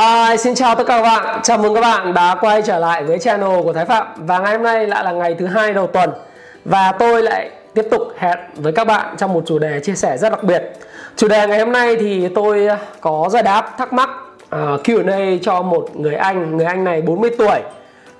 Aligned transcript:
Hi, 0.00 0.36
xin 0.36 0.54
chào 0.54 0.74
tất 0.74 0.84
cả 0.86 0.96
các 0.96 1.02
bạn. 1.02 1.40
Chào 1.42 1.58
mừng 1.58 1.74
các 1.74 1.80
bạn 1.80 2.14
đã 2.14 2.36
quay 2.40 2.62
trở 2.62 2.78
lại 2.78 3.04
với 3.04 3.18
channel 3.18 3.62
của 3.62 3.72
Thái 3.72 3.84
Phạm 3.84 4.06
và 4.16 4.38
ngày 4.38 4.52
hôm 4.52 4.62
nay 4.62 4.86
lại 4.86 5.04
là 5.04 5.12
ngày 5.12 5.34
thứ 5.38 5.46
hai 5.46 5.72
đầu 5.72 5.86
tuần 5.86 6.10
và 6.64 6.92
tôi 6.92 7.22
lại 7.22 7.50
tiếp 7.74 7.84
tục 7.90 8.02
hẹn 8.18 8.38
với 8.56 8.72
các 8.72 8.86
bạn 8.86 9.16
trong 9.18 9.32
một 9.32 9.42
chủ 9.46 9.58
đề 9.58 9.80
chia 9.80 9.94
sẻ 9.94 10.16
rất 10.18 10.30
đặc 10.30 10.42
biệt. 10.42 10.62
Chủ 11.16 11.28
đề 11.28 11.46
ngày 11.46 11.58
hôm 11.58 11.72
nay 11.72 11.96
thì 11.96 12.28
tôi 12.28 12.66
à, 12.66 12.78
có 13.00 13.28
giải 13.30 13.42
đáp 13.42 13.74
thắc 13.78 13.92
mắc 13.92 14.10
à, 14.50 14.72
uh, 14.74 14.80
Q&A 14.84 15.38
cho 15.42 15.62
một 15.62 15.96
người 15.96 16.14
anh, 16.14 16.56
người 16.56 16.66
anh 16.66 16.84
này 16.84 17.02
40 17.02 17.30
tuổi 17.38 17.60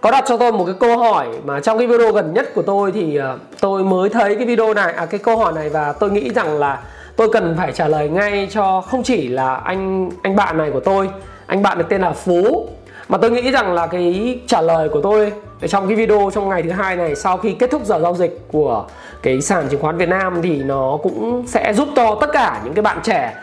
có 0.01 0.11
đặt 0.11 0.25
cho 0.27 0.37
tôi 0.37 0.53
một 0.53 0.65
cái 0.65 0.75
câu 0.81 0.99
hỏi 0.99 1.27
mà 1.45 1.61
trong 1.61 1.79
cái 1.79 1.87
video 1.87 2.13
gần 2.13 2.35
nhất 2.35 2.55
của 2.55 2.63
tôi 2.63 2.93
thì 2.93 3.19
uh, 3.21 3.41
tôi 3.61 3.85
mới 3.85 4.09
thấy 4.09 4.35
cái 4.35 4.47
video 4.47 4.75
này 4.75 4.93
à 4.93 5.07
cái 5.07 5.21
câu 5.21 5.37
hỏi 5.37 5.53
này 5.53 5.69
và 5.69 5.93
tôi 5.93 6.11
nghĩ 6.11 6.31
rằng 6.35 6.59
là 6.59 6.79
tôi 7.17 7.29
cần 7.33 7.55
phải 7.59 7.73
trả 7.73 7.89
lời 7.89 8.09
ngay 8.09 8.49
cho 8.51 8.81
không 8.81 9.03
chỉ 9.03 9.29
là 9.29 9.55
anh 9.55 10.11
anh 10.23 10.37
bạn 10.37 10.59
này 10.59 10.71
của 10.71 10.81
tôi 10.81 11.09
anh 11.47 11.63
bạn 11.63 11.79
được 11.79 11.85
tên 11.89 12.01
là 12.01 12.13
phú. 12.13 12.69
Mà 13.09 13.19
tôi 13.19 13.31
nghĩ 13.31 13.51
rằng 13.51 13.73
là 13.73 13.87
cái 13.87 14.39
trả 14.47 14.61
lời 14.61 14.89
của 14.89 15.01
tôi 15.03 15.33
trong 15.69 15.89
cái 15.89 15.97
video 15.97 16.31
trong 16.35 16.49
ngày 16.49 16.63
thứ 16.63 16.71
hai 16.71 16.97
này 16.97 17.15
sau 17.15 17.37
khi 17.37 17.53
kết 17.53 17.71
thúc 17.71 17.83
giờ 17.85 18.01
giao 18.03 18.15
dịch 18.15 18.41
của 18.53 18.85
cái 19.23 19.41
sàn 19.41 19.69
chứng 19.69 19.81
khoán 19.81 19.97
Việt 19.97 20.09
Nam 20.09 20.43
thì 20.43 20.63
nó 20.63 20.99
cũng 21.03 21.45
sẽ 21.47 21.73
giúp 21.75 21.89
cho 21.97 22.19
tất 22.21 22.31
cả 22.33 22.61
những 22.65 22.75
cái 22.75 22.83
bạn 22.83 22.99
trẻ 23.03 23.35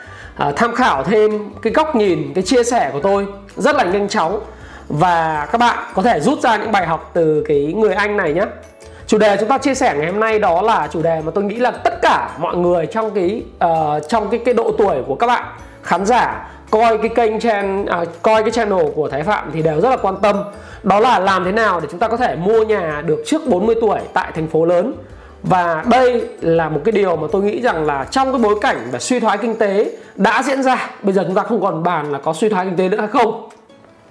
uh, 0.47 0.55
tham 0.55 0.75
khảo 0.75 1.03
thêm 1.03 1.49
cái 1.61 1.73
góc 1.73 1.95
nhìn 1.95 2.33
cái 2.35 2.43
chia 2.43 2.63
sẻ 2.63 2.89
của 2.93 2.99
tôi 2.99 3.27
rất 3.55 3.75
là 3.75 3.83
nhanh 3.83 4.07
chóng. 4.07 4.39
Và 4.87 5.47
các 5.51 5.57
bạn 5.57 5.77
có 5.93 6.01
thể 6.01 6.19
rút 6.19 6.39
ra 6.41 6.57
những 6.57 6.71
bài 6.71 6.87
học 6.87 7.11
từ 7.13 7.43
cái 7.47 7.73
người 7.77 7.93
anh 7.93 8.17
này 8.17 8.33
nhé. 8.33 8.45
Chủ 9.07 9.17
đề 9.17 9.37
chúng 9.39 9.49
ta 9.49 9.57
chia 9.57 9.75
sẻ 9.75 9.95
ngày 9.97 10.11
hôm 10.11 10.19
nay 10.19 10.39
đó 10.39 10.61
là 10.61 10.87
chủ 10.91 11.01
đề 11.01 11.21
mà 11.25 11.31
tôi 11.35 11.43
nghĩ 11.43 11.55
là 11.55 11.71
tất 11.71 12.01
cả 12.01 12.29
mọi 12.39 12.57
người 12.57 12.85
trong 12.85 13.11
cái 13.11 13.43
uh, 13.65 14.09
trong 14.09 14.29
cái 14.29 14.39
cái 14.45 14.53
độ 14.53 14.71
tuổi 14.77 14.95
của 15.07 15.15
các 15.15 15.27
bạn 15.27 15.45
khán 15.83 16.05
giả 16.05 16.49
coi 16.73 16.97
cái 16.97 17.09
kênh 17.09 17.39
chen 17.39 17.85
à, 17.85 18.05
coi 18.21 18.41
cái 18.41 18.51
channel 18.51 18.85
của 18.95 19.09
Thái 19.09 19.23
Phạm 19.23 19.51
thì 19.53 19.61
đều 19.61 19.81
rất 19.81 19.89
là 19.89 19.97
quan 19.97 20.15
tâm. 20.21 20.43
Đó 20.83 20.99
là 20.99 21.19
làm 21.19 21.45
thế 21.45 21.51
nào 21.51 21.79
để 21.79 21.87
chúng 21.91 21.99
ta 21.99 22.07
có 22.07 22.17
thể 22.17 22.35
mua 22.35 22.63
nhà 22.63 23.03
được 23.05 23.23
trước 23.25 23.41
40 23.47 23.75
tuổi 23.81 23.99
tại 24.13 24.31
thành 24.35 24.47
phố 24.47 24.65
lớn. 24.65 24.93
Và 25.43 25.83
đây 25.89 26.27
là 26.41 26.69
một 26.69 26.81
cái 26.85 26.91
điều 26.91 27.15
mà 27.15 27.27
tôi 27.31 27.43
nghĩ 27.43 27.61
rằng 27.61 27.85
là 27.85 28.05
trong 28.11 28.31
cái 28.31 28.41
bối 28.41 28.55
cảnh 28.61 28.77
về 28.91 28.99
suy 28.99 29.19
thoái 29.19 29.37
kinh 29.37 29.55
tế 29.55 29.91
đã 30.15 30.43
diễn 30.43 30.63
ra 30.63 30.89
bây 31.01 31.13
giờ 31.13 31.23
chúng 31.23 31.35
ta 31.35 31.43
không 31.43 31.61
còn 31.61 31.83
bàn 31.83 32.11
là 32.11 32.19
có 32.19 32.33
suy 32.33 32.49
thoái 32.49 32.65
kinh 32.65 32.77
tế 32.77 32.89
nữa 32.89 32.97
hay 32.97 33.07
không. 33.07 33.49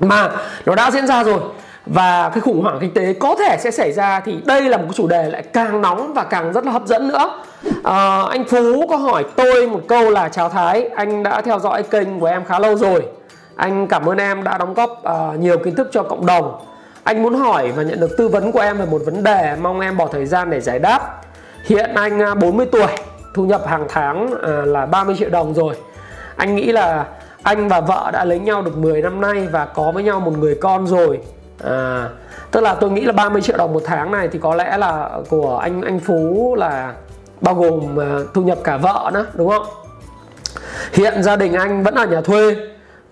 Mà 0.01 0.31
nó 0.67 0.75
đã 0.75 0.91
diễn 0.91 1.07
ra 1.07 1.25
rồi 1.25 1.41
và 1.87 2.31
cái 2.35 2.41
khủng 2.41 2.63
hoảng 2.63 2.79
kinh 2.81 2.95
tế 2.95 3.13
có 3.13 3.35
thể 3.39 3.57
sẽ 3.61 3.71
xảy 3.71 3.93
ra 3.93 4.21
thì 4.21 4.39
đây 4.45 4.63
là 4.63 4.77
một 4.77 4.85
cái 4.87 4.95
chủ 4.95 5.07
đề 5.07 5.31
lại 5.31 5.43
càng 5.43 5.81
nóng 5.81 6.15
và 6.15 6.25
càng 6.25 6.53
rất 6.53 6.65
là 6.65 6.73
hấp 6.73 6.87
dẫn 6.87 7.09
nữa. 7.09 7.43
À, 7.85 8.23
anh 8.31 8.45
phú 8.45 8.87
có 8.89 8.97
hỏi 8.97 9.25
tôi 9.37 9.69
một 9.69 9.81
câu 9.89 10.11
là 10.11 10.29
chào 10.29 10.49
thái 10.49 10.89
anh 10.97 11.23
đã 11.23 11.41
theo 11.41 11.59
dõi 11.59 11.83
kênh 11.83 12.21
của 12.21 12.27
em 12.27 12.45
khá 12.45 12.59
lâu 12.59 12.77
rồi. 12.77 13.03
Anh 13.57 13.87
cảm 13.87 14.09
ơn 14.09 14.19
em 14.19 14.45
đã 14.45 14.59
đóng 14.59 14.75
góp 14.75 14.91
uh, 14.91 15.39
nhiều 15.41 15.59
kiến 15.59 15.75
thức 15.75 15.89
cho 15.93 16.03
cộng 16.03 16.27
đồng. 16.27 16.59
Anh 17.05 17.23
muốn 17.23 17.35
hỏi 17.35 17.73
và 17.77 17.83
nhận 17.83 18.01
được 18.01 18.17
tư 18.19 18.29
vấn 18.29 18.53
của 18.53 18.61
em 18.61 18.79
về 18.79 18.87
một 18.87 19.01
vấn 19.05 19.25
đề 19.25 19.57
mong 19.61 19.81
em 19.81 19.97
bỏ 19.97 20.07
thời 20.07 20.27
gian 20.27 20.51
để 20.51 20.61
giải 20.61 20.79
đáp. 20.79 21.21
Hiện 21.65 21.91
anh 21.95 22.21
à, 22.23 22.35
40 22.35 22.67
tuổi 22.73 22.91
thu 23.35 23.45
nhập 23.45 23.67
hàng 23.67 23.87
tháng 23.89 24.27
uh, 24.27 24.41
là 24.67 24.87
30 24.87 25.17
triệu 25.19 25.31
đồng 25.31 25.55
rồi. 25.55 25.75
Anh 26.37 26.57
nghĩ 26.57 26.73
là 26.73 27.05
anh 27.43 27.69
và 27.69 27.81
vợ 27.81 28.11
đã 28.13 28.25
lấy 28.25 28.39
nhau 28.39 28.63
được 28.63 28.77
10 28.77 29.03
năm 29.03 29.21
nay 29.21 29.49
và 29.53 29.65
có 29.65 29.93
với 29.93 30.03
nhau 30.03 30.21
một 30.21 30.39
người 30.39 30.55
con 30.55 30.87
rồi 30.87 31.21
à, 31.63 32.09
tức 32.51 32.61
là 32.61 32.75
tôi 32.75 32.91
nghĩ 32.91 33.01
là 33.01 33.13
30 33.13 33.43
triệu 33.43 33.57
đồng 33.57 33.73
một 33.73 33.83
tháng 33.85 34.13
này 34.13 34.29
thì 34.33 34.39
có 34.39 34.55
lẽ 34.55 34.79
là 34.79 35.11
của 35.29 35.59
anh 35.59 35.83
anh 35.83 36.01
Phú 36.01 36.55
là 36.59 36.95
bao 37.41 37.55
gồm 37.55 38.01
à, 38.01 38.19
thu 38.35 38.43
nhập 38.43 38.59
cả 38.65 38.77
vợ 38.77 39.11
nữa 39.15 39.27
đúng 39.35 39.49
không? 39.49 39.67
Hiện 40.93 41.23
gia 41.23 41.37
đình 41.37 41.53
anh 41.53 41.83
vẫn 41.83 41.95
ở 41.95 42.07
nhà 42.07 42.21
thuê 42.21 42.57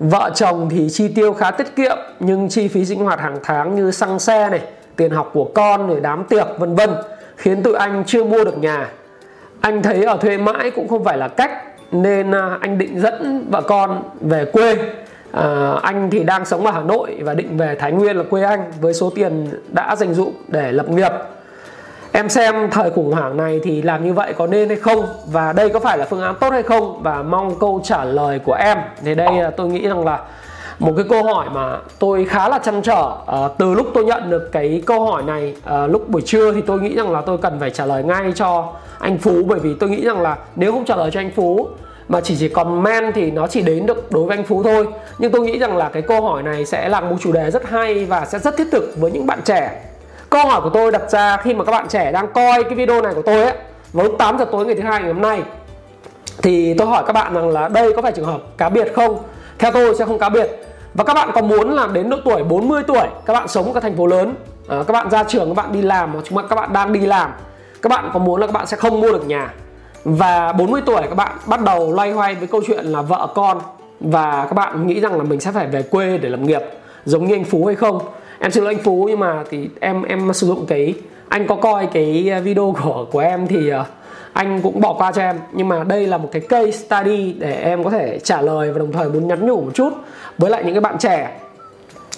vợ 0.00 0.30
chồng 0.34 0.68
thì 0.70 0.88
chi 0.90 1.08
tiêu 1.08 1.32
khá 1.32 1.50
tiết 1.50 1.76
kiệm 1.76 1.98
nhưng 2.20 2.48
chi 2.48 2.68
phí 2.68 2.84
sinh 2.84 2.98
hoạt 3.04 3.20
hàng 3.20 3.38
tháng 3.42 3.74
như 3.74 3.90
xăng 3.90 4.18
xe 4.18 4.50
này 4.50 4.60
tiền 4.96 5.10
học 5.10 5.30
của 5.32 5.44
con 5.54 5.88
rồi 5.88 6.00
đám 6.00 6.24
tiệc 6.24 6.46
vân 6.58 6.74
vân 6.74 6.90
khiến 7.36 7.62
tụi 7.62 7.74
anh 7.74 8.04
chưa 8.06 8.24
mua 8.24 8.44
được 8.44 8.58
nhà. 8.58 8.88
Anh 9.60 9.82
thấy 9.82 10.04
ở 10.04 10.16
thuê 10.16 10.38
mãi 10.38 10.70
cũng 10.70 10.88
không 10.88 11.04
phải 11.04 11.18
là 11.18 11.28
cách 11.28 11.50
nên 11.92 12.34
à, 12.34 12.58
anh 12.60 12.78
định 12.78 13.00
dẫn 13.00 13.46
vợ 13.50 13.60
con 13.60 14.02
về 14.20 14.44
quê 14.44 14.76
à, 15.32 15.74
anh 15.82 16.10
thì 16.10 16.22
đang 16.22 16.44
sống 16.44 16.66
ở 16.66 16.72
Hà 16.72 16.80
Nội 16.80 17.18
và 17.20 17.34
định 17.34 17.56
về 17.56 17.74
Thái 17.74 17.92
Nguyên 17.92 18.16
là 18.16 18.24
quê 18.30 18.42
anh 18.42 18.72
với 18.80 18.94
số 18.94 19.10
tiền 19.14 19.50
đã 19.68 19.96
dành 19.96 20.14
dụm 20.14 20.32
để 20.48 20.72
lập 20.72 20.88
nghiệp. 20.88 21.12
Em 22.12 22.28
xem 22.28 22.70
thời 22.70 22.90
khủng 22.90 23.12
hoảng 23.12 23.36
này 23.36 23.60
thì 23.62 23.82
làm 23.82 24.04
như 24.04 24.12
vậy 24.12 24.34
có 24.38 24.46
nên 24.46 24.68
hay 24.68 24.76
không? 24.76 25.06
Và 25.26 25.52
đây 25.52 25.68
có 25.68 25.80
phải 25.80 25.98
là 25.98 26.04
phương 26.04 26.20
án 26.20 26.34
tốt 26.40 26.50
hay 26.50 26.62
không? 26.62 27.02
Và 27.02 27.22
mong 27.22 27.58
câu 27.60 27.80
trả 27.84 28.04
lời 28.04 28.38
của 28.38 28.52
em. 28.52 28.78
Thì 29.04 29.14
đây 29.14 29.38
ờ, 29.38 29.50
tôi 29.50 29.68
nghĩ 29.68 29.88
rằng 29.88 30.04
là 30.04 30.20
một 30.78 30.92
cái 30.96 31.04
câu 31.08 31.24
hỏi 31.24 31.46
mà 31.52 31.78
tôi 31.98 32.24
khá 32.24 32.48
là 32.48 32.58
chăn 32.58 32.82
trở. 32.82 33.12
À, 33.26 33.38
từ 33.58 33.74
lúc 33.74 33.86
tôi 33.94 34.04
nhận 34.04 34.30
được 34.30 34.48
cái 34.52 34.82
câu 34.86 35.06
hỏi 35.06 35.22
này 35.22 35.54
à, 35.64 35.86
lúc 35.86 36.08
buổi 36.08 36.22
trưa 36.22 36.52
thì 36.52 36.60
tôi 36.60 36.80
nghĩ 36.80 36.96
rằng 36.96 37.12
là 37.12 37.20
tôi 37.20 37.38
cần 37.38 37.56
phải 37.60 37.70
trả 37.70 37.86
lời 37.86 38.04
ngay 38.04 38.32
cho 38.34 38.72
anh 38.98 39.18
Phú. 39.18 39.42
Bởi 39.46 39.58
vì 39.58 39.74
tôi 39.74 39.90
nghĩ 39.90 40.04
rằng 40.04 40.20
là 40.20 40.36
nếu 40.56 40.72
không 40.72 40.84
trả 40.84 40.96
lời 40.96 41.10
cho 41.10 41.20
anh 41.20 41.30
Phú 41.36 41.68
mà 42.10 42.20
chỉ 42.20 42.36
chỉ 42.38 42.48
còn 42.48 42.82
men 42.82 43.12
thì 43.14 43.30
nó 43.30 43.46
chỉ 43.46 43.62
đến 43.62 43.86
được 43.86 44.12
đối 44.12 44.26
với 44.26 44.36
anh 44.36 44.44
Phú 44.44 44.62
thôi. 44.62 44.86
Nhưng 45.18 45.32
tôi 45.32 45.40
nghĩ 45.40 45.58
rằng 45.58 45.76
là 45.76 45.88
cái 45.88 46.02
câu 46.02 46.22
hỏi 46.22 46.42
này 46.42 46.66
sẽ 46.66 46.88
là 46.88 47.00
một 47.00 47.16
chủ 47.20 47.32
đề 47.32 47.50
rất 47.50 47.68
hay 47.68 48.04
và 48.04 48.26
sẽ 48.26 48.38
rất 48.38 48.56
thiết 48.56 48.66
thực 48.72 48.94
với 48.96 49.10
những 49.10 49.26
bạn 49.26 49.40
trẻ. 49.44 49.84
Câu 50.30 50.46
hỏi 50.46 50.60
của 50.60 50.70
tôi 50.70 50.92
đặt 50.92 51.10
ra 51.10 51.36
khi 51.36 51.54
mà 51.54 51.64
các 51.64 51.72
bạn 51.72 51.88
trẻ 51.88 52.12
đang 52.12 52.32
coi 52.32 52.64
cái 52.64 52.74
video 52.74 53.02
này 53.02 53.14
của 53.14 53.22
tôi 53.22 53.42
ấy 53.42 53.54
vào 53.92 54.06
lúc 54.06 54.14
8 54.18 54.38
giờ 54.38 54.44
tối 54.52 54.66
ngày 54.66 54.74
thứ 54.74 54.82
hai 54.82 55.00
ngày 55.00 55.12
hôm 55.12 55.22
nay 55.22 55.42
thì 56.42 56.74
tôi 56.74 56.86
hỏi 56.86 57.04
các 57.06 57.12
bạn 57.12 57.34
rằng 57.34 57.48
là 57.48 57.68
đây 57.68 57.92
có 57.92 58.02
phải 58.02 58.12
trường 58.12 58.26
hợp 58.26 58.42
cá 58.58 58.68
biệt 58.68 58.92
không? 58.94 59.18
Theo 59.58 59.72
tôi 59.72 59.94
sẽ 59.94 60.04
không 60.04 60.18
cá 60.18 60.28
biệt. 60.28 60.50
Và 60.94 61.04
các 61.04 61.14
bạn 61.14 61.30
có 61.34 61.42
muốn 61.42 61.70
là 61.70 61.86
đến 61.86 62.10
độ 62.10 62.16
tuổi 62.24 62.42
40 62.42 62.82
tuổi 62.86 63.06
các 63.26 63.32
bạn 63.32 63.48
sống 63.48 63.66
ở 63.66 63.72
các 63.72 63.82
thành 63.82 63.96
phố 63.96 64.06
lớn 64.06 64.34
à, 64.68 64.82
các 64.86 64.92
bạn 64.92 65.10
ra 65.10 65.24
trường 65.24 65.48
các 65.48 65.62
bạn 65.62 65.72
đi 65.72 65.82
làm 65.82 66.12
hoặc 66.12 66.24
chúng 66.24 66.48
các 66.48 66.56
bạn 66.56 66.72
đang 66.72 66.92
đi 66.92 67.00
làm 67.00 67.32
các 67.82 67.88
bạn 67.88 68.10
có 68.12 68.18
muốn 68.18 68.40
là 68.40 68.46
các 68.46 68.52
bạn 68.52 68.66
sẽ 68.66 68.76
không 68.76 69.00
mua 69.00 69.12
được 69.12 69.26
nhà? 69.26 69.54
Và 70.04 70.52
40 70.52 70.82
tuổi 70.86 71.02
các 71.02 71.14
bạn 71.14 71.36
bắt 71.46 71.64
đầu 71.64 71.92
loay 71.92 72.12
hoay 72.12 72.34
với 72.34 72.48
câu 72.48 72.62
chuyện 72.66 72.84
là 72.84 73.02
vợ 73.02 73.28
con. 73.34 73.58
Và 74.00 74.46
các 74.48 74.54
bạn 74.54 74.86
nghĩ 74.86 75.00
rằng 75.00 75.18
là 75.18 75.24
mình 75.24 75.40
sẽ 75.40 75.52
phải 75.52 75.66
về 75.66 75.82
quê 75.82 76.18
để 76.18 76.28
làm 76.28 76.46
nghiệp 76.46 76.62
giống 77.04 77.26
như 77.26 77.34
anh 77.34 77.44
Phú 77.44 77.66
hay 77.66 77.74
không? 77.74 77.98
Em 78.38 78.50
xin 78.50 78.64
lỗi 78.64 78.74
anh 78.74 78.82
Phú 78.82 79.06
nhưng 79.08 79.20
mà 79.20 79.44
thì 79.50 79.68
em 79.80 80.02
em 80.02 80.32
sử 80.32 80.46
dụng 80.46 80.66
cái 80.66 80.94
anh 81.28 81.46
có 81.46 81.54
coi 81.54 81.86
cái 81.86 82.40
video 82.44 82.74
của 82.82 83.06
của 83.12 83.18
em 83.18 83.46
thì 83.46 83.68
ờ, 83.68 83.84
anh 84.32 84.60
cũng 84.62 84.80
bỏ 84.80 84.92
qua 84.92 85.12
cho 85.12 85.22
em. 85.22 85.36
Nhưng 85.52 85.68
mà 85.68 85.84
đây 85.84 86.06
là 86.06 86.18
một 86.18 86.28
cái 86.32 86.42
case 86.42 86.70
study 86.70 87.32
để 87.32 87.52
em 87.52 87.84
có 87.84 87.90
thể 87.90 88.18
trả 88.18 88.40
lời 88.40 88.72
và 88.72 88.78
đồng 88.78 88.92
thời 88.92 89.08
muốn 89.08 89.28
nhắn 89.28 89.46
nhủ 89.46 89.60
một 89.60 89.70
chút 89.74 89.92
với 90.38 90.50
lại 90.50 90.64
những 90.64 90.74
cái 90.74 90.80
bạn 90.80 90.98
trẻ. 90.98 91.40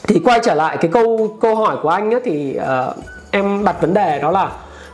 Thì 0.03 0.21
quay 0.25 0.41
trở 0.42 0.54
lại 0.54 0.76
cái 0.81 0.91
câu 0.91 1.37
câu 1.41 1.54
hỏi 1.54 1.76
của 1.82 1.88
anh 1.88 2.15
ấy 2.15 2.21
thì 2.25 2.59
uh, 2.59 2.97
em 3.31 3.65
đặt 3.65 3.81
vấn 3.81 3.94
đề 3.94 4.19
đó 4.22 4.31
là 4.31 4.50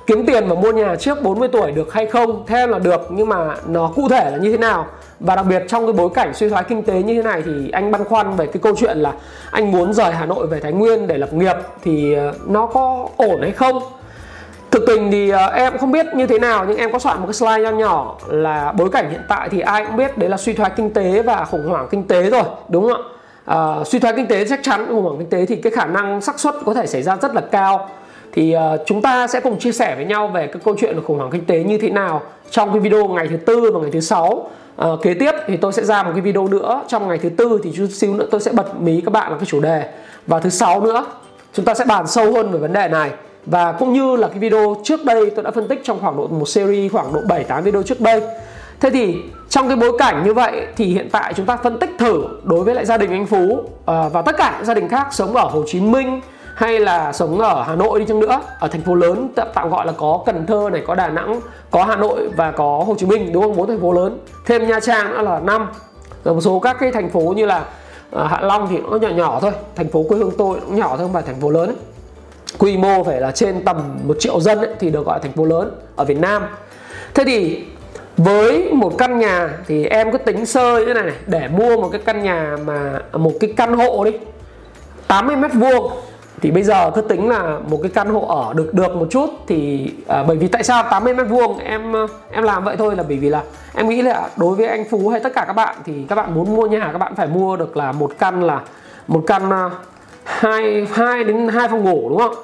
kiếm 0.09 0.27
tiền 0.27 0.49
và 0.49 0.55
mua 0.55 0.73
nhà 0.73 0.97
trước 0.97 1.23
40 1.23 1.49
tuổi 1.53 1.73
được 1.73 1.93
hay 1.93 2.07
không 2.07 2.45
theo 2.47 2.67
là 2.67 2.79
được 2.79 3.07
nhưng 3.11 3.29
mà 3.29 3.57
nó 3.67 3.93
cụ 3.97 4.09
thể 4.09 4.31
là 4.31 4.37
như 4.37 4.51
thế 4.51 4.59
nào? 4.59 4.87
Và 5.21 5.37
đặc 5.37 5.47
biệt 5.47 5.63
trong 5.69 5.87
cái 5.87 5.93
bối 5.93 6.09
cảnh 6.15 6.35
suy 6.35 6.49
thoái 6.49 6.65
kinh 6.69 6.83
tế 6.83 7.03
như 7.03 7.15
thế 7.15 7.23
này 7.23 7.43
thì 7.45 7.71
anh 7.71 7.91
băn 7.91 8.05
khoăn 8.05 8.37
về 8.37 8.47
cái 8.47 8.61
câu 8.63 8.75
chuyện 8.77 8.99
là 8.99 9.13
anh 9.51 9.73
muốn 9.73 9.93
rời 9.93 10.13
Hà 10.13 10.27
Nội 10.27 10.47
về 10.47 10.61
Thái 10.61 10.73
Nguyên 10.73 11.07
để 11.07 11.19
lập 11.19 11.33
nghiệp 11.33 11.57
thì 11.83 12.15
ờ, 12.15 12.33
nó 12.47 12.67
có 12.67 13.09
ổn 13.17 13.43
hay 13.43 13.53
không? 13.53 13.83
Thực 14.71 14.85
tình 14.87 15.11
thì 15.11 15.31
ờ, 15.31 15.47
em 15.47 15.79
không 15.79 15.93
biết 15.93 16.07
như 16.15 16.27
thế 16.27 16.39
nào 16.39 16.65
nhưng 16.69 16.77
em 16.77 16.93
có 16.93 16.99
soạn 16.99 17.21
một 17.21 17.27
cái 17.27 17.35
slide 17.35 17.63
nho 17.63 17.71
nhỏ 17.71 18.19
là 18.27 18.73
bối 18.73 18.91
cảnh 18.91 19.11
hiện 19.11 19.23
tại 19.29 19.49
thì 19.49 19.61
ai 19.61 19.85
cũng 19.85 19.97
biết 19.97 20.19
đấy 20.19 20.31
là 20.31 20.37
suy 20.37 20.53
thoái 20.53 20.71
kinh 20.77 20.93
tế 20.93 21.23
và 21.23 21.45
khủng 21.45 21.69
hoảng 21.69 21.89
kinh 21.91 22.09
tế 22.09 22.31
rồi 22.31 22.45
đúng 22.69 22.89
không 22.89 23.03
ạ? 23.03 23.09
À, 23.45 23.85
suy 23.85 23.99
thoái 23.99 24.15
kinh 24.17 24.27
tế 24.27 24.45
chắc 24.49 24.61
chắn 24.63 24.87
khủng 24.87 25.03
hoảng 25.03 25.19
kinh 25.19 25.31
tế 25.31 25.47
thì 25.47 25.57
cái 25.57 25.73
khả 25.73 25.87
năng 25.87 26.21
xác 26.21 26.41
suất 26.41 26.55
có 26.65 26.75
thể 26.75 26.87
xảy 26.87 27.03
ra 27.03 27.17
rất 27.17 27.35
là 27.35 27.41
cao 27.41 27.89
thì 28.39 28.57
uh, 28.57 28.81
chúng 28.87 29.03
ta 29.03 29.27
sẽ 29.27 29.41
cùng 29.41 29.59
chia 29.59 29.73
sẻ 29.73 29.95
với 29.97 30.05
nhau 30.05 30.29
về 30.29 30.47
cái 30.47 30.63
câu 30.65 30.75
chuyện 30.79 30.95
của 30.97 31.03
khủng 31.07 31.19
hoảng 31.19 31.31
kinh 31.31 31.45
tế 31.45 31.63
như 31.65 31.79
thế 31.79 31.91
nào 31.91 32.23
trong 32.51 32.73
cái 32.73 32.81
video 32.81 33.09
ngày 33.09 33.29
thứ 33.29 33.37
tư 33.37 33.71
và 33.75 33.81
ngày 33.81 33.91
thứ 33.93 34.01
sáu. 34.01 34.51
Uh, 34.85 35.03
kế 35.03 35.15
tiếp 35.15 35.31
thì 35.47 35.57
tôi 35.57 35.73
sẽ 35.73 35.85
ra 35.85 36.03
một 36.03 36.11
cái 36.13 36.21
video 36.21 36.49
nữa 36.49 36.83
trong 36.89 37.09
ngày 37.09 37.19
thứ 37.19 37.29
tư 37.29 37.61
thì 37.65 37.73
chút 37.77 37.87
xíu 37.93 38.15
nữa 38.15 38.27
tôi 38.31 38.41
sẽ 38.41 38.53
bật 38.53 38.81
mí 38.81 39.01
các 39.01 39.13
bạn 39.13 39.33
là 39.33 39.39
cái 39.39 39.47
chủ 39.47 39.61
đề. 39.61 39.89
Và 40.27 40.41
thứ 40.41 40.51
sáu 40.51 40.81
nữa 40.81 41.07
chúng 41.53 41.65
ta 41.65 41.75
sẽ 41.75 41.85
bàn 41.85 42.07
sâu 42.07 42.33
hơn 42.33 42.53
về 42.53 42.59
vấn 42.59 42.73
đề 42.73 42.89
này. 42.89 43.11
Và 43.47 43.73
cũng 43.73 43.93
như 43.93 44.17
là 44.17 44.29
cái 44.29 44.39
video 44.39 44.77
trước 44.85 45.05
đây 45.05 45.31
tôi 45.31 45.45
đã 45.45 45.51
phân 45.51 45.69
tích 45.69 45.81
trong 45.85 46.01
khoảng 46.01 46.17
độ 46.17 46.27
một 46.27 46.49
series 46.49 46.93
khoảng 46.93 47.13
độ 47.13 47.21
7 47.29 47.45
8 47.45 47.63
video 47.63 47.83
trước 47.83 48.01
đây. 48.01 48.23
Thế 48.81 48.91
thì 48.91 49.17
trong 49.49 49.69
cái 49.69 49.77
bối 49.77 49.93
cảnh 49.99 50.25
như 50.25 50.35
vậy 50.35 50.67
thì 50.77 50.85
hiện 50.85 51.09
tại 51.13 51.35
chúng 51.35 51.47
ta 51.47 51.57
phân 51.57 51.79
tích 51.79 51.91
thử 51.99 52.25
đối 52.45 52.65
với 52.65 52.75
lại 52.75 52.87
gia 52.87 52.97
đình 52.97 53.11
anh 53.11 53.27
Phú 53.27 53.63
ờ, 53.85 54.09
và 54.09 54.23
tất 54.23 54.37
cả 54.37 54.55
những 54.57 54.67
gia 54.67 54.75
đình 54.75 54.89
khác 54.89 55.07
sống 55.11 55.37
ở 55.37 55.45
Hồ 55.45 55.65
Chí 55.67 55.81
Minh 55.81 56.21
hay 56.59 56.81
là 56.81 57.13
sống 57.13 57.39
ở 57.39 57.63
Hà 57.63 57.75
Nội 57.75 58.01
đi 58.01 58.07
chăng 58.09 58.21
nữa 58.21 58.41
ở 58.59 58.69
thành 58.69 58.83
phố 58.83 58.95
lớn 58.95 59.29
tạm 59.55 59.71
gọi 59.71 59.87
là 59.87 59.93
có 59.93 60.23
Cần 60.27 60.47
Thơ 60.47 60.69
này 60.73 60.83
có 60.87 60.95
Đà 60.95 61.09
Nẵng 61.09 61.41
có 61.71 61.85
Hà 61.85 61.97
Nội 61.97 62.29
và 62.37 62.51
có 62.51 62.85
Hồ 62.87 62.95
Chí 62.99 63.07
Minh 63.07 63.33
đúng 63.33 63.43
không? 63.43 63.57
Bốn 63.57 63.69
thành 63.69 63.81
phố 63.81 63.93
lớn. 63.93 64.19
Thêm 64.47 64.69
Nha 64.69 64.81
Trang 64.81 65.11
nữa 65.11 65.23
là 65.23 65.41
năm. 65.41 65.69
Rồi 66.25 66.35
một 66.35 66.41
số 66.41 66.59
các 66.59 66.77
cái 66.81 66.93
thành 66.93 67.11
phố 67.11 67.21
như 67.21 67.47
là 67.47 67.65
à, 68.13 68.25
Hạ 68.25 68.41
Long 68.41 68.69
thì 68.71 68.79
nó 68.91 68.97
nhỏ 68.97 69.09
nhỏ 69.09 69.39
thôi. 69.41 69.53
Thành 69.77 69.89
phố 69.89 70.05
quê 70.09 70.19
hương 70.19 70.31
tôi 70.39 70.61
cũng 70.61 70.77
nhỏ 70.77 70.89
thôi 70.89 70.99
không 70.99 71.13
phải 71.13 71.23
thành 71.23 71.41
phố 71.41 71.51
lớn. 71.51 71.77
Quy 72.59 72.77
mô 72.77 73.05
phải 73.05 73.21
là 73.21 73.31
trên 73.31 73.65
tầm 73.65 73.99
một 74.05 74.17
triệu 74.21 74.41
dân 74.41 74.59
ấy, 74.59 74.71
thì 74.81 74.91
được 74.91 75.07
gọi 75.07 75.19
là 75.19 75.23
thành 75.23 75.33
phố 75.33 75.45
lớn 75.45 75.71
ở 75.97 76.05
Việt 76.05 76.19
Nam. 76.19 76.43
Thế 77.15 77.25
thì 77.27 77.65
với 78.17 78.73
một 78.73 78.99
căn 78.99 79.19
nhà 79.19 79.59
thì 79.67 79.87
em 79.87 80.13
cứ 80.13 80.19
tính 80.19 80.47
sơ 80.47 80.79
như 80.79 80.87
thế 80.87 80.95
này, 80.95 81.05
này. 81.05 81.17
Để 81.27 81.49
mua 81.49 81.77
một 81.77 81.89
cái 81.93 82.01
căn 82.05 82.23
nhà 82.23 82.57
mà 82.65 83.01
một 83.13 83.33
cái 83.41 83.53
căn 83.57 83.73
hộ 83.73 84.05
đi 84.05 84.13
80 85.09 85.37
mét 85.37 85.51
vuông 85.55 85.93
thì 86.41 86.51
bây 86.51 86.63
giờ 86.63 86.91
cứ 86.95 87.01
tính 87.01 87.29
là 87.29 87.59
một 87.71 87.79
cái 87.83 87.91
căn 87.95 88.09
hộ 88.09 88.27
ở 88.27 88.55
được 88.55 88.75
được 88.75 88.97
một 88.97 89.07
chút 89.11 89.31
thì 89.47 89.91
à, 90.09 90.25
bởi 90.29 90.37
vì 90.37 90.49
tại 90.49 90.63
sao 90.63 90.83
80 90.91 91.15
mét 91.15 91.27
vuông 91.29 91.59
em 91.59 91.93
em 92.31 92.45
làm 92.45 92.65
vậy 92.65 92.77
thôi 92.77 92.97
là 92.97 93.03
bởi 93.09 93.17
vì 93.17 93.29
là 93.29 93.43
em 93.75 93.89
nghĩ 93.89 94.03
là 94.03 94.29
đối 94.37 94.55
với 94.55 94.67
anh 94.67 94.85
Phú 94.91 95.09
hay 95.09 95.21
tất 95.21 95.33
cả 95.35 95.45
các 95.47 95.53
bạn 95.53 95.77
thì 95.85 96.05
các 96.09 96.15
bạn 96.15 96.35
muốn 96.35 96.57
mua 96.57 96.67
nhà 96.67 96.89
các 96.93 96.99
bạn 96.99 97.15
phải 97.15 97.27
mua 97.27 97.57
được 97.57 97.77
là 97.77 97.93
một 97.93 98.13
căn 98.19 98.43
là 98.43 98.61
một 99.09 99.25
căn 99.27 99.51
à, 99.51 99.71
hai 100.25 100.87
hai 100.93 101.25
đến 101.25 101.49
hai 101.49 101.69
phòng 101.69 101.85
ngủ 101.85 102.09
đúng 102.09 102.19
không? 102.19 102.35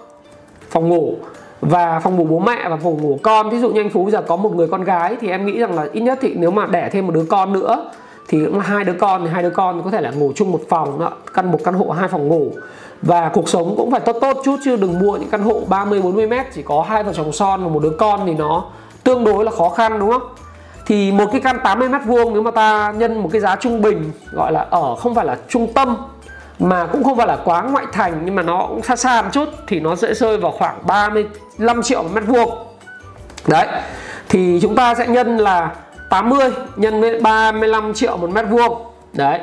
Phòng 0.71 0.89
ngủ 0.89 1.15
và 1.61 2.01
phòng 2.01 2.17
ngủ 2.17 2.25
bố 2.25 2.39
mẹ 2.39 2.69
và 2.69 2.77
phòng 2.77 3.03
ngủ 3.03 3.19
con. 3.23 3.51
Ví 3.51 3.59
dụ 3.59 3.71
như 3.71 3.81
anh 3.81 3.91
Phú 3.91 4.11
giờ 4.11 4.23
có 4.23 4.37
một 4.37 4.55
người 4.55 4.69
con 4.69 4.85
gái 4.85 5.17
thì 5.21 5.29
em 5.29 5.47
nghĩ 5.47 5.59
rằng 5.59 5.75
là 5.75 5.87
ít 5.93 6.01
nhất 6.01 6.19
thì 6.23 6.35
nếu 6.35 6.51
mà 6.51 6.67
đẻ 6.67 6.89
thêm 6.93 7.07
một 7.07 7.13
đứa 7.15 7.25
con 7.29 7.53
nữa 7.53 7.91
thì 8.29 8.45
cũng 8.45 8.59
là 8.59 8.65
hai 8.65 8.85
đứa 8.85 8.93
con 8.93 9.25
thì 9.25 9.31
hai 9.31 9.43
đứa 9.43 9.51
con 9.51 9.83
có 9.83 9.91
thể 9.91 10.01
là 10.01 10.11
ngủ 10.11 10.33
chung 10.35 10.53
một 10.53 10.61
phòng 10.69 10.99
đó, 10.99 11.13
căn 11.35 11.53
một 11.53 11.59
căn 11.65 11.75
hộ 11.75 11.91
hai 11.91 12.09
phòng 12.09 12.29
ngủ 12.29 12.53
và 13.07 13.31
cuộc 13.35 13.49
sống 13.49 13.75
cũng 13.77 13.91
phải 13.91 14.01
tốt 14.01 14.17
tốt 14.21 14.37
chút 14.45 14.57
chứ, 14.65 14.77
đừng 14.77 14.99
mua 14.99 15.17
những 15.17 15.31
căn 15.31 15.43
hộ 15.43 15.61
30 15.69 16.03
40 16.03 16.27
mét, 16.27 16.47
chỉ 16.55 16.63
có 16.63 16.85
hai 16.89 17.03
vợ 17.03 17.13
chồng 17.13 17.33
son 17.33 17.63
và 17.65 17.69
một 17.69 17.83
đứa 17.83 17.93
con 17.99 18.21
thì 18.27 18.35
nó 18.35 18.65
tương 19.05 19.25
đối 19.25 19.45
là 19.45 19.51
khó 19.51 19.69
khăn, 19.69 19.99
đúng 19.99 20.11
không? 20.11 20.23
Thì 20.87 21.13
một 21.13 21.27
cái 21.33 21.41
căn 21.41 21.59
80 21.65 21.89
mét 21.89 22.01
vuông 22.07 22.33
nếu 22.33 22.43
mà 22.43 22.51
ta 22.51 22.93
nhân 22.97 23.23
một 23.23 23.29
cái 23.33 23.41
giá 23.41 23.57
trung 23.57 23.83
bình, 23.83 24.13
gọi 24.33 24.53
là 24.53 24.67
ở 24.71 24.95
không 24.95 25.15
phải 25.15 25.27
là 25.27 25.37
trung 25.49 25.73
tâm, 25.73 25.97
mà 26.59 26.87
cũng 26.87 27.05
không 27.05 27.17
phải 27.17 27.27
là 27.27 27.37
quá 27.45 27.63
ngoại 27.63 27.87
thành 27.93 28.23
nhưng 28.25 28.35
mà 28.35 28.43
nó 28.43 28.67
cũng 28.69 28.83
xa 28.83 28.97
xa 28.97 29.23
một 29.23 29.29
chút, 29.33 29.49
thì 29.67 29.81
nó 29.81 29.97
sẽ 29.97 30.15
rơi 30.15 30.39
vào 30.39 30.51
khoảng 30.51 30.77
35 30.87 31.83
triệu 31.83 32.03
một 32.03 32.09
mét 32.15 32.25
vuông. 32.27 32.51
Đấy. 33.47 33.67
Thì 34.29 34.59
chúng 34.63 34.75
ta 34.75 34.95
sẽ 34.95 35.07
nhân 35.07 35.37
là 35.37 35.71
80 36.11 36.51
nhân 36.77 37.01
với 37.01 37.21
35 37.21 37.95
triệu 37.95 38.17
một 38.17 38.31
mét 38.31 38.45
vuông. 38.51 38.83
Đấy 39.13 39.41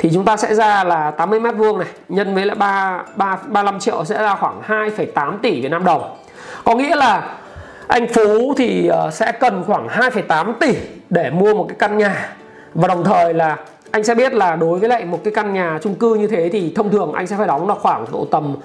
thì 0.00 0.10
chúng 0.14 0.24
ta 0.24 0.36
sẽ 0.36 0.54
ra 0.54 0.84
là 0.84 1.10
80 1.10 1.40
mét 1.40 1.54
vuông 1.56 1.78
này 1.78 1.88
nhân 2.08 2.34
với 2.34 2.46
lại 2.46 2.56
3, 2.56 3.02
3 3.16 3.38
35 3.48 3.80
triệu 3.80 4.04
sẽ 4.04 4.22
ra 4.22 4.34
khoảng 4.34 4.62
2,8 4.66 5.38
tỷ 5.42 5.60
Việt 5.60 5.68
Nam 5.68 5.84
đồng. 5.84 6.16
Có 6.64 6.74
nghĩa 6.74 6.96
là 6.96 7.34
anh 7.86 8.06
Phú 8.14 8.54
thì 8.56 8.86
ờ, 8.86 9.10
sẽ 9.12 9.32
cần 9.32 9.64
khoảng 9.66 9.88
2,8 9.88 10.52
tỷ 10.60 10.74
để 11.10 11.30
mua 11.30 11.54
một 11.54 11.66
cái 11.68 11.76
căn 11.78 11.98
nhà. 11.98 12.36
Và 12.74 12.88
đồng 12.88 13.04
thời 13.04 13.34
là 13.34 13.56
anh 13.90 14.04
sẽ 14.04 14.14
biết 14.14 14.34
là 14.34 14.56
đối 14.56 14.78
với 14.78 14.88
lại 14.88 15.04
một 15.04 15.20
cái 15.24 15.34
căn 15.34 15.52
nhà 15.52 15.78
chung 15.82 15.94
cư 15.94 16.14
như 16.14 16.26
thế 16.26 16.48
thì 16.52 16.72
thông 16.76 16.90
thường 16.90 17.12
anh 17.12 17.26
sẽ 17.26 17.36
phải 17.36 17.46
đóng 17.46 17.68
là 17.68 17.74
khoảng 17.74 18.04
độ 18.12 18.26
tầm 18.30 18.56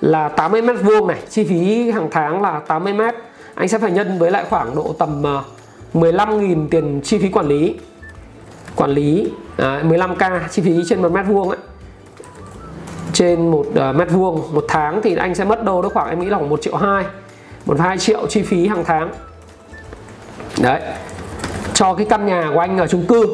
là 0.00 0.28
80 0.28 0.62
mét 0.62 0.76
vuông 0.82 1.08
này 1.08 1.18
chi 1.30 1.44
phí 1.44 1.90
hàng 1.90 2.08
tháng 2.10 2.42
là 2.42 2.60
80 2.66 2.92
mét. 2.92 3.14
Anh 3.54 3.68
sẽ 3.68 3.78
phải 3.78 3.90
nhân 3.90 4.18
với 4.18 4.30
lại 4.30 4.44
khoảng 4.50 4.74
độ 4.74 4.94
tầm 4.98 5.22
ờ, 5.22 5.42
15.000 5.94 6.68
tiền 6.70 7.00
chi 7.04 7.18
phí 7.18 7.28
quản 7.28 7.46
lý 7.46 7.74
quản 8.76 8.90
lý 8.90 9.30
à, 9.56 9.82
15k 9.84 10.40
chi 10.50 10.62
phí 10.62 10.82
trên 10.88 11.02
một 11.02 11.12
mét 11.12 11.26
vuông 11.26 11.48
ấy. 11.48 11.58
Trên 13.12 13.50
một 13.50 13.66
uh, 13.68 13.96
mét 13.96 14.10
vuông 14.10 14.54
một 14.54 14.64
tháng 14.68 15.02
thì 15.02 15.16
anh 15.16 15.34
sẽ 15.34 15.44
mất 15.44 15.64
đâu 15.64 15.82
đó 15.82 15.88
khoảng 15.94 16.08
em 16.08 16.20
nghĩ 16.20 16.26
là 16.26 16.38
khoảng 16.38 16.50
một 16.50 16.62
triệu 16.62 16.76
hai 16.76 17.04
một 17.66 17.80
hai 17.80 17.98
triệu 17.98 18.26
chi 18.26 18.42
phí 18.42 18.66
hàng 18.66 18.84
tháng. 18.84 19.10
Đấy. 20.62 20.80
Cho 21.74 21.94
cái 21.94 22.06
căn 22.10 22.26
nhà 22.26 22.50
của 22.54 22.60
anh 22.60 22.78
ở 22.78 22.86
chung 22.86 23.06
cư. 23.06 23.26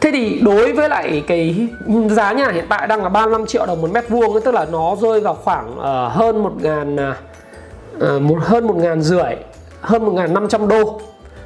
Thế 0.00 0.10
thì 0.12 0.40
đối 0.44 0.72
với 0.72 0.88
lại 0.88 1.24
cái 1.26 1.68
giá 2.10 2.32
nhà 2.32 2.50
hiện 2.50 2.66
tại 2.68 2.86
đang 2.86 3.02
là 3.02 3.08
35 3.08 3.46
triệu 3.46 3.66
đồng 3.66 3.82
một 3.82 3.90
mét 3.90 4.08
vuông 4.08 4.40
tức 4.44 4.54
là 4.54 4.66
nó 4.72 4.96
rơi 5.00 5.20
vào 5.20 5.34
khoảng 5.34 5.72
uh, 5.78 6.12
hơn 6.12 6.42
một 6.42 6.52
ngàn 6.62 6.96
uh, 6.96 8.22
một 8.22 8.38
hơn 8.40 8.66
một 8.66 8.76
ngàn 8.76 9.02
rưỡi 9.02 9.34
hơn 9.80 10.04
một 10.06 10.12
ngàn 10.12 10.34
năm 10.34 10.48
trăm 10.48 10.68
đô 10.68 11.00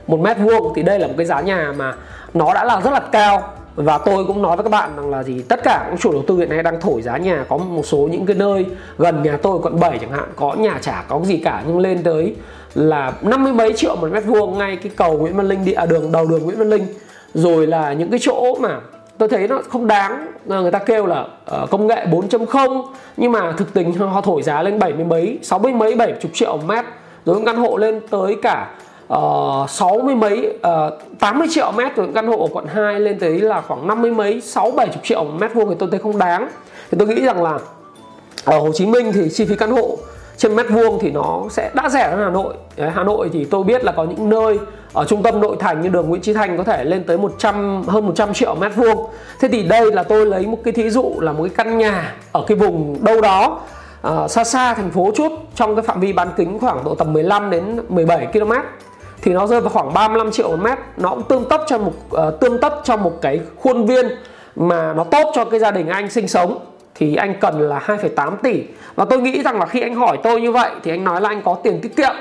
một 0.06 0.20
mét 0.20 0.36
vuông 0.38 0.72
thì 0.76 0.82
đây 0.82 0.98
là 0.98 1.06
một 1.06 1.14
cái 1.16 1.26
giá 1.26 1.40
nhà 1.40 1.72
mà 1.76 1.94
nó 2.34 2.54
đã 2.54 2.64
là 2.64 2.80
rất 2.80 2.90
là 2.90 3.00
cao. 3.00 3.42
Và 3.76 3.98
tôi 3.98 4.24
cũng 4.24 4.42
nói 4.42 4.56
với 4.56 4.64
các 4.64 4.70
bạn 4.70 4.90
rằng 4.96 5.10
là 5.10 5.22
gì, 5.22 5.42
tất 5.48 5.60
cả 5.62 5.86
các 5.90 6.00
chủ 6.00 6.12
đầu 6.12 6.22
tư 6.26 6.36
hiện 6.36 6.48
nay 6.48 6.62
đang 6.62 6.80
thổi 6.80 7.02
giá 7.02 7.16
nhà, 7.16 7.44
có 7.48 7.56
một 7.56 7.86
số 7.86 7.98
những 7.98 8.26
cái 8.26 8.36
nơi 8.36 8.66
gần 8.98 9.22
nhà 9.22 9.38
tôi, 9.42 9.58
quận 9.62 9.80
7 9.80 9.98
chẳng 9.98 10.10
hạn, 10.10 10.28
có 10.36 10.54
nhà 10.54 10.78
chả 10.80 11.04
có 11.08 11.20
gì 11.24 11.36
cả, 11.36 11.62
nhưng 11.66 11.78
lên 11.78 12.02
tới 12.02 12.34
là 12.74 13.12
năm 13.22 13.44
mươi 13.44 13.52
mấy 13.52 13.72
triệu 13.72 13.96
một 13.96 14.08
mét 14.12 14.24
vuông 14.24 14.58
ngay 14.58 14.76
cái 14.76 14.92
cầu 14.96 15.18
Nguyễn 15.18 15.36
Văn 15.36 15.48
Linh 15.48 15.64
đi 15.64 15.72
à 15.72 15.86
đường, 15.86 16.12
đầu 16.12 16.26
đường 16.26 16.42
Nguyễn 16.42 16.58
Văn 16.58 16.70
Linh. 16.70 16.86
Rồi 17.34 17.66
là 17.66 17.92
những 17.92 18.10
cái 18.10 18.20
chỗ 18.22 18.54
mà 18.60 18.80
tôi 19.18 19.28
thấy 19.28 19.48
nó 19.48 19.62
không 19.68 19.86
đáng 19.86 20.26
à, 20.48 20.60
người 20.60 20.70
ta 20.70 20.78
kêu 20.78 21.06
là 21.06 21.26
ờ, 21.44 21.66
công 21.70 21.86
nghệ 21.86 22.06
4.0 22.06 22.82
nhưng 23.16 23.32
mà 23.32 23.52
thực 23.52 23.74
tình 23.74 23.92
họ 23.92 24.20
thổi 24.20 24.42
giá 24.42 24.62
lên 24.62 24.78
70 24.78 25.04
mấy 25.04 25.38
60 25.42 25.72
mấy 25.72 25.96
70 25.96 26.30
triệu 26.32 26.56
một 26.56 26.64
mét, 26.66 26.84
rồi 27.24 27.42
căn 27.46 27.56
hộ 27.56 27.76
lên 27.76 28.00
tới 28.10 28.36
cả 28.42 28.70
Ờ, 29.08 29.62
uh, 29.64 29.70
60 29.70 30.14
mấy 30.14 30.58
ờ, 30.62 30.98
uh, 31.12 31.18
80 31.20 31.48
triệu 31.50 31.72
mét 31.72 31.92
từ 31.96 32.08
căn 32.14 32.26
hộ 32.26 32.38
ở 32.38 32.48
quận 32.52 32.66
2 32.66 33.00
lên 33.00 33.18
tới 33.18 33.40
là 33.40 33.60
khoảng 33.60 33.86
50 33.86 34.10
mấy 34.10 34.40
6 34.40 34.70
70 34.70 34.96
triệu 35.02 35.24
mét 35.24 35.54
vuông 35.54 35.68
thì 35.68 35.76
tôi 35.78 35.88
thấy 35.90 36.00
không 36.00 36.18
đáng. 36.18 36.48
Thì 36.90 36.98
tôi 36.98 37.08
nghĩ 37.08 37.24
rằng 37.24 37.42
là 37.42 37.58
ở 38.44 38.58
Hồ 38.58 38.72
Chí 38.74 38.86
Minh 38.86 39.12
thì 39.12 39.28
chi 39.28 39.44
phí 39.44 39.56
căn 39.56 39.70
hộ 39.70 39.98
trên 40.36 40.56
mét 40.56 40.66
vuông 40.70 40.98
thì 41.00 41.10
nó 41.10 41.42
sẽ 41.50 41.70
đã 41.74 41.88
rẻ 41.88 42.10
hơn 42.10 42.18
Hà 42.24 42.30
Nội. 42.30 42.54
Đấy, 42.76 42.90
Hà 42.94 43.04
Nội 43.04 43.30
thì 43.32 43.44
tôi 43.44 43.64
biết 43.64 43.84
là 43.84 43.92
có 43.92 44.04
những 44.04 44.28
nơi 44.28 44.58
ở 44.92 45.04
trung 45.04 45.22
tâm 45.22 45.40
nội 45.40 45.56
thành 45.60 45.80
như 45.80 45.88
đường 45.88 46.08
Nguyễn 46.08 46.22
Chí 46.22 46.32
Thành 46.32 46.58
có 46.58 46.64
thể 46.64 46.84
lên 46.84 47.04
tới 47.04 47.18
100 47.18 47.82
hơn 47.86 48.06
100 48.06 48.34
triệu 48.34 48.54
mét 48.54 48.76
vuông. 48.76 49.06
Thế 49.40 49.48
thì 49.48 49.62
đây 49.62 49.92
là 49.92 50.02
tôi 50.02 50.26
lấy 50.26 50.46
một 50.46 50.58
cái 50.64 50.72
thí 50.72 50.90
dụ 50.90 51.14
là 51.20 51.32
một 51.32 51.42
cái 51.42 51.52
căn 51.56 51.78
nhà 51.78 52.14
ở 52.32 52.44
cái 52.46 52.56
vùng 52.56 53.04
đâu 53.04 53.20
đó 53.20 53.60
uh, 54.08 54.30
xa 54.30 54.44
xa 54.44 54.74
thành 54.74 54.90
phố 54.90 55.10
chút 55.14 55.32
trong 55.54 55.76
cái 55.76 55.82
phạm 55.82 56.00
vi 56.00 56.12
bán 56.12 56.28
kính 56.36 56.58
khoảng 56.58 56.84
độ 56.84 56.94
tầm 56.94 57.12
15 57.12 57.50
đến 57.50 57.80
17 57.88 58.26
km 58.32 58.52
thì 59.22 59.32
nó 59.32 59.46
rơi 59.46 59.60
vào 59.60 59.70
khoảng 59.70 59.94
35 59.94 60.30
triệu 60.30 60.48
một 60.48 60.60
mét. 60.62 60.78
Nó 60.96 61.08
cũng 61.08 61.22
tương 61.22 61.44
tất 61.48 61.60
cho 61.66 61.78
một 61.78 61.92
ờ, 62.10 62.28
uh, 62.28 62.40
tương 62.40 62.60
tất 62.60 62.80
cho 62.84 62.96
một 62.96 63.18
cái 63.22 63.40
khuôn 63.60 63.86
viên 63.86 64.08
mà 64.56 64.92
nó 64.92 65.04
tốt 65.04 65.32
cho 65.34 65.44
cái 65.44 65.60
gia 65.60 65.70
đình 65.70 65.88
anh 65.88 66.10
sinh 66.10 66.28
sống. 66.28 66.58
Thì 66.94 67.16
anh 67.16 67.34
cần 67.40 67.60
là 67.60 67.78
2,8 67.86 68.36
tỷ. 68.42 68.62
Và 68.94 69.04
tôi 69.04 69.20
nghĩ 69.20 69.42
rằng 69.42 69.58
là 69.58 69.66
khi 69.66 69.80
anh 69.80 69.94
hỏi 69.94 70.18
tôi 70.22 70.40
như 70.40 70.52
vậy 70.52 70.70
thì 70.82 70.90
anh 70.90 71.04
nói 71.04 71.20
là 71.20 71.28
anh 71.28 71.42
có 71.44 71.56
tiền 71.62 71.80
tiết 71.80 71.96
kiệm. 71.96 72.14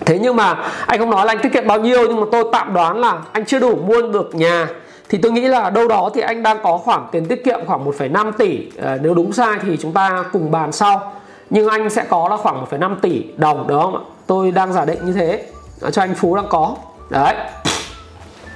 Thế 0.00 0.18
nhưng 0.18 0.36
mà 0.36 0.54
anh 0.86 0.98
không 0.98 1.10
nói 1.10 1.26
là 1.26 1.32
anh 1.32 1.42
tiết 1.42 1.52
kiệm 1.52 1.66
bao 1.66 1.80
nhiêu 1.80 2.08
nhưng 2.08 2.20
mà 2.20 2.26
tôi 2.32 2.44
tạm 2.52 2.74
đoán 2.74 3.00
là 3.00 3.18
anh 3.32 3.44
chưa 3.44 3.58
đủ 3.58 3.76
mua 3.76 4.02
được 4.02 4.34
nhà. 4.34 4.68
Thì 5.08 5.18
tôi 5.18 5.32
nghĩ 5.32 5.40
là 5.40 5.70
đâu 5.70 5.88
đó 5.88 6.10
thì 6.14 6.20
anh 6.20 6.42
đang 6.42 6.58
có 6.62 6.78
khoảng 6.78 7.06
tiền 7.12 7.26
tiết 7.26 7.44
kiệm 7.44 7.60
khoảng 7.66 7.84
1,5 7.84 8.32
tỷ. 8.32 8.66
À, 8.82 8.98
nếu 9.02 9.14
đúng 9.14 9.32
sai 9.32 9.58
thì 9.62 9.76
chúng 9.76 9.92
ta 9.92 10.24
cùng 10.32 10.50
bàn 10.50 10.72
sau. 10.72 11.12
Nhưng 11.50 11.68
anh 11.68 11.90
sẽ 11.90 12.04
có 12.08 12.28
là 12.28 12.36
khoảng 12.36 12.64
1,5 12.70 12.96
tỷ 13.02 13.24
đồng 13.36 13.66
đúng 13.68 13.82
không 13.82 13.94
ạ? 13.94 14.00
Tôi 14.26 14.50
đang 14.50 14.72
giả 14.72 14.84
định 14.84 14.98
như 15.04 15.12
thế 15.12 15.44
cho 15.92 16.02
anh 16.02 16.14
Phú 16.14 16.36
đang 16.36 16.48
có. 16.48 16.76
Đấy. 17.10 17.34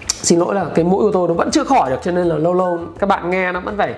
Xin 0.09 0.39
lỗi 0.39 0.55
là 0.55 0.65
cái 0.75 0.85
mũi 0.85 1.03
của 1.03 1.11
tôi 1.13 1.29
nó 1.29 1.35
vẫn 1.35 1.51
chưa 1.51 1.65
khỏi 1.65 1.91
được 1.91 1.99
cho 2.03 2.11
nên 2.11 2.27
là 2.27 2.37
lâu 2.37 2.55
lâu 2.55 2.79
các 2.99 3.07
bạn 3.07 3.31
nghe 3.31 3.53
nó 3.53 3.61
vẫn 3.61 3.77
phải 3.79 3.95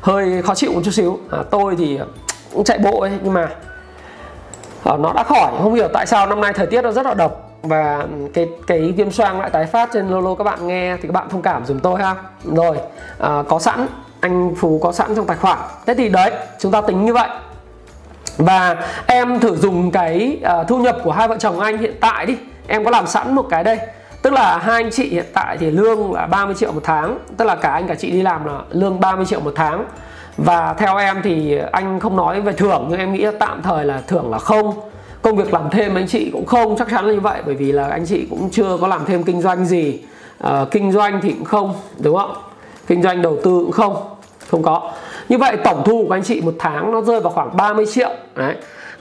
hơi 0.00 0.42
khó 0.42 0.54
chịu 0.54 0.72
một 0.72 0.80
chút 0.84 0.90
xíu. 0.90 1.18
À, 1.30 1.38
tôi 1.50 1.76
thì 1.78 1.98
cũng 2.52 2.64
chạy 2.64 2.78
bộ 2.78 3.00
ấy 3.00 3.10
nhưng 3.22 3.32
mà 3.32 3.48
à, 4.84 4.96
nó 4.96 5.12
đã 5.12 5.22
khỏi. 5.22 5.52
Không 5.62 5.74
hiểu 5.74 5.88
tại 5.92 6.06
sao 6.06 6.26
năm 6.26 6.40
nay 6.40 6.52
thời 6.52 6.66
tiết 6.66 6.82
nó 6.82 6.92
rất 6.92 7.06
là 7.06 7.14
độc. 7.14 7.50
Và 7.62 8.06
cái 8.34 8.48
cái 8.66 8.92
viêm 8.96 9.10
xoang 9.10 9.40
lại 9.40 9.50
tái 9.50 9.66
phát 9.66 9.90
trên 9.92 10.08
lâu 10.08 10.20
lâu 10.20 10.34
các 10.34 10.44
bạn 10.44 10.66
nghe 10.66 10.96
thì 10.96 11.02
các 11.02 11.12
bạn 11.12 11.28
thông 11.28 11.42
cảm 11.42 11.66
dùm 11.66 11.78
tôi 11.78 12.00
ha. 12.00 12.14
Rồi 12.44 12.76
à, 13.18 13.42
có 13.48 13.58
sẵn. 13.58 13.86
Anh 14.20 14.54
phú 14.54 14.80
có 14.82 14.92
sẵn 14.92 15.14
trong 15.16 15.26
tài 15.26 15.36
khoản. 15.36 15.58
Thế 15.86 15.94
thì 15.94 16.08
đấy 16.08 16.32
chúng 16.60 16.72
ta 16.72 16.80
tính 16.80 17.04
như 17.04 17.14
vậy. 17.14 17.28
Và 18.36 18.76
em 19.06 19.40
thử 19.40 19.56
dùng 19.56 19.90
cái 19.90 20.40
uh, 20.60 20.68
thu 20.68 20.78
nhập 20.78 20.96
của 21.04 21.12
hai 21.12 21.28
vợ 21.28 21.36
chồng 21.38 21.60
anh 21.60 21.78
hiện 21.78 21.94
tại 22.00 22.26
đi 22.26 22.36
em 22.66 22.84
có 22.84 22.90
làm 22.90 23.06
sẵn 23.06 23.34
một 23.34 23.46
cái 23.50 23.64
đây. 23.64 23.78
Tức 24.22 24.32
là 24.32 24.58
hai 24.58 24.82
anh 24.82 24.90
chị 24.90 25.08
hiện 25.08 25.26
tại 25.32 25.56
thì 25.58 25.70
lương 25.70 26.12
là 26.12 26.26
30 26.26 26.54
triệu 26.54 26.72
một 26.72 26.80
tháng. 26.84 27.18
Tức 27.36 27.44
là 27.44 27.56
cả 27.56 27.70
anh 27.70 27.86
cả 27.86 27.94
chị 27.94 28.10
đi 28.10 28.22
làm 28.22 28.44
là 28.44 28.60
lương 28.70 29.00
30 29.00 29.26
triệu 29.26 29.40
một 29.40 29.52
tháng. 29.56 29.84
Và 30.36 30.74
theo 30.74 30.96
em 30.96 31.20
thì 31.24 31.58
anh 31.72 32.00
không 32.00 32.16
nói 32.16 32.40
về 32.40 32.52
thưởng 32.52 32.86
nhưng 32.90 32.98
em 32.98 33.12
nghĩ 33.12 33.22
là 33.22 33.32
tạm 33.38 33.62
thời 33.62 33.84
là 33.84 34.02
thưởng 34.06 34.30
là 34.30 34.38
không. 34.38 34.74
Công 35.22 35.36
việc 35.36 35.52
làm 35.52 35.70
thêm 35.70 35.94
anh 35.94 36.06
chị 36.08 36.30
cũng 36.32 36.46
không 36.46 36.76
chắc 36.78 36.88
chắn 36.90 37.06
là 37.06 37.12
như 37.12 37.20
vậy 37.20 37.42
bởi 37.46 37.54
vì 37.54 37.72
là 37.72 37.88
anh 37.88 38.06
chị 38.06 38.26
cũng 38.30 38.50
chưa 38.50 38.78
có 38.80 38.88
làm 38.88 39.04
thêm 39.04 39.22
kinh 39.22 39.42
doanh 39.42 39.64
gì. 39.64 40.00
À, 40.38 40.64
kinh 40.70 40.92
doanh 40.92 41.20
thì 41.22 41.32
cũng 41.32 41.44
không 41.44 41.74
đúng 41.98 42.16
không? 42.16 42.34
Kinh 42.86 43.02
doanh 43.02 43.22
đầu 43.22 43.36
tư 43.44 43.60
cũng 43.64 43.72
không 43.72 43.96
không 44.50 44.62
có. 44.62 44.92
Như 45.28 45.38
vậy 45.38 45.56
tổng 45.64 45.82
thu 45.84 46.04
của 46.08 46.14
anh 46.14 46.22
chị 46.22 46.40
một 46.40 46.54
tháng 46.58 46.92
nó 46.92 47.00
rơi 47.00 47.20
vào 47.20 47.32
khoảng 47.32 47.56
30 47.56 47.86
triệu. 47.86 48.10
Đấy 48.34 48.54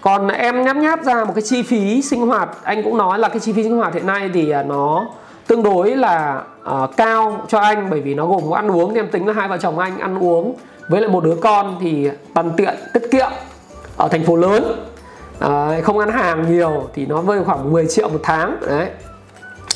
còn 0.04 0.28
em 0.28 0.64
nháp 0.64 0.76
nháp 0.76 1.04
ra 1.04 1.24
một 1.24 1.34
cái 1.36 1.42
chi 1.42 1.64
phí 1.64 2.02
sinh 2.02 2.28
hoạt 2.28 2.50
anh 2.64 2.84
cũng 2.84 2.98
nói 2.98 3.20
là 3.20 3.30
cái 3.30 3.40
chi 3.40 3.54
phí 3.54 3.64
sinh 3.64 3.78
hoạt 3.78 3.94
hiện 3.94 4.08
nay 4.08 4.30
thì 4.34 4.50
à, 4.50 4.64
nó 4.64 5.08
tương 5.48 5.64
đối 5.64 5.96
là 5.96 6.44
uh, 6.70 6.98
cao 6.98 7.46
cho 7.48 7.60
anh 7.60 7.90
bởi 7.90 8.02
vì 8.02 8.16
nó 8.16 8.28
gồm 8.28 8.42
có 8.50 8.56
ăn 8.56 8.72
uống. 8.72 8.94
Thì 8.94 9.00
em 9.00 9.10
tính 9.12 9.28
là 9.28 9.34
hai 9.34 9.48
vợ 9.48 9.58
chồng 9.58 9.80
anh 9.80 10.00
ăn 10.00 10.24
uống 10.24 10.56
với 10.88 11.02
lại 11.02 11.10
một 11.10 11.24
đứa 11.24 11.36
con 11.42 11.78
thì 11.82 12.10
tần 12.34 12.52
tiện 12.58 12.76
tiết 12.94 13.04
kiệm 13.12 13.30
ở 13.98 14.08
thành 14.08 14.24
phố 14.24 14.36
lớn. 14.36 14.86
Uh, 15.46 15.84
không 15.84 16.00
ăn 16.00 16.12
hàng 16.12 16.52
nhiều 16.52 16.90
thì 16.94 17.06
nó 17.06 17.24
rơi 17.28 17.44
khoảng 17.44 17.72
10 17.72 17.88
triệu 17.88 18.10
một 18.10 18.20
tháng. 18.24 18.58
Đấy. 18.68 18.90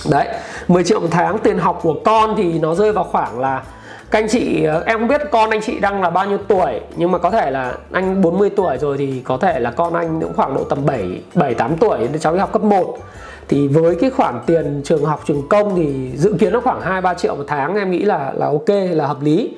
Đấy 0.10 0.28
10 0.68 0.84
triệu 0.84 1.00
một 1.00 1.08
tháng 1.12 1.38
tiền 1.40 1.58
học 1.58 1.80
của 1.82 1.96
con 2.06 2.34
thì 2.38 2.60
nó 2.60 2.76
rơi 2.76 2.92
vào 2.92 3.04
khoảng 3.04 3.40
là 3.40 3.64
các 4.12 4.20
anh 4.20 4.28
chị 4.30 4.64
ờ, 4.64 4.84
em 4.86 5.00
không 5.00 5.08
biết 5.08 5.22
con 5.32 5.50
anh 5.50 5.62
chị 5.62 5.80
đang 5.80 6.02
là 6.02 6.10
bao 6.10 6.26
nhiêu 6.26 6.38
tuổi 6.48 6.80
nhưng 6.96 7.12
mà 7.12 7.18
có 7.18 7.32
thể 7.32 7.52
là 7.52 7.74
anh 7.92 8.22
40 8.22 8.50
tuổi 8.50 8.78
rồi 8.78 8.98
thì 8.98 9.22
có 9.26 9.38
thể 9.38 9.60
là 9.60 9.72
con 9.72 9.94
anh 9.94 10.22
cũng 10.22 10.34
khoảng 10.36 10.56
độ 10.56 10.64
tầm 10.64 10.86
7 10.86 11.22
7 11.34 11.54
8 11.54 11.78
tuổi 11.78 12.08
để 12.14 12.20
cháu 12.20 12.34
đi 12.34 12.40
học 12.40 12.54
cấp 12.54 12.64
1 12.64 12.98
thì 13.48 13.68
với 13.68 13.96
cái 13.96 14.10
khoản 14.10 14.40
tiền 14.46 14.82
trường 14.84 15.06
học 15.06 15.24
trường 15.28 15.50
công 15.50 15.76
thì 15.76 16.12
dự 16.16 16.34
kiến 16.40 16.54
nó 16.54 16.62
khoảng 16.62 16.82
2 16.82 17.02
3 17.02 17.14
triệu 17.14 17.36
một 17.36 17.44
tháng 17.48 17.76
em 17.76 17.92
nghĩ 17.92 18.00
là 18.00 18.34
là 18.36 18.46
ok 18.46 18.70
là 18.70 19.08
hợp 19.08 19.22
lý. 19.22 19.52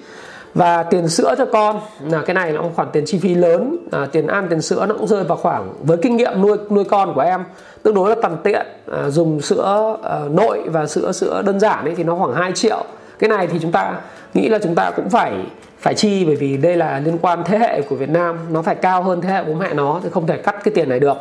Và 0.54 0.84
tiền 0.84 1.08
sữa 1.08 1.36
cho 1.38 1.46
con 1.46 1.80
là 2.10 2.22
cái 2.22 2.34
này 2.34 2.54
là 2.54 2.62
một 2.62 2.70
khoản 2.76 2.88
tiền 2.94 3.04
chi 3.08 3.20
phí 3.20 3.36
lớn 3.36 3.78
à, 3.92 4.08
tiền 4.12 4.28
ăn 4.28 4.48
tiền 4.50 4.62
sữa 4.62 4.86
nó 4.86 4.96
cũng 4.96 5.08
rơi 5.08 5.24
vào 5.24 5.38
khoảng 5.38 5.74
với 5.84 5.98
kinh 5.98 6.18
nghiệm 6.18 6.42
nuôi 6.42 6.58
nuôi 6.70 6.84
con 6.84 7.14
của 7.16 7.22
em 7.22 7.44
tương 7.84 7.94
đối 7.94 8.10
là 8.10 8.16
tầm 8.22 8.38
tiện 8.44 8.66
à, 8.92 9.10
dùng 9.10 9.42
sữa 9.42 9.98
à, 10.04 10.20
nội 10.32 10.62
và 10.66 10.86
sữa 10.86 11.12
sữa 11.12 11.42
đơn 11.46 11.60
giản 11.60 11.86
ấy 11.86 11.96
thì 11.96 12.04
nó 12.04 12.16
khoảng 12.16 12.34
2 12.34 12.52
triệu. 12.52 12.84
Cái 13.20 13.30
này 13.30 13.48
thì 13.48 13.60
chúng 13.62 13.72
ta 13.72 13.96
nghĩ 14.34 14.50
là 14.50 14.60
chúng 14.64 14.76
ta 14.76 14.92
cũng 14.92 15.10
phải 15.10 15.34
phải 15.80 15.94
chi 15.94 16.26
bởi 16.26 16.36
vì 16.36 16.58
đây 16.58 16.78
là 16.78 17.00
liên 17.00 17.18
quan 17.22 17.44
thế 17.46 17.58
hệ 17.58 17.82
của 17.82 17.96
Việt 17.96 18.10
Nam, 18.10 18.38
nó 18.50 18.62
phải 18.62 18.76
cao 18.76 19.04
hơn 19.04 19.22
thế 19.22 19.30
hệ 19.30 19.44
bố 19.44 19.54
mẹ 19.54 19.74
nó 19.74 20.00
thì 20.04 20.10
không 20.10 20.28
thể 20.28 20.38
cắt 20.38 20.56
cái 20.64 20.74
tiền 20.76 20.90
này 20.90 21.00
được. 21.00 21.18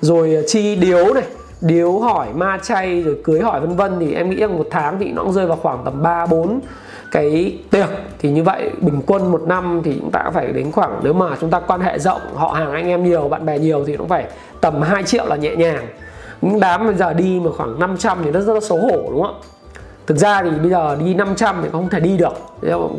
Rồi 0.00 0.34
ờ, 0.34 0.42
chi 0.46 0.76
điếu 0.76 1.14
này, 1.14 1.24
điếu 1.60 1.98
hỏi, 1.98 2.28
ma 2.34 2.58
chay, 2.62 3.02
rồi 3.02 3.16
cưới 3.24 3.40
hỏi 3.40 3.60
vân 3.60 3.76
vân 3.76 3.96
thì 4.00 4.14
em 4.14 4.30
nghĩ 4.30 4.36
rằng 4.36 4.58
một 4.58 4.66
tháng 4.70 4.98
thì 4.98 5.12
nó 5.12 5.22
cũng 5.22 5.32
rơi 5.32 5.46
vào 5.46 5.56
khoảng 5.56 5.84
tầm 5.84 6.02
3 6.02 6.26
4 6.26 6.60
cái 7.12 7.58
tiệc. 7.70 7.88
Thì 8.18 8.30
như 8.30 8.42
vậy, 8.42 8.70
bình 8.80 9.02
quân 9.06 9.32
một 9.32 9.42
năm 9.46 9.80
thì 9.84 9.96
chúng 10.00 10.10
ta 10.10 10.30
phải 10.34 10.46
đến 10.46 10.72
khoảng, 10.72 11.00
nếu 11.02 11.12
mà 11.12 11.36
chúng 11.40 11.50
ta 11.50 11.60
quan 11.60 11.80
hệ 11.80 11.98
rộng, 11.98 12.20
họ 12.34 12.48
hàng 12.48 12.72
anh 12.72 12.88
em 12.88 13.04
nhiều, 13.04 13.28
bạn 13.28 13.46
bè 13.46 13.58
nhiều 13.58 13.84
thì 13.86 13.96
cũng 13.96 14.08
phải 14.08 14.24
tầm 14.60 14.82
2 14.82 15.02
triệu 15.02 15.26
là 15.26 15.36
nhẹ 15.36 15.56
nhàng. 15.56 15.86
Những 16.42 16.60
đám 16.60 16.86
bây 16.86 16.94
giờ 16.94 17.12
đi 17.12 17.40
mà 17.44 17.50
khoảng 17.56 17.78
500 17.78 18.18
thì 18.24 18.30
nó 18.30 18.40
rất 18.40 18.54
là 18.54 18.60
xấu 18.60 18.78
hổ, 18.78 19.10
đúng 19.10 19.22
không 19.22 19.40
ạ? 19.42 19.57
Thực 20.08 20.18
ra 20.18 20.42
thì 20.42 20.50
bây 20.50 20.70
giờ 20.70 20.96
đi 21.04 21.14
500 21.14 21.60
thì 21.62 21.68
không 21.72 21.90
thể 21.90 22.00
đi 22.00 22.16
được. 22.16 22.32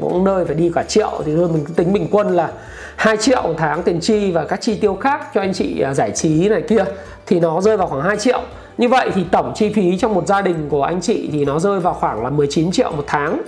Có 0.02 0.12
nơi 0.26 0.46
phải 0.46 0.56
đi 0.56 0.72
cả 0.76 0.84
triệu. 0.84 1.22
Thì 1.26 1.36
thôi 1.36 1.50
mình 1.54 1.66
tính 1.66 1.94
bình 1.94 2.08
quân 2.12 2.36
là 2.36 2.52
2 2.96 3.18
triệu 3.18 3.42
một 3.42 3.54
tháng 3.58 3.84
tiền 3.84 4.00
chi 4.02 4.32
và 4.32 4.46
các 4.46 4.62
chi 4.62 4.76
tiêu 4.76 4.96
khác 4.96 5.28
cho 5.34 5.42
anh 5.42 5.54
chị 5.54 5.82
à, 5.82 5.94
giải 5.94 6.12
trí 6.12 6.50
này 6.50 6.62
kia 6.62 6.84
thì 7.26 7.40
nó 7.40 7.62
rơi 7.62 7.78
vào 7.78 7.88
khoảng 7.88 8.02
2 8.02 8.18
triệu. 8.18 8.42
Như 8.78 8.90
vậy 8.90 9.12
thì 9.16 9.24
tổng 9.32 9.54
chi 9.56 9.74
phí 9.74 9.98
trong 9.98 10.14
một 10.14 10.28
gia 10.28 10.42
đình 10.42 10.70
của 10.70 10.84
anh 10.84 11.02
chị 11.02 11.30
thì 11.32 11.46
nó 11.46 11.60
rơi 11.60 11.80
vào 11.80 11.94
khoảng 11.94 12.24
là 12.24 12.30
19 12.30 12.72
triệu 12.72 12.92
một 12.92 13.04
tháng. 13.08 13.42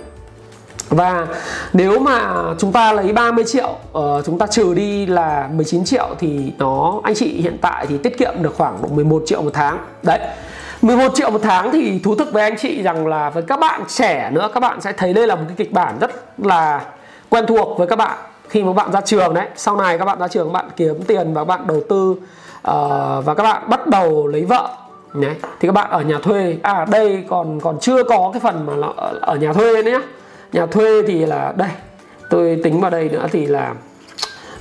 Và 0.88 1.26
nếu 1.72 1.98
mà 1.98 2.34
chúng 2.58 2.72
ta 2.72 2.92
lấy 2.92 3.12
30 3.12 3.44
triệu 3.44 3.76
uh, 3.98 4.24
chúng 4.26 4.38
ta 4.38 4.46
trừ 4.46 4.74
đi 4.74 5.06
là 5.06 5.48
19 5.52 5.84
triệu 5.84 6.08
thì 6.18 6.52
nó 6.58 7.00
anh 7.04 7.14
chị 7.14 7.40
hiện 7.40 7.58
tại 7.60 7.86
thì 7.88 7.98
tiết 7.98 8.18
kiệm 8.18 8.32
được 8.42 8.54
khoảng 8.56 8.96
11 8.96 9.22
triệu 9.26 9.42
một 9.42 9.50
tháng. 9.52 9.78
Đấy. 10.02 10.18
11 10.82 11.14
triệu 11.14 11.30
một 11.30 11.40
tháng 11.42 11.72
thì 11.72 11.98
thú 11.98 12.14
thực 12.14 12.32
với 12.32 12.42
anh 12.42 12.56
chị 12.58 12.82
rằng 12.82 13.06
là 13.06 13.30
với 13.30 13.42
các 13.42 13.60
bạn 13.60 13.82
trẻ 13.88 14.30
nữa 14.32 14.50
các 14.54 14.60
bạn 14.60 14.80
sẽ 14.80 14.92
thấy 14.92 15.12
đây 15.12 15.26
là 15.26 15.34
một 15.34 15.42
cái 15.48 15.56
kịch 15.56 15.72
bản 15.72 15.98
rất 16.00 16.10
là 16.38 16.84
quen 17.28 17.44
thuộc 17.48 17.78
với 17.78 17.86
các 17.86 17.96
bạn. 17.96 18.18
Khi 18.48 18.62
mà 18.62 18.72
bạn 18.72 18.92
ra 18.92 19.00
trường 19.00 19.34
đấy 19.34 19.46
sau 19.56 19.76
này 19.76 19.98
các 19.98 20.04
bạn 20.04 20.18
ra 20.18 20.28
trường 20.28 20.52
bạn 20.52 20.64
kiếm 20.76 21.02
tiền 21.06 21.34
và 21.34 21.40
các 21.40 21.44
bạn 21.44 21.66
đầu 21.66 21.80
tư 21.88 22.10
uh, 22.10 23.24
và 23.24 23.34
các 23.36 23.42
bạn 23.42 23.62
bắt 23.68 23.86
đầu 23.86 24.26
lấy 24.26 24.44
vợ 24.44 24.68
đấy 25.14 25.34
thì 25.60 25.68
các 25.68 25.72
bạn 25.72 25.90
ở 25.90 26.00
nhà 26.00 26.18
thuê 26.22 26.56
à 26.62 26.86
đây 26.90 27.24
còn 27.28 27.60
còn 27.60 27.78
chưa 27.80 28.02
có 28.02 28.30
cái 28.32 28.40
phần 28.40 28.66
mà 28.66 28.72
ở, 28.96 29.18
ở 29.20 29.36
nhà 29.36 29.52
thuê 29.52 29.82
nữa 29.82 29.90
nhé 29.90 30.00
nhà 30.52 30.66
thuê 30.66 31.02
thì 31.06 31.26
là 31.26 31.52
đây 31.56 31.68
tôi 32.30 32.60
tính 32.64 32.80
vào 32.80 32.90
đây 32.90 33.08
nữa 33.08 33.26
thì 33.32 33.46
là 33.46 33.74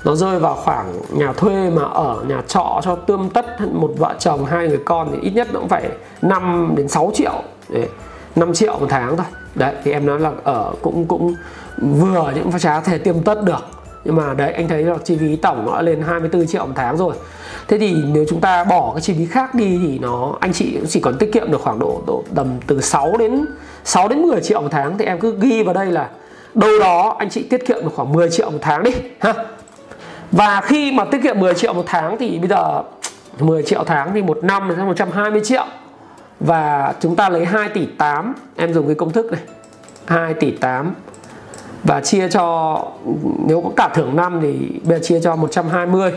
nó 0.05 0.15
rơi 0.15 0.39
vào 0.39 0.55
khoảng 0.55 0.93
nhà 1.09 1.33
thuê 1.33 1.69
mà 1.69 1.83
ở 1.83 2.23
nhà 2.27 2.41
trọ 2.47 2.81
cho 2.83 2.95
tươm 2.95 3.29
tất. 3.29 3.45
Một 3.71 3.91
vợ 3.97 4.15
chồng 4.19 4.45
hai 4.45 4.67
người 4.67 4.79
con 4.85 5.09
thì 5.11 5.17
ít 5.21 5.31
nhất 5.31 5.47
nó 5.53 5.59
cũng 5.59 5.69
phải 5.69 5.89
5 6.21 6.73
đến 6.77 6.87
6 6.87 7.11
triệu. 7.13 7.33
Đấy, 7.69 7.87
5 8.35 8.53
triệu 8.53 8.79
một 8.79 8.87
tháng 8.89 9.17
thôi. 9.17 9.25
Đấy 9.55 9.73
thì 9.83 9.91
em 9.91 10.05
nói 10.05 10.19
là 10.19 10.31
ở 10.43 10.73
cũng 10.81 11.05
cũng 11.05 11.35
vừa 11.79 12.31
những 12.35 12.59
giá 12.59 12.81
thể 12.81 12.97
tiêm 12.97 13.23
tất 13.23 13.43
được. 13.43 13.65
Nhưng 14.05 14.15
mà 14.15 14.33
đấy 14.33 14.51
anh 14.53 14.67
thấy 14.67 14.83
là 14.83 14.95
chi 15.03 15.17
phí 15.19 15.35
tổng 15.35 15.65
nó 15.65 15.81
lên 15.81 16.01
24 16.01 16.47
triệu 16.47 16.65
một 16.65 16.73
tháng 16.75 16.97
rồi. 16.97 17.15
Thế 17.67 17.77
thì 17.77 17.95
nếu 18.13 18.25
chúng 18.29 18.41
ta 18.41 18.63
bỏ 18.63 18.91
cái 18.93 19.01
chi 19.01 19.13
phí 19.13 19.25
khác 19.25 19.55
đi 19.55 19.79
thì 19.83 19.99
nó 19.99 20.33
anh 20.39 20.53
chị 20.53 20.79
chỉ 20.87 20.99
còn 20.99 21.17
tiết 21.17 21.33
kiệm 21.33 21.51
được 21.51 21.61
khoảng 21.61 21.79
độ 21.79 22.01
độ 22.07 22.23
tầm 22.35 22.47
từ 22.67 22.81
6 22.81 23.17
đến 23.17 23.45
6 23.83 24.07
đến 24.07 24.21
10 24.21 24.41
triệu 24.41 24.61
một 24.61 24.67
tháng. 24.71 24.97
Thì 24.97 25.05
em 25.05 25.19
cứ 25.19 25.35
ghi 25.39 25.63
vào 25.63 25.73
đây 25.73 25.85
là 25.85 26.09
đâu 26.53 26.71
đó 26.79 27.15
anh 27.19 27.29
chị 27.29 27.43
tiết 27.43 27.67
kiệm 27.67 27.77
được 27.83 27.91
khoảng 27.95 28.11
10 28.11 28.29
triệu 28.29 28.51
một 28.51 28.59
tháng 28.61 28.83
đi 28.83 28.91
ha 29.19 29.33
và 30.31 30.61
khi 30.61 30.91
mà 30.91 31.05
tiết 31.05 31.23
kiệm 31.23 31.39
10 31.39 31.53
triệu 31.53 31.73
một 31.73 31.83
tháng 31.85 32.17
thì 32.19 32.39
bây 32.39 32.49
giờ 32.49 32.83
10 33.39 33.63
triệu 33.63 33.83
tháng 33.83 34.11
thì 34.13 34.21
một 34.21 34.43
năm 34.43 34.69
là 34.69 34.83
120 34.83 35.41
triệu. 35.43 35.65
Và 36.39 36.93
chúng 36.99 37.15
ta 37.15 37.29
lấy 37.29 37.45
2 37.45 37.69
tỷ 37.69 37.85
8 37.85 38.33
em 38.55 38.73
dùng 38.73 38.85
cái 38.85 38.95
công 38.95 39.11
thức 39.11 39.31
này. 39.31 39.41
2 40.05 40.33
tỷ 40.33 40.51
8 40.51 40.93
và 41.83 42.01
chia 42.01 42.29
cho, 42.29 42.77
nếu 43.47 43.61
có 43.61 43.69
cả 43.75 43.89
thưởng 43.93 44.15
năm 44.15 44.39
thì 44.41 44.79
bây 44.83 44.99
giờ 44.99 45.03
chia 45.03 45.19
cho 45.19 45.35
120 45.35 46.11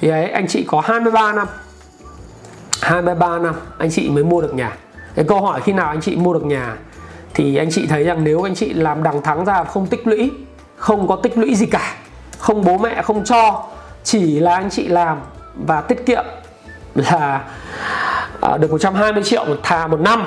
thì 0.00 0.08
ấy, 0.08 0.30
anh 0.30 0.46
chị 0.48 0.64
có 0.68 0.80
23 0.80 1.32
năm. 1.32 1.46
23 2.82 3.38
năm, 3.38 3.54
anh 3.78 3.90
chị 3.90 4.10
mới 4.10 4.24
mua 4.24 4.40
được 4.40 4.54
nhà. 4.54 4.76
Cái 5.14 5.24
câu 5.28 5.40
hỏi 5.40 5.60
khi 5.60 5.72
nào 5.72 5.88
anh 5.88 6.00
chị 6.00 6.16
mua 6.16 6.34
được 6.34 6.44
nhà 6.44 6.76
thì 7.34 7.56
anh 7.56 7.70
chị 7.70 7.86
thấy 7.86 8.04
rằng 8.04 8.24
nếu 8.24 8.46
anh 8.46 8.54
chị 8.54 8.72
làm 8.72 9.02
đằng 9.02 9.22
thắng 9.22 9.44
ra 9.44 9.64
không 9.64 9.86
tích 9.86 10.06
lũy, 10.06 10.30
không 10.76 11.08
có 11.08 11.16
tích 11.16 11.38
lũy 11.38 11.54
gì 11.54 11.66
cả 11.66 11.94
không 12.40 12.64
bố 12.64 12.78
mẹ 12.78 13.02
không 13.02 13.24
cho 13.24 13.64
chỉ 14.04 14.40
là 14.40 14.54
anh 14.54 14.70
chị 14.70 14.88
làm 14.88 15.20
và 15.66 15.80
tiết 15.80 16.06
kiệm 16.06 16.24
là 16.94 17.44
à, 18.40 18.56
được 18.56 18.70
120 18.70 19.22
triệu 19.22 19.44
một 19.44 19.58
thà 19.62 19.86
một 19.86 20.00
năm 20.00 20.26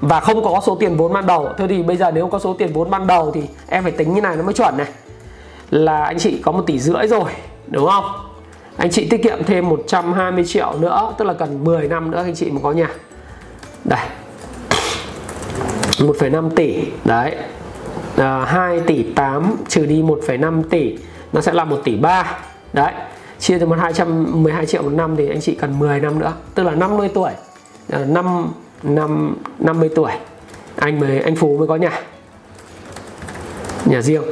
và 0.00 0.20
không 0.20 0.44
có 0.44 0.60
số 0.66 0.76
tiền 0.80 0.96
vốn 0.96 1.12
ban 1.12 1.26
đầu. 1.26 1.48
Thôi 1.58 1.68
thì 1.68 1.82
bây 1.82 1.96
giờ 1.96 2.10
nếu 2.10 2.28
có 2.28 2.38
số 2.38 2.54
tiền 2.54 2.72
vốn 2.72 2.90
ban 2.90 3.06
đầu 3.06 3.30
thì 3.34 3.42
em 3.68 3.82
phải 3.82 3.92
tính 3.92 4.14
như 4.14 4.20
này 4.20 4.36
nó 4.36 4.42
mới 4.42 4.54
chuẩn 4.54 4.76
này. 4.76 4.86
Là 5.70 6.04
anh 6.04 6.18
chị 6.18 6.40
có 6.42 6.52
một 6.52 6.62
tỷ 6.66 6.78
rưỡi 6.78 7.06
rồi 7.06 7.30
đúng 7.66 7.86
không? 7.86 8.04
Anh 8.76 8.90
chị 8.90 9.06
tiết 9.08 9.22
kiệm 9.22 9.44
thêm 9.44 9.68
120 9.68 10.44
triệu 10.44 10.72
nữa 10.78 11.14
tức 11.18 11.24
là 11.24 11.32
cần 11.32 11.64
10 11.64 11.88
năm 11.88 12.10
nữa 12.10 12.22
anh 12.24 12.34
chị 12.34 12.50
mới 12.50 12.60
có 12.62 12.72
nhà. 12.72 12.88
Đây. 13.84 14.00
1,5 15.98 16.50
tỷ 16.50 16.84
đấy. 17.04 17.36
À, 18.16 18.44
2 18.44 18.80
tỷ 18.80 19.02
8 19.02 19.56
trừ 19.68 19.86
đi 19.86 20.02
1,5 20.02 20.62
tỷ 20.62 20.96
nó 21.32 21.40
sẽ 21.40 21.52
là 21.52 21.64
1 21.64 21.80
tỷ 21.84 21.96
3 21.96 22.38
đấy, 22.72 22.92
chia 23.38 23.58
cho 23.58 23.66
một 23.66 23.76
212 23.80 24.66
triệu 24.66 24.82
một 24.82 24.92
năm 24.92 25.16
thì 25.16 25.28
anh 25.28 25.40
chị 25.40 25.54
cần 25.54 25.78
10 25.78 26.00
năm 26.00 26.18
nữa, 26.18 26.32
tức 26.54 26.62
là 26.62 26.72
50 26.74 27.10
tuổi 27.14 27.30
à, 27.90 27.98
năm 28.08 28.14
5 28.14 28.52
năm 28.82 29.36
50 29.58 29.90
tuổi. 29.94 30.10
Anh 30.76 31.00
mới, 31.00 31.18
anh 31.18 31.36
Phú 31.36 31.56
mới 31.58 31.68
có 31.68 31.76
nhà. 31.76 32.00
Nhà 33.84 34.00
riêng. 34.00 34.22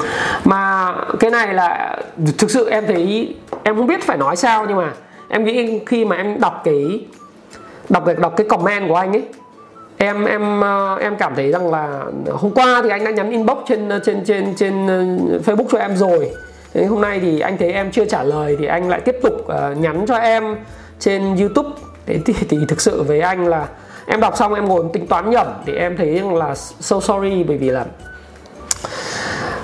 Mà 0.45 0.95
cái 1.21 1.31
này 1.31 1.55
là, 1.55 1.97
thực 2.39 2.51
sự 2.51 2.69
em 2.69 2.87
thấy, 2.87 3.35
em 3.63 3.77
không 3.77 3.87
biết 3.87 4.03
phải 4.03 4.19
nói 4.19 4.37
sao 4.37 4.67
nhưng 4.69 4.77
mà 4.77 4.93
em 5.29 5.45
nghĩ 5.45 5.81
khi 5.87 6.05
mà 6.05 6.17
em 6.17 6.41
đọc 6.41 6.61
cái 6.65 7.07
đọc 7.89 8.03
cái 8.07 8.15
đọc 8.15 8.35
cái 8.37 8.49
comment 8.49 8.89
của 8.89 8.95
anh 8.95 9.13
ấy, 9.13 9.23
em 9.97 10.25
em 10.25 10.61
ờ, 10.61 10.97
em 11.01 11.17
cảm 11.17 11.35
thấy 11.35 11.53
rằng 11.53 11.71
là 11.71 12.05
hôm 12.31 12.53
qua 12.55 12.81
thì 12.83 12.89
anh 12.91 13.05
đã 13.05 13.11
nhắn 13.11 13.31
inbox 13.31 13.59
trên 13.69 13.89
trên 14.05 14.25
trên 14.25 14.55
trên 14.55 14.87
ờ, 14.87 15.39
Facebook 15.47 15.67
cho 15.71 15.79
em 15.79 15.97
rồi. 15.97 16.31
Thế 16.75 16.85
hôm 16.85 17.01
nay 17.01 17.21
thì 17.21 17.41
anh 17.41 17.59
thấy 17.59 17.73
em 17.73 17.91
chưa 17.91 18.05
trả 18.05 18.23
lời 18.23 18.57
thì 18.59 18.67
anh 18.67 18.89
lại 18.89 19.01
tiếp 19.01 19.17
tục 19.23 19.35
uh, 19.43 19.77
nhắn 19.77 20.05
cho 20.09 20.15
em 20.15 20.57
trên 20.99 21.37
YouTube. 21.37 21.69
Thế 22.07 22.19
thì, 22.27 22.35
thì 22.49 22.59
thực 22.69 22.81
sự 22.81 23.03
với 23.03 23.21
anh 23.21 23.47
là 23.47 23.69
em 24.07 24.21
đọc 24.21 24.37
xong 24.37 24.55
em 24.55 24.69
ngồi 24.69 24.85
tính 24.93 25.07
toán 25.07 25.31
nhẩm 25.31 25.47
thì 25.67 25.75
em 25.75 25.97
thấy 25.97 26.23
là 26.35 26.55
so 26.55 27.01
sorry 27.01 27.43
bởi 27.43 27.57
vì 27.57 27.71
là 27.71 27.85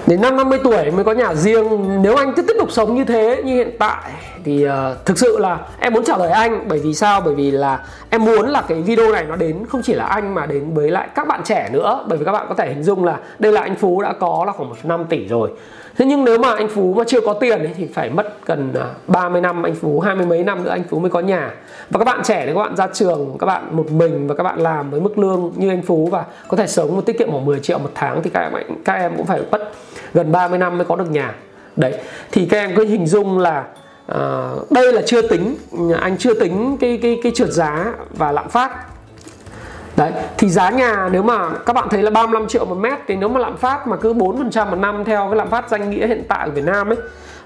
đến 0.07 0.21
năm 0.21 0.37
50 0.37 0.59
tuổi 0.65 0.91
mới 0.91 1.05
có 1.05 1.13
nhà 1.13 1.35
riêng. 1.35 2.03
Nếu 2.03 2.17
anh 2.17 2.33
cứ 2.37 2.43
tiếp 2.43 2.55
tục 2.59 2.73
sống 2.73 2.95
như 2.95 3.05
thế 3.05 3.43
như 3.45 3.55
hiện 3.55 3.71
tại 3.79 4.11
thì 4.45 4.67
uh, 4.69 5.05
thực 5.05 5.19
sự 5.19 5.39
là 5.39 5.59
em 5.81 5.93
muốn 5.93 6.05
trả 6.05 6.17
lời 6.17 6.31
anh. 6.31 6.69
Bởi 6.69 6.79
vì 6.79 6.95
sao? 6.95 7.21
Bởi 7.21 7.35
vì 7.35 7.51
là 7.51 7.87
em 8.11 8.25
muốn 8.25 8.49
là 8.49 8.63
cái 8.69 8.83
video 8.83 9.13
này 9.13 9.25
nó 9.29 9.37
đến 9.37 9.65
không 9.69 9.83
chỉ 9.83 9.95
là 9.95 10.05
anh 10.05 10.35
mà 10.35 10.47
đến 10.47 10.75
với 10.75 10.91
lại 10.91 11.09
các 11.15 11.29
bạn 11.29 11.41
trẻ 11.45 11.69
nữa. 11.73 12.05
Bởi 12.09 12.19
vì 12.19 12.25
các 12.25 12.33
bạn 12.33 12.47
có 12.49 12.55
thể 12.55 12.69
hình 12.69 12.83
dung 12.83 13.05
là 13.05 13.19
đây 13.39 13.53
là 13.53 13.61
anh 13.61 13.77
Phú 13.77 14.03
đã 14.03 14.13
có 14.21 14.45
là 14.47 14.53
khoảng 14.53 14.69
một 14.69 14.77
năm 14.83 15.05
tỷ 15.09 15.29
rồi 15.29 15.51
thế 15.97 16.05
nhưng 16.05 16.25
nếu 16.25 16.39
mà 16.39 16.55
anh 16.55 16.69
Phú 16.69 16.95
mà 16.95 17.05
chưa 17.07 17.21
có 17.21 17.33
tiền 17.33 17.59
ấy, 17.59 17.71
thì 17.77 17.87
phải 17.87 18.11
mất 18.11 18.47
gần 18.47 18.73
à, 18.75 18.87
30 19.07 19.41
năm 19.41 19.63
anh 19.63 19.75
Phú 19.75 20.01
hai 20.01 20.15
mươi 20.15 20.27
mấy 20.27 20.45
năm 20.45 20.65
nữa 20.65 20.71
anh 20.71 20.85
Phú 20.91 20.99
mới 20.99 21.11
có 21.11 21.21
nhà. 21.21 21.55
Và 21.91 21.99
các 21.99 22.05
bạn 22.05 22.21
trẻ 22.25 22.47
thì 22.47 22.53
các 22.55 22.61
bạn 22.61 22.77
ra 22.77 22.89
trường 22.93 23.37
các 23.39 23.47
bạn 23.47 23.77
một 23.77 23.91
mình 23.91 24.27
và 24.27 24.35
các 24.35 24.43
bạn 24.43 24.61
làm 24.61 24.91
với 24.91 25.01
mức 25.01 25.19
lương 25.19 25.53
như 25.57 25.69
anh 25.69 25.83
Phú 25.83 26.09
và 26.13 26.25
có 26.49 26.57
thể 26.57 26.67
sống 26.67 26.97
một 26.97 27.07
tiết 27.07 27.19
kiệm 27.19 27.31
khoảng 27.31 27.45
10 27.45 27.61
triệu 27.61 27.79
một 27.79 27.91
tháng 27.95 28.23
thì 28.23 28.31
các 28.31 28.41
em 28.41 28.53
các 28.85 28.93
em 28.93 29.13
cũng 29.17 29.27
phải 29.27 29.41
mất 29.51 29.73
gần 30.15 30.33
30 30.33 30.59
năm 30.59 30.79
mới 30.79 30.85
có 30.85 30.97
được 30.97 31.11
nhà. 31.11 31.35
Đấy 31.77 31.95
thì 32.33 32.47
các 32.47 32.57
em 32.59 32.71
cứ 32.77 32.85
hình 32.85 33.07
dung 33.07 33.39
là 33.39 33.65
uh, 34.13 34.71
đây 34.71 34.93
là 34.93 35.03
chưa 35.07 35.23
tính 35.23 35.57
anh 36.01 36.17
chưa 36.19 36.35
tính 36.35 36.77
cái 36.81 36.99
cái 37.03 37.21
cái 37.23 37.33
trượt 37.35 37.49
giá 37.49 37.95
và 38.11 38.33
lạm 38.33 38.49
phát. 38.49 38.96
Đấy, 39.97 40.13
thì 40.39 40.49
giá 40.49 40.71
nhà 40.71 41.09
nếu 41.13 41.23
mà 41.23 41.51
các 41.67 41.73
bạn 41.73 41.89
thấy 41.91 42.03
là 42.03 42.11
35 42.11 42.49
triệu 42.49 42.65
một 42.65 42.75
mét 42.75 42.99
thì 43.09 43.17
nếu 43.17 43.29
mà 43.29 43.41
lạm 43.41 43.57
phát 43.57 43.87
mà 43.87 43.97
cứ 43.97 44.15
4% 44.15 44.71
một 44.71 44.77
năm 44.77 45.05
theo 45.05 45.27
cái 45.27 45.37
lạm 45.37 45.51
phát 45.51 45.71
danh 45.71 45.91
nghĩa 45.91 46.07
hiện 46.07 46.25
tại 46.29 46.49
ở 46.49 46.51
Việt 46.51 46.65
Nam 46.65 46.89
ấy 46.89 46.99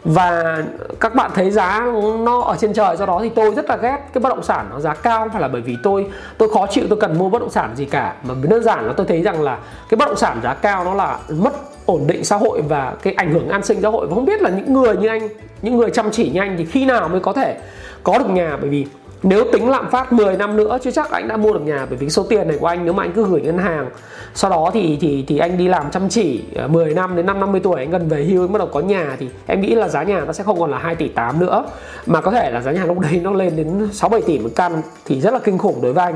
và 0.04 0.62
các 1.00 1.14
bạn 1.14 1.30
thấy 1.34 1.50
giá 1.50 1.86
nó 2.18 2.40
ở 2.40 2.56
trên 2.60 2.72
trời 2.72 2.96
do 2.96 3.06
đó 3.06 3.20
thì 3.22 3.28
tôi 3.28 3.54
rất 3.54 3.68
là 3.68 3.76
ghét 3.76 3.98
cái 4.12 4.20
bất 4.20 4.28
động 4.28 4.42
sản 4.42 4.66
nó 4.70 4.80
giá 4.80 4.94
cao 4.94 5.20
không 5.20 5.30
phải 5.30 5.42
là 5.42 5.48
bởi 5.48 5.60
vì 5.60 5.76
tôi 5.82 6.06
tôi 6.38 6.48
khó 6.54 6.66
chịu 6.66 6.84
tôi 6.88 7.00
cần 7.00 7.18
mua 7.18 7.28
bất 7.28 7.38
động 7.38 7.50
sản 7.50 7.70
gì 7.76 7.84
cả. 7.84 8.14
Mà 8.22 8.34
đơn 8.42 8.62
giản 8.62 8.86
là 8.86 8.92
tôi 8.96 9.06
thấy 9.06 9.22
rằng 9.22 9.42
là 9.42 9.58
cái 9.88 9.96
bất 9.96 10.06
động 10.08 10.16
sản 10.16 10.40
giá 10.42 10.54
cao 10.54 10.84
nó 10.84 10.94
là 10.94 11.18
mất 11.28 11.52
ổn 11.86 12.06
định 12.06 12.24
xã 12.24 12.36
hội 12.36 12.62
và 12.68 12.94
cái 13.02 13.14
ảnh 13.14 13.32
hưởng 13.32 13.48
an 13.48 13.62
sinh 13.62 13.80
xã 13.82 13.88
hội. 13.88 14.06
Và 14.06 14.14
không 14.14 14.24
biết 14.24 14.42
là 14.42 14.50
những 14.50 14.72
người 14.72 14.96
như 14.96 15.08
anh 15.08 15.28
những 15.62 15.76
người 15.76 15.90
chăm 15.90 16.10
chỉ 16.10 16.30
như 16.30 16.40
anh 16.40 16.54
thì 16.58 16.64
khi 16.64 16.84
nào 16.84 17.08
mới 17.08 17.20
có 17.20 17.32
thể 17.32 17.58
có 18.02 18.18
được 18.18 18.30
nhà? 18.30 18.56
Bởi 18.60 18.70
vì 18.70 18.86
nếu 19.22 19.44
tính 19.52 19.68
lạm 19.70 19.90
phát 19.90 20.12
10 20.12 20.36
năm 20.36 20.56
nữa 20.56 20.78
chứ 20.82 20.90
chắc 20.90 21.10
anh 21.10 21.28
đã 21.28 21.36
mua 21.36 21.52
được 21.52 21.60
nhà, 21.60 21.86
bởi 21.90 21.98
vì 21.98 22.10
số 22.10 22.22
tiền 22.22 22.48
này 22.48 22.56
của 22.60 22.66
anh 22.66 22.84
nếu 22.84 22.92
mà 22.92 23.04
anh 23.04 23.12
cứ 23.12 23.26
gửi 23.26 23.40
ngân 23.40 23.58
hàng, 23.58 23.90
sau 24.34 24.50
đó 24.50 24.70
thì 24.74 24.98
thì 25.00 25.24
thì 25.28 25.38
anh 25.38 25.58
đi 25.58 25.68
làm 25.68 25.90
chăm 25.90 26.08
chỉ 26.08 26.44
ờ, 26.56 26.68
10 26.68 26.94
năm 26.94 27.16
đến 27.16 27.26
năm 27.26 27.40
50 27.40 27.60
tuổi, 27.64 27.76
anh 27.78 27.90
gần 27.90 28.08
về 28.08 28.24
hưu, 28.24 28.44
anh 28.44 28.52
bắt 28.52 28.58
đầu 28.58 28.68
có 28.72 28.80
nhà 28.80 29.16
thì 29.18 29.28
em 29.46 29.60
nghĩ 29.60 29.74
là 29.74 29.88
giá 29.88 30.02
nhà 30.02 30.24
nó 30.26 30.32
sẽ 30.32 30.44
không 30.44 30.60
còn 30.60 30.70
là 30.70 30.78
2 30.78 30.94
tỷ 30.94 31.08
8 31.08 31.40
nữa. 31.40 31.64
Mà 32.06 32.20
có 32.20 32.30
thể 32.30 32.50
là 32.50 32.60
giá 32.60 32.72
nhà 32.72 32.84
lúc 32.84 32.98
đấy 32.98 33.20
nó 33.22 33.32
lên 33.32 33.56
đến 33.56 33.88
6 33.92 34.08
7 34.08 34.22
tỷ 34.22 34.38
một 34.38 34.50
căn 34.56 34.82
thì 35.04 35.20
rất 35.20 35.32
là 35.32 35.38
kinh 35.38 35.58
khủng 35.58 35.82
đối 35.82 35.92
với 35.92 36.04
anh. 36.04 36.14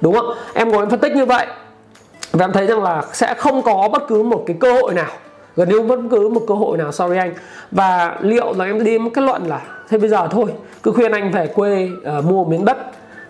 Đúng 0.00 0.14
không? 0.14 0.26
Em 0.54 0.68
ngồi 0.68 0.82
em 0.82 0.90
phân 0.90 1.00
tích 1.00 1.16
như 1.16 1.26
vậy 1.26 1.46
và 2.32 2.44
em 2.44 2.52
thấy 2.52 2.66
rằng 2.66 2.82
là 2.82 3.02
sẽ 3.12 3.34
không 3.34 3.62
có 3.62 3.88
bất 3.92 4.02
cứ 4.08 4.22
một 4.22 4.44
cái 4.46 4.56
cơ 4.60 4.72
hội 4.72 4.94
nào, 4.94 5.10
gần 5.56 5.68
như 5.68 5.82
bất 5.82 5.98
cứ 6.10 6.28
một 6.28 6.42
cơ 6.48 6.54
hội 6.54 6.78
nào 6.78 6.92
sorry 6.92 7.16
anh. 7.16 7.34
Và 7.70 8.18
liệu 8.20 8.54
là 8.56 8.64
em 8.64 8.84
đi 8.84 8.98
một 8.98 9.10
kết 9.14 9.22
luận 9.22 9.42
là 9.46 9.60
thế 9.88 9.98
bây 9.98 10.08
giờ 10.08 10.28
thôi 10.30 10.46
cứ 10.82 10.92
khuyên 10.92 11.12
anh 11.12 11.30
về 11.30 11.46
quê 11.46 11.88
uh, 12.18 12.24
mua 12.24 12.44
miếng 12.44 12.64
đất 12.64 12.76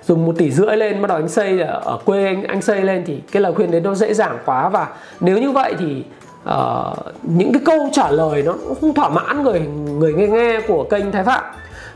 dùng 0.07 0.27
một 0.27 0.35
tỷ 0.39 0.51
rưỡi 0.51 0.77
lên 0.77 1.03
bắt 1.03 1.09
đầu 1.09 1.19
anh 1.19 1.29
xây 1.29 1.61
ờ, 1.61 1.81
ở 1.85 1.99
quê 2.05 2.25
anh 2.25 2.45
anh 2.45 2.63
xây 2.63 2.83
lên 2.83 3.03
thì 3.07 3.21
cái 3.33 3.43
lời 3.43 3.53
khuyên 3.53 3.71
đấy 3.71 3.81
nó 3.81 3.95
dễ 3.95 4.15
dàng 4.15 4.39
quá. 4.45 4.69
Và 4.69 4.89
nếu 5.21 5.39
như 5.39 5.51
vậy 5.51 5.75
thì 5.79 6.05
uh, 6.49 6.99
những 7.23 7.53
cái 7.53 7.63
câu 7.65 7.89
trả 7.93 8.11
lời 8.11 8.43
nó 8.43 8.55
không 8.81 8.95
thỏa 8.95 9.09
mãn 9.09 9.43
người 9.43 9.61
người 9.99 10.13
nghe 10.13 10.27
nghe 10.27 10.61
của 10.69 10.85
kênh 10.85 11.13
Thái 11.13 11.25
Phạm. 11.25 11.45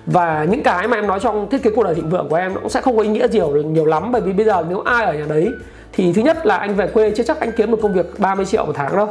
Và 0.07 0.47
những 0.51 0.63
cái 0.63 0.89
mà 0.89 0.97
em 0.97 1.07
nói 1.07 1.21
trong 1.21 1.51
thiết 1.51 1.63
kế 1.63 1.71
cuộc 1.71 1.83
đời 1.83 1.95
thịnh 1.95 2.11
vượng 2.11 2.29
của 2.29 2.37
em 2.37 2.55
nó 2.55 2.61
cũng 2.61 2.69
sẽ 2.69 2.81
không 2.81 2.97
có 2.97 3.03
ý 3.03 3.09
nghĩa 3.09 3.27
nhiều 3.33 3.51
nhiều 3.51 3.85
lắm. 3.85 4.13
Bởi 4.13 4.21
vì 4.21 4.33
bây 4.33 4.47
giờ 4.47 4.65
nếu 4.69 4.81
ai 4.81 5.05
ở 5.05 5.15
nhà 5.15 5.25
đấy 5.29 5.51
thì 5.93 6.13
thứ 6.13 6.23
nhất 6.23 6.47
là 6.47 6.57
anh 6.57 6.75
về 6.75 6.87
quê 6.87 7.13
chưa 7.17 7.23
chắc 7.23 7.41
anh 7.41 7.53
kiếm 7.53 7.71
được 7.71 7.79
công 7.83 7.93
việc 7.93 8.19
30 8.19 8.47
triệu 8.47 8.67
một 8.67 8.73
tháng 8.77 8.97
đâu. 8.97 9.09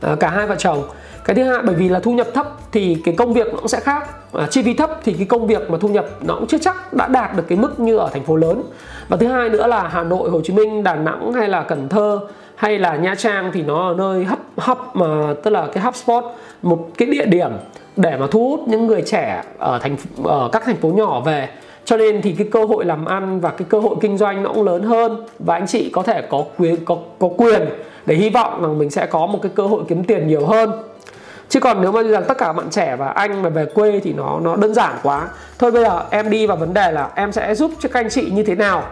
À, 0.00 0.16
cả 0.20 0.28
hai 0.28 0.46
vợ 0.46 0.54
chồng 0.58 0.88
cái 1.28 1.34
thứ 1.34 1.42
hai 1.42 1.62
bởi 1.62 1.74
vì 1.74 1.88
là 1.88 2.00
thu 2.00 2.12
nhập 2.12 2.26
thấp 2.34 2.46
thì 2.72 2.96
cái 3.04 3.14
công 3.14 3.32
việc 3.32 3.46
nó 3.46 3.56
cũng 3.56 3.68
sẽ 3.68 3.80
khác. 3.80 4.08
À, 4.32 4.46
chi 4.50 4.62
phí 4.62 4.74
thấp 4.74 5.00
thì 5.04 5.12
cái 5.12 5.26
công 5.26 5.46
việc 5.46 5.70
mà 5.70 5.78
thu 5.80 5.88
nhập 5.88 6.06
nó 6.20 6.34
cũng 6.34 6.46
chưa 6.46 6.58
chắc 6.58 6.92
đã 6.92 7.08
đạt 7.08 7.36
được 7.36 7.42
cái 7.48 7.58
mức 7.58 7.80
như 7.80 7.96
ở 7.96 8.08
thành 8.12 8.24
phố 8.24 8.36
lớn. 8.36 8.62
Và 9.08 9.16
thứ 9.16 9.26
hai 9.26 9.48
nữa 9.48 9.66
là 9.66 9.88
hà 9.88 10.04
nội 10.04 10.30
hồ 10.30 10.40
chí 10.44 10.52
minh 10.52 10.82
đà 10.82 10.94
nẵng 10.94 11.32
hay 11.32 11.48
là 11.48 11.62
cần 11.62 11.88
thơ 11.88 12.20
hay 12.54 12.78
là 12.78 12.96
nha 12.96 13.14
trang 13.14 13.50
thì 13.54 13.62
nó 13.62 13.88
ở 13.88 13.94
nơi 13.94 14.24
hấp 14.24 14.38
hấp 14.56 14.96
mà 14.96 15.34
tức 15.42 15.50
là 15.50 15.66
cái 15.72 15.84
hub 15.84 15.94
spot 15.94 16.24
một 16.62 16.88
cái 16.98 17.08
địa 17.08 17.26
điểm 17.26 17.50
để 17.96 18.16
mà 18.16 18.26
thu 18.30 18.48
hút 18.48 18.68
những 18.68 18.86
người 18.86 19.02
trẻ 19.02 19.42
ở 19.58 19.78
thành 19.78 19.96
ở 20.24 20.48
các 20.52 20.62
thành 20.66 20.76
phố 20.76 20.88
nhỏ 20.88 21.20
về. 21.20 21.48
Cho 21.84 21.96
nên 21.96 22.22
thì 22.22 22.32
cái 22.32 22.48
cơ 22.50 22.64
hội 22.64 22.84
làm 22.84 23.04
ăn 23.04 23.40
và 23.40 23.50
cái 23.50 23.66
cơ 23.68 23.80
hội 23.80 23.96
kinh 24.00 24.18
doanh 24.18 24.42
nó 24.42 24.52
cũng 24.52 24.64
lớn 24.64 24.82
hơn. 24.82 25.26
Và 25.38 25.54
anh 25.54 25.66
chị 25.66 25.90
có 25.92 26.02
thể 26.02 26.22
có 26.22 26.44
quyền 26.58 26.84
có 26.84 26.96
có 27.18 27.28
quyền 27.36 27.68
để 28.06 28.14
hy 28.14 28.30
vọng 28.30 28.62
rằng 28.62 28.78
mình 28.78 28.90
sẽ 28.90 29.06
có 29.06 29.26
một 29.26 29.38
cái 29.42 29.52
cơ 29.54 29.66
hội 29.66 29.82
kiếm 29.88 30.04
tiền 30.04 30.28
nhiều 30.28 30.46
hơn 30.46 30.70
chứ 31.48 31.60
còn 31.60 31.80
nếu 31.80 31.92
mà 31.92 32.02
rằng 32.02 32.24
tất 32.28 32.38
cả 32.38 32.52
bạn 32.52 32.70
trẻ 32.70 32.96
và 32.96 33.08
anh 33.08 33.42
mà 33.42 33.48
về 33.48 33.66
quê 33.66 34.00
thì 34.04 34.12
nó 34.12 34.40
nó 34.42 34.56
đơn 34.56 34.74
giản 34.74 34.94
quá. 35.02 35.28
Thôi 35.58 35.70
bây 35.70 35.84
giờ 35.84 36.02
em 36.10 36.30
đi 36.30 36.46
vào 36.46 36.56
vấn 36.56 36.74
đề 36.74 36.92
là 36.92 37.10
em 37.14 37.32
sẽ 37.32 37.54
giúp 37.54 37.70
cho 37.80 37.88
các 37.88 38.00
anh 38.00 38.10
chị 38.10 38.30
như 38.30 38.42
thế 38.42 38.54
nào. 38.54 38.82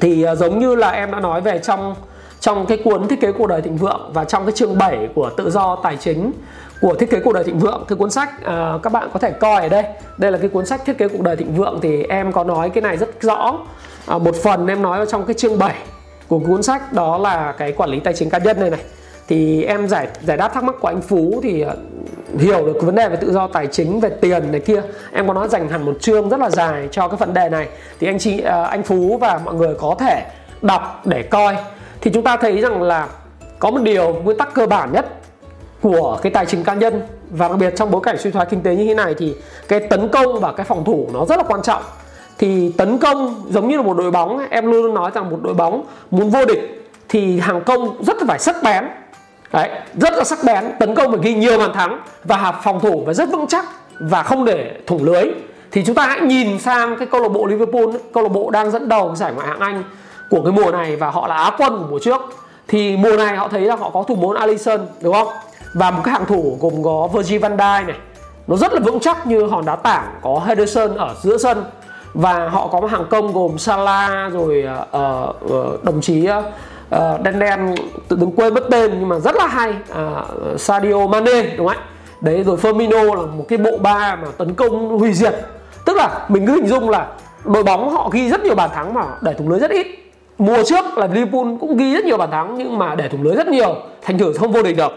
Thì 0.00 0.26
uh, 0.32 0.38
giống 0.38 0.58
như 0.58 0.74
là 0.74 0.90
em 0.90 1.10
đã 1.10 1.20
nói 1.20 1.40
về 1.40 1.58
trong 1.58 1.94
trong 2.40 2.66
cái 2.66 2.78
cuốn 2.84 3.08
thiết 3.08 3.20
kế 3.20 3.32
cuộc 3.32 3.46
đời 3.46 3.62
thịnh 3.62 3.76
vượng 3.76 4.10
và 4.14 4.24
trong 4.24 4.44
cái 4.46 4.52
chương 4.52 4.78
7 4.78 5.08
của 5.14 5.30
tự 5.36 5.50
do 5.50 5.76
tài 5.82 5.96
chính 5.96 6.32
của 6.80 6.94
thiết 6.94 7.10
kế 7.10 7.20
cuộc 7.20 7.32
đời 7.32 7.44
thịnh 7.44 7.58
vượng 7.58 7.84
cái 7.88 7.96
cuốn 7.96 8.10
sách 8.10 8.30
uh, 8.40 8.82
các 8.82 8.92
bạn 8.92 9.08
có 9.12 9.18
thể 9.18 9.30
coi 9.30 9.62
ở 9.62 9.68
đây. 9.68 9.84
Đây 10.18 10.32
là 10.32 10.38
cái 10.38 10.48
cuốn 10.48 10.66
sách 10.66 10.84
thiết 10.84 10.98
kế 10.98 11.08
cuộc 11.08 11.22
đời 11.22 11.36
thịnh 11.36 11.54
vượng 11.54 11.78
thì 11.82 12.02
em 12.02 12.32
có 12.32 12.44
nói 12.44 12.70
cái 12.70 12.82
này 12.82 12.96
rất 12.96 13.22
rõ. 13.22 13.58
Uh, 14.14 14.22
một 14.22 14.36
phần 14.42 14.66
em 14.66 14.82
nói 14.82 14.98
ở 14.98 15.06
trong 15.06 15.26
cái 15.26 15.34
chương 15.34 15.58
7 15.58 15.74
của 16.28 16.38
cuốn 16.38 16.62
sách 16.62 16.92
đó 16.92 17.18
là 17.18 17.54
cái 17.58 17.72
quản 17.72 17.90
lý 17.90 18.00
tài 18.00 18.14
chính 18.14 18.30
cá 18.30 18.38
nhân 18.38 18.60
này 18.60 18.70
này 18.70 18.80
thì 19.28 19.64
em 19.64 19.88
giải 19.88 20.08
giải 20.22 20.36
đáp 20.36 20.48
thắc 20.54 20.64
mắc 20.64 20.74
của 20.80 20.88
anh 20.88 21.00
Phú 21.00 21.40
thì 21.42 21.60
ờ, 21.60 21.76
hiểu 22.38 22.66
được 22.66 22.82
vấn 22.82 22.94
đề 22.94 23.08
về 23.08 23.16
tự 23.16 23.32
do 23.32 23.46
tài 23.46 23.66
chính, 23.66 24.00
về 24.00 24.10
tiền 24.20 24.52
này 24.52 24.60
kia. 24.60 24.82
Em 25.12 25.28
có 25.28 25.34
nói 25.34 25.48
dành 25.48 25.68
hẳn 25.68 25.84
một 25.84 25.96
chương 26.00 26.28
rất 26.28 26.40
là 26.40 26.50
dài 26.50 26.88
cho 26.90 27.08
cái 27.08 27.16
vấn 27.16 27.34
đề 27.34 27.48
này. 27.48 27.68
Thì 28.00 28.06
anh 28.06 28.18
chị 28.18 28.40
ờ, 28.40 28.62
anh 28.62 28.82
Phú 28.82 29.18
và 29.20 29.40
mọi 29.44 29.54
người 29.54 29.74
có 29.74 29.96
thể 29.98 30.22
đọc 30.62 31.02
để 31.04 31.22
coi. 31.22 31.56
Thì 32.00 32.10
chúng 32.14 32.24
ta 32.24 32.36
thấy 32.36 32.60
rằng 32.60 32.82
là 32.82 33.08
có 33.58 33.70
một 33.70 33.80
điều 33.82 34.12
nguyên 34.12 34.38
tắc 34.38 34.54
cơ 34.54 34.66
bản 34.66 34.92
nhất 34.92 35.06
của 35.82 36.18
cái 36.22 36.32
tài 36.32 36.46
chính 36.46 36.64
cá 36.64 36.74
nhân 36.74 37.02
và 37.30 37.48
đặc 37.48 37.58
biệt 37.58 37.74
trong 37.76 37.90
bối 37.90 38.00
cảnh 38.04 38.18
suy 38.18 38.30
thoái 38.30 38.46
kinh 38.46 38.62
tế 38.62 38.76
như 38.76 38.84
thế 38.84 38.94
này 38.94 39.14
thì 39.18 39.34
cái 39.68 39.80
tấn 39.80 40.08
công 40.08 40.40
và 40.40 40.52
cái 40.52 40.66
phòng 40.66 40.84
thủ 40.84 41.08
nó 41.12 41.24
rất 41.24 41.36
là 41.36 41.44
quan 41.48 41.62
trọng. 41.62 41.82
Thì 42.38 42.72
tấn 42.76 42.98
công 42.98 43.44
giống 43.50 43.68
như 43.68 43.76
là 43.76 43.82
một 43.82 43.96
đội 43.96 44.10
bóng, 44.10 44.46
em 44.50 44.66
luôn 44.66 44.82
luôn 44.82 44.94
nói 44.94 45.10
rằng 45.14 45.30
một 45.30 45.38
đội 45.42 45.54
bóng 45.54 45.84
muốn 46.10 46.30
vô 46.30 46.44
địch 46.44 46.90
thì 47.08 47.40
hàng 47.40 47.64
công 47.64 48.04
rất 48.04 48.16
là 48.16 48.24
phải 48.28 48.38
sắc 48.38 48.56
bén 48.62 48.84
đấy 49.52 49.70
rất 49.94 50.14
là 50.14 50.24
sắc 50.24 50.38
bén 50.44 50.64
tấn 50.80 50.94
công 50.94 51.10
và 51.10 51.18
ghi 51.22 51.34
nhiều 51.34 51.58
bàn 51.58 51.72
thắng 51.72 52.00
và 52.24 52.52
phòng 52.64 52.80
thủ 52.80 53.02
và 53.06 53.12
rất 53.12 53.28
vững 53.32 53.46
chắc 53.46 53.64
và 54.00 54.22
không 54.22 54.44
để 54.44 54.74
thủng 54.86 55.04
lưới. 55.04 55.24
Thì 55.70 55.84
chúng 55.84 55.94
ta 55.94 56.06
hãy 56.06 56.20
nhìn 56.20 56.58
sang 56.58 56.96
cái 56.96 57.06
câu 57.06 57.20
lạc 57.20 57.28
bộ 57.28 57.46
Liverpool 57.46 57.84
câu 58.14 58.22
lạc 58.22 58.28
bộ 58.28 58.50
đang 58.50 58.70
dẫn 58.70 58.88
đầu 58.88 59.14
giải 59.14 59.32
ngoại 59.32 59.48
hạng 59.48 59.60
Anh 59.60 59.82
của 60.30 60.42
cái 60.42 60.52
mùa 60.52 60.70
này 60.70 60.96
và 60.96 61.10
họ 61.10 61.26
là 61.26 61.34
á 61.34 61.50
quân 61.58 61.78
của 61.78 61.86
mùa 61.90 61.98
trước. 61.98 62.20
Thì 62.68 62.96
mùa 62.96 63.16
này 63.16 63.36
họ 63.36 63.48
thấy 63.48 63.60
là 63.60 63.76
họ 63.76 63.90
có 63.90 64.02
thủ 64.02 64.14
môn 64.14 64.36
Alisson 64.36 64.80
đúng 65.00 65.14
không? 65.14 65.28
Và 65.74 65.90
một 65.90 66.00
cái 66.04 66.12
hàng 66.12 66.26
thủ 66.26 66.58
gồm 66.60 66.82
có 66.84 67.08
Virgil 67.12 67.38
van 67.38 67.56
Dijk 67.56 67.86
này. 67.86 67.96
Nó 68.46 68.56
rất 68.56 68.72
là 68.72 68.80
vững 68.80 69.00
chắc 69.00 69.26
như 69.26 69.46
hòn 69.46 69.64
đá 69.64 69.76
tảng 69.76 70.14
có 70.22 70.42
Henderson 70.46 70.96
ở 70.96 71.14
giữa 71.22 71.38
sân. 71.38 71.64
Và 72.14 72.48
họ 72.48 72.66
có 72.66 72.80
một 72.80 72.90
hàng 72.90 73.06
công 73.10 73.32
gồm 73.32 73.58
Salah 73.58 74.32
rồi 74.32 74.64
uh, 74.96 75.44
uh, 75.44 75.84
đồng 75.84 76.00
chí 76.00 76.28
uh, 76.38 76.44
Ờ, 76.90 77.18
đen 77.22 77.38
đen 77.38 77.74
tự 78.08 78.16
đứng 78.16 78.32
quên 78.36 78.54
mất 78.54 78.64
tên 78.70 78.90
nhưng 78.98 79.08
mà 79.08 79.18
rất 79.18 79.36
là 79.36 79.46
hay. 79.46 79.74
Uh, 79.90 80.60
Sadio 80.60 81.06
Mane 81.06 81.42
đúng 81.56 81.66
không 81.68 81.76
ạ? 81.76 81.84
Đấy 82.20 82.42
rồi 82.44 82.56
Firmino 82.56 83.14
là 83.14 83.22
một 83.22 83.44
cái 83.48 83.58
bộ 83.58 83.78
ba 83.78 84.16
mà 84.16 84.28
tấn 84.38 84.54
công 84.54 84.98
hủy 84.98 85.12
diệt. 85.12 85.34
Tức 85.84 85.96
là 85.96 86.26
mình 86.28 86.46
cứ 86.46 86.52
hình 86.54 86.66
dung 86.66 86.90
là 86.90 87.06
đội 87.44 87.62
bóng 87.62 87.90
họ 87.90 88.08
ghi 88.12 88.28
rất 88.28 88.44
nhiều 88.44 88.54
bàn 88.54 88.70
thắng 88.74 88.94
mà 88.94 89.02
để 89.20 89.34
thủng 89.34 89.48
lưới 89.48 89.58
rất 89.58 89.70
ít. 89.70 89.86
Mùa 90.38 90.62
trước 90.62 90.98
là 90.98 91.06
Liverpool 91.06 91.46
cũng 91.60 91.76
ghi 91.76 91.94
rất 91.94 92.04
nhiều 92.04 92.16
bàn 92.16 92.30
thắng 92.30 92.54
nhưng 92.58 92.78
mà 92.78 92.94
để 92.94 93.08
thủng 93.08 93.22
lưới 93.22 93.36
rất 93.36 93.46
nhiều 93.46 93.76
thành 94.02 94.18
thử 94.18 94.32
không 94.32 94.52
vô 94.52 94.62
địch 94.62 94.76
được. 94.76 94.92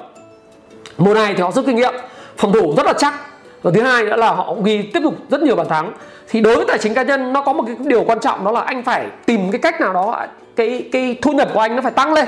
Mùa 0.97 1.13
này 1.13 1.33
thì 1.33 1.41
họ 1.41 1.51
rút 1.51 1.65
kinh 1.65 1.75
nghiệm 1.75 1.93
phòng 2.37 2.53
thủ 2.53 2.73
rất 2.77 2.85
là 2.85 2.93
chắc 2.93 3.13
và 3.61 3.71
thứ 3.73 3.81
hai 3.81 4.03
nữa 4.03 4.15
là 4.15 4.31
họ 4.31 4.45
cũng 4.47 4.63
ghi 4.63 4.81
tiếp 4.81 4.99
tục 5.03 5.15
rất 5.29 5.41
nhiều 5.41 5.55
bàn 5.55 5.67
thắng. 5.69 5.93
Thì 6.29 6.41
đối 6.41 6.55
với 6.55 6.65
tài 6.67 6.77
chính 6.77 6.93
cá 6.93 7.03
nhân 7.03 7.33
nó 7.33 7.41
có 7.41 7.53
một 7.53 7.63
cái 7.67 7.75
điều 7.79 8.03
quan 8.03 8.19
trọng 8.19 8.45
đó 8.45 8.51
là 8.51 8.61
anh 8.61 8.83
phải 8.83 9.07
tìm 9.25 9.51
cái 9.51 9.61
cách 9.61 9.81
nào 9.81 9.93
đó 9.93 10.25
cái 10.55 10.89
cái 10.91 11.17
thu 11.21 11.31
nhập 11.31 11.49
của 11.53 11.59
anh 11.59 11.75
nó 11.75 11.81
phải 11.81 11.91
tăng 11.91 12.13
lên. 12.13 12.27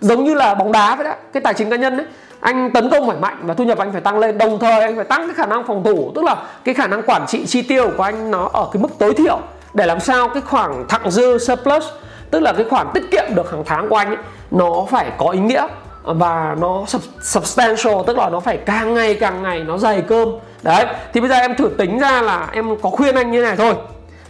Giống 0.00 0.24
như 0.24 0.34
là 0.34 0.54
bóng 0.54 0.72
đá 0.72 0.96
vậy 0.96 1.04
đó 1.04 1.12
cái 1.32 1.40
tài 1.40 1.54
chính 1.54 1.70
cá 1.70 1.76
nhân 1.76 1.96
ấy 1.96 2.06
anh 2.40 2.70
tấn 2.70 2.90
công 2.90 3.06
phải 3.08 3.16
mạnh 3.20 3.38
và 3.42 3.54
thu 3.54 3.64
nhập 3.64 3.78
anh 3.78 3.92
phải 3.92 4.00
tăng 4.00 4.18
lên. 4.18 4.38
Đồng 4.38 4.58
thời 4.58 4.80
anh 4.80 4.96
phải 4.96 5.04
tăng 5.04 5.26
cái 5.26 5.34
khả 5.34 5.46
năng 5.46 5.66
phòng 5.66 5.84
thủ 5.84 6.12
tức 6.14 6.24
là 6.24 6.36
cái 6.64 6.74
khả 6.74 6.86
năng 6.86 7.02
quản 7.02 7.26
trị 7.26 7.46
chi 7.46 7.62
tiêu 7.62 7.90
của 7.96 8.02
anh 8.02 8.30
nó 8.30 8.50
ở 8.52 8.68
cái 8.72 8.82
mức 8.82 8.88
tối 8.98 9.14
thiểu 9.14 9.38
để 9.74 9.86
làm 9.86 10.00
sao 10.00 10.28
cái 10.28 10.42
khoảng 10.46 10.84
thặng 10.88 11.10
dư 11.10 11.38
surplus 11.38 11.84
tức 12.30 12.40
là 12.40 12.52
cái 12.52 12.64
khoản 12.70 12.86
tiết 12.94 13.10
kiệm 13.10 13.34
được 13.34 13.50
hàng 13.50 13.62
tháng 13.66 13.88
của 13.88 13.96
anh 13.96 14.08
ấy, 14.08 14.16
nó 14.50 14.86
phải 14.90 15.06
có 15.18 15.30
ý 15.30 15.38
nghĩa 15.38 15.66
và 16.06 16.56
nó 16.58 16.84
substantial 17.20 17.94
tức 18.06 18.18
là 18.18 18.28
nó 18.30 18.40
phải 18.40 18.56
càng 18.56 18.94
ngày 18.94 19.14
càng 19.14 19.42
ngày 19.42 19.60
nó 19.60 19.78
dày 19.78 20.02
cơm. 20.02 20.28
Đấy 20.62 20.86
thì 21.12 21.20
bây 21.20 21.28
giờ 21.28 21.36
em 21.36 21.56
thử 21.56 21.68
tính 21.78 21.98
ra 21.98 22.22
là 22.22 22.48
em 22.52 22.76
có 22.82 22.90
khuyên 22.90 23.14
anh 23.14 23.30
như 23.30 23.42
này 23.42 23.56
thôi. 23.56 23.74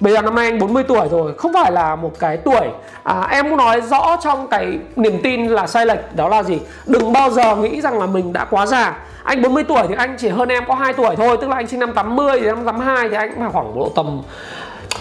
Bây 0.00 0.12
giờ 0.12 0.22
năm 0.22 0.34
nay 0.34 0.44
anh 0.46 0.58
40 0.58 0.82
tuổi 0.82 1.08
rồi 1.10 1.34
không 1.38 1.52
phải 1.52 1.72
là 1.72 1.96
một 1.96 2.12
cái 2.18 2.36
tuổi 2.36 2.68
à, 3.02 3.26
em 3.30 3.48
cũng 3.48 3.56
nói 3.56 3.80
rõ 3.80 4.16
trong 4.24 4.48
cái 4.48 4.78
niềm 4.96 5.20
tin 5.22 5.46
là 5.46 5.66
sai 5.66 5.86
lệch 5.86 6.16
đó 6.16 6.28
là 6.28 6.42
gì? 6.42 6.60
Đừng 6.86 7.12
bao 7.12 7.30
giờ 7.30 7.56
nghĩ 7.56 7.80
rằng 7.80 7.98
là 7.98 8.06
mình 8.06 8.32
đã 8.32 8.44
quá 8.50 8.66
già. 8.66 8.98
Anh 9.22 9.42
40 9.42 9.64
tuổi 9.64 9.82
thì 9.88 9.94
anh 9.98 10.16
chỉ 10.18 10.28
hơn 10.28 10.48
em 10.48 10.64
có 10.68 10.74
2 10.74 10.92
tuổi 10.92 11.16
thôi 11.16 11.36
tức 11.40 11.48
là 11.48 11.56
anh 11.56 11.66
sinh 11.66 11.80
năm 11.80 11.92
80 11.92 12.40
thì 12.40 12.46
năm 12.46 12.64
82 12.64 13.08
thì 13.08 13.16
anh 13.16 13.34
cũng 13.34 13.52
khoảng 13.52 13.74
độ 13.74 13.92
tầm 13.94 14.22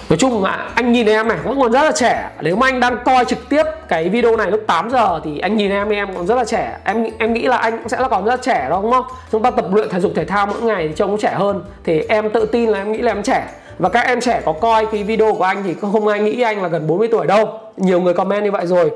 Nói 0.09 0.17
chung 0.17 0.43
là 0.43 0.69
anh 0.75 0.91
nhìn 0.91 1.07
em 1.07 1.27
này 1.27 1.37
vẫn 1.43 1.59
còn 1.59 1.71
rất 1.71 1.83
là 1.83 1.91
trẻ. 1.91 2.29
Nếu 2.41 2.55
mà 2.55 2.67
anh 2.67 2.79
đang 2.79 2.97
coi 3.05 3.25
trực 3.25 3.49
tiếp 3.49 3.63
cái 3.87 4.09
video 4.09 4.37
này 4.37 4.51
lúc 4.51 4.61
8 4.67 4.89
giờ 4.89 5.19
Thì 5.23 5.39
anh 5.39 5.57
nhìn 5.57 5.71
em 5.71 5.89
em 5.89 6.15
còn 6.15 6.27
rất 6.27 6.35
là 6.35 6.45
trẻ. 6.45 6.77
Em 6.83 7.05
em 7.17 7.33
nghĩ 7.33 7.41
là 7.41 7.57
anh 7.57 7.77
cũng 7.77 7.89
sẽ 7.89 7.99
là 7.99 8.07
còn 8.07 8.25
rất 8.25 8.31
là 8.31 8.37
trẻ 8.37 8.67
đó, 8.69 8.79
đúng 8.81 8.91
không? 8.91 9.05
Chúng 9.31 9.43
ta 9.43 9.51
tập 9.51 9.65
luyện 9.73 9.89
thể 9.89 9.99
dục 9.99 10.11
thể 10.15 10.25
thao 10.25 10.45
mỗi 10.45 10.61
ngày 10.61 10.87
thì 10.87 10.93
trông 10.95 11.09
cũng 11.09 11.19
trẻ 11.19 11.33
hơn. 11.35 11.63
Thì 11.83 12.01
em 12.09 12.29
tự 12.29 12.45
tin 12.45 12.69
là 12.69 12.79
em 12.79 12.91
nghĩ 12.91 12.97
là 13.01 13.11
em 13.11 13.23
trẻ. 13.23 13.47
Và 13.79 13.89
các 13.89 14.05
em 14.07 14.21
trẻ 14.21 14.41
có 14.45 14.51
coi 14.51 14.85
cái 14.85 15.03
video 15.03 15.33
của 15.33 15.43
anh 15.43 15.63
Thì 15.63 15.75
không 15.81 16.07
ai 16.07 16.19
nghĩ 16.19 16.41
anh 16.41 16.61
là 16.61 16.67
gần 16.67 16.87
40 16.87 17.07
tuổi 17.11 17.27
đâu. 17.27 17.59
Nhiều 17.77 18.01
người 18.01 18.13
comment 18.13 18.43
như 18.43 18.51
vậy 18.51 18.65
rồi. 18.65 18.91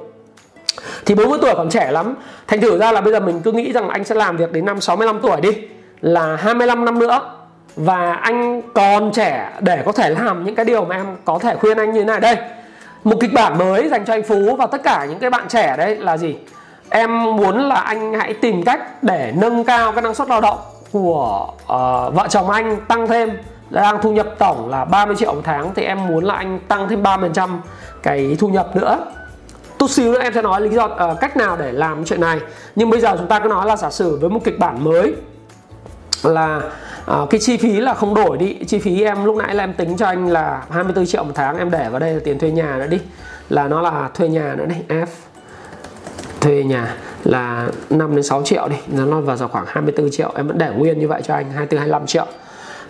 Thì 1.06 1.16
40 1.16 1.40
tuổi 1.42 1.54
còn 1.56 1.70
trẻ 1.70 1.92
lắm. 1.92 2.16
Thành 2.48 2.62
thử 2.62 2.78
ra 2.78 2.92
là 2.92 3.02
bây 3.02 3.14
giờ 3.14 3.20
mình 3.20 3.42
cứ 3.44 3.52
nghĩ 3.52 3.72
rằng 3.72 3.90
anh 3.90 4.04
sẽ 4.04 4.16
làm 4.16 4.38
việc 4.38 4.52
đến 4.52 4.66
năm 4.66 4.82
65 4.82 5.20
tuổi 5.22 5.42
đi. 5.42 5.50
Là 6.02 6.36
25 6.36 6.86
năm 6.86 7.00
nữa 7.00 7.39
và 7.76 8.14
anh 8.14 8.62
còn 8.74 9.12
trẻ 9.12 9.52
để 9.60 9.84
có 9.86 9.92
thể 9.92 10.10
làm 10.10 10.46
những 10.46 10.56
cái 10.56 10.66
điều 10.66 10.86
mà 10.86 10.96
em 10.96 11.06
có 11.26 11.40
thể 11.40 11.56
khuyên 11.56 11.78
anh 11.78 11.94
như 11.94 12.00
thế 12.00 12.06
này. 12.06 12.20
Đây 12.20 12.38
một 13.04 13.16
kịch 13.22 13.34
bản 13.34 13.58
mới 13.58 13.90
dành 13.90 14.06
cho 14.06 14.14
anh 14.14 14.24
Phú 14.24 14.56
và 14.56 14.68
tất 14.68 14.84
cả 14.84 15.06
những 15.10 15.20
cái 15.20 15.30
bạn 15.30 15.48
trẻ 15.48 15.76
đấy 15.78 15.96
là 15.96 16.18
gì? 16.18 16.36
Em 16.90 17.24
muốn 17.24 17.70
là 17.70 17.76
anh 17.76 18.14
hãy 18.14 18.34
tìm 18.34 18.64
cách 18.64 19.04
để 19.04 19.34
nâng 19.36 19.64
cao 19.64 19.92
cái 19.92 20.02
năng 20.02 20.14
suất 20.14 20.30
lao 20.30 20.42
động 20.42 20.58
của 20.92 21.48
uh, 21.64 22.16
vợ 22.16 22.28
chồng 22.30 22.50
anh 22.50 22.78
tăng 22.88 23.08
thêm. 23.08 23.30
Đang 23.70 24.02
thu 24.02 24.12
nhập 24.12 24.28
tổng 24.38 24.70
là 24.70 24.86
30 24.86 25.16
triệu 25.16 25.34
một 25.34 25.42
tháng 25.44 25.72
thì 25.76 25.84
em 25.84 26.08
muốn 26.08 26.24
là 26.24 26.34
anh 26.34 26.60
tăng 26.68 26.90
thêm 26.90 27.04
30% 27.04 27.50
cái 28.04 28.38
thu 28.40 28.48
nhập 28.48 28.76
nữa. 28.76 29.06
Chút 29.80 29.90
xíu 29.90 30.12
nữa 30.12 30.20
em 30.22 30.34
sẽ 30.34 30.42
nói 30.42 30.62
lý 30.62 30.70
do 30.70 30.86
uh, 30.86 31.20
cách 31.20 31.38
nào 31.38 31.58
để 31.58 31.72
làm 31.72 32.06
chuyện 32.06 32.22
này. 32.22 32.40
Nhưng 32.76 32.90
bây 32.90 33.00
giờ 33.00 33.16
chúng 33.18 33.28
ta 33.28 33.40
cứ 33.40 33.50
nói 33.50 33.66
là 33.66 33.76
giả 33.76 33.90
sử 33.90 34.18
với 34.22 34.30
một 34.30 34.40
kịch 34.44 34.60
bản 34.60 34.84
mới 34.84 35.14
là 36.24 36.62
Ờ, 37.06 37.28
cái 37.30 37.40
chi 37.40 37.58
phí 37.58 37.80
là 37.80 37.94
không 37.94 38.14
đổi 38.14 38.38
đi. 38.38 38.58
Chi 38.68 38.80
phí 38.80 39.04
em 39.04 39.26
lúc 39.26 39.36
nãy 39.36 39.56
là 39.56 39.64
em 39.64 39.74
tính 39.74 39.98
cho 39.98 40.06
anh 40.06 40.28
là 40.28 40.66
24 40.70 41.06
triệu 41.06 41.24
một 41.24 41.32
tháng 41.36 41.58
em 41.58 41.72
để 41.72 41.90
vào 41.90 42.00
đây 42.00 42.14
là 42.14 42.20
tiền 42.24 42.40
thuê 42.40 42.52
nhà 42.52 42.78
nữa 42.78 42.88
đi. 42.88 43.00
Là 43.50 43.68
nó 43.68 43.82
là 43.82 44.10
thuê 44.14 44.28
nhà 44.28 44.56
nữa 44.58 44.66
đây 44.66 44.78
F. 44.88 45.06
Thuê 46.42 46.64
nhà 46.64 46.96
là 47.24 47.68
5 47.90 48.16
đến 48.16 48.24
6 48.24 48.44
triệu 48.44 48.68
đi. 48.68 48.76
Nó 49.06 49.22
vào 49.22 49.48
khoảng 49.48 49.66
24 49.68 50.12
triệu. 50.12 50.32
Em 50.36 50.48
vẫn 50.48 50.58
để 50.58 50.72
nguyên 50.78 51.00
như 51.00 51.08
vậy 51.08 51.22
cho 51.24 51.34
anh 51.34 51.52
24 51.52 51.80
25 51.80 52.06
triệu. 52.06 52.26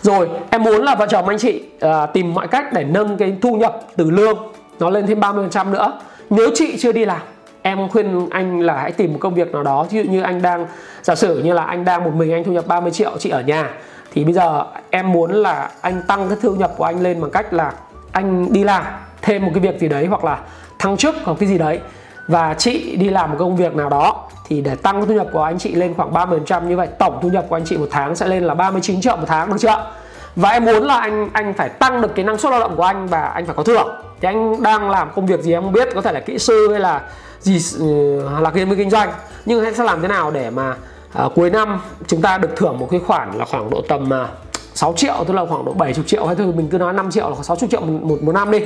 Rồi 0.02 0.28
em 0.50 0.62
muốn 0.62 0.82
là 0.82 0.94
vợ 0.94 1.06
chồng 1.10 1.28
anh 1.28 1.38
chị 1.38 1.62
à, 1.80 2.06
tìm 2.06 2.34
mọi 2.34 2.48
cách 2.48 2.72
để 2.72 2.84
nâng 2.84 3.16
cái 3.16 3.36
thu 3.42 3.56
nhập 3.56 3.80
từ 3.96 4.10
lương 4.10 4.38
nó 4.80 4.90
lên 4.90 5.06
thêm 5.06 5.20
30% 5.20 5.70
nữa. 5.70 6.00
Nếu 6.30 6.50
chị 6.54 6.76
chưa 6.78 6.92
đi 6.92 7.04
làm 7.04 7.20
em 7.62 7.88
khuyên 7.88 8.28
anh 8.30 8.60
là 8.60 8.76
hãy 8.76 8.92
tìm 8.92 9.12
một 9.12 9.18
công 9.20 9.34
việc 9.34 9.52
nào 9.52 9.62
đó. 9.62 9.86
Ví 9.90 10.02
dụ 10.04 10.10
như 10.10 10.20
anh 10.22 10.42
đang 10.42 10.66
giả 11.02 11.14
sử 11.14 11.38
như 11.38 11.52
là 11.52 11.64
anh 11.64 11.84
đang 11.84 12.04
một 12.04 12.10
mình 12.14 12.32
anh 12.32 12.44
thu 12.44 12.52
nhập 12.52 12.66
30 12.66 12.90
triệu 12.90 13.18
chị 13.18 13.30
ở 13.30 13.40
nhà 13.40 13.70
thì 14.12 14.24
bây 14.24 14.32
giờ 14.32 14.64
em 14.90 15.12
muốn 15.12 15.32
là 15.32 15.70
anh 15.80 16.02
tăng 16.06 16.28
cái 16.28 16.38
thu 16.42 16.54
nhập 16.54 16.72
của 16.76 16.84
anh 16.84 17.00
lên 17.00 17.20
bằng 17.20 17.30
cách 17.30 17.52
là 17.52 17.72
anh 18.12 18.52
đi 18.52 18.64
làm 18.64 18.84
thêm 19.22 19.44
một 19.44 19.50
cái 19.54 19.60
việc 19.60 19.80
gì 19.80 19.88
đấy 19.88 20.06
hoặc 20.06 20.24
là 20.24 20.38
thăng 20.78 20.96
chức 20.96 21.16
hoặc 21.24 21.36
cái 21.40 21.48
gì 21.48 21.58
đấy 21.58 21.80
và 22.28 22.54
chị 22.54 22.96
đi 22.96 23.10
làm 23.10 23.30
một 23.30 23.36
công 23.38 23.56
việc 23.56 23.74
nào 23.74 23.88
đó 23.88 24.28
thì 24.48 24.60
để 24.60 24.74
tăng 24.74 25.06
thu 25.06 25.14
nhập 25.14 25.26
của 25.32 25.42
anh 25.42 25.58
chị 25.58 25.74
lên 25.74 25.94
khoảng 25.94 26.12
30% 26.12 26.66
như 26.68 26.76
vậy 26.76 26.88
tổng 26.98 27.18
thu 27.22 27.28
nhập 27.28 27.46
của 27.48 27.56
anh 27.56 27.64
chị 27.64 27.76
một 27.76 27.88
tháng 27.90 28.16
sẽ 28.16 28.26
lên 28.26 28.44
là 28.44 28.54
39 28.54 29.00
triệu 29.00 29.16
một 29.16 29.24
tháng 29.26 29.50
được 29.50 29.56
chưa? 29.58 29.92
Và 30.36 30.50
em 30.50 30.64
muốn 30.64 30.84
là 30.84 30.98
anh 30.98 31.30
anh 31.32 31.54
phải 31.54 31.68
tăng 31.68 32.00
được 32.00 32.14
cái 32.14 32.24
năng 32.24 32.38
suất 32.38 32.50
lao 32.50 32.60
động 32.60 32.76
của 32.76 32.82
anh 32.82 33.06
và 33.06 33.20
anh 33.20 33.46
phải 33.46 33.54
có 33.54 33.62
thưởng. 33.62 33.88
Thì 34.20 34.28
anh 34.28 34.62
đang 34.62 34.90
làm 34.90 35.10
công 35.14 35.26
việc 35.26 35.40
gì 35.40 35.52
em 35.52 35.62
không 35.62 35.72
biết, 35.72 35.88
có 35.94 36.00
thể 36.00 36.12
là 36.12 36.20
kỹ 36.20 36.38
sư 36.38 36.68
hay 36.70 36.80
là 36.80 37.00
gì 37.40 37.58
ừ, 37.78 38.20
là 38.40 38.50
cái 38.50 38.66
kinh 38.76 38.90
doanh. 38.90 39.10
Nhưng 39.46 39.64
anh 39.64 39.74
sẽ 39.74 39.84
làm 39.84 40.02
thế 40.02 40.08
nào 40.08 40.30
để 40.30 40.50
mà 40.50 40.76
à, 41.14 41.28
cuối 41.34 41.50
năm 41.50 41.80
chúng 42.06 42.22
ta 42.22 42.38
được 42.38 42.50
thưởng 42.56 42.78
một 42.78 42.88
cái 42.90 43.00
khoản 43.00 43.32
là 43.38 43.44
khoảng 43.44 43.70
độ 43.70 43.82
tầm 43.88 44.12
à, 44.12 44.28
6 44.74 44.94
triệu 44.96 45.24
tức 45.26 45.34
là 45.34 45.46
khoảng 45.46 45.64
độ 45.64 45.72
70 45.72 46.04
triệu. 46.06 46.26
Hay 46.26 46.36
thôi 46.36 46.52
mình 46.56 46.68
cứ 46.68 46.78
nói 46.78 46.92
5 46.92 47.10
triệu 47.10 47.28
là 47.28 47.34
khoảng 47.34 47.44
60 47.44 47.68
triệu 47.70 47.80
một, 47.80 48.02
một, 48.02 48.22
một 48.22 48.32
năm 48.32 48.50
đi. 48.50 48.60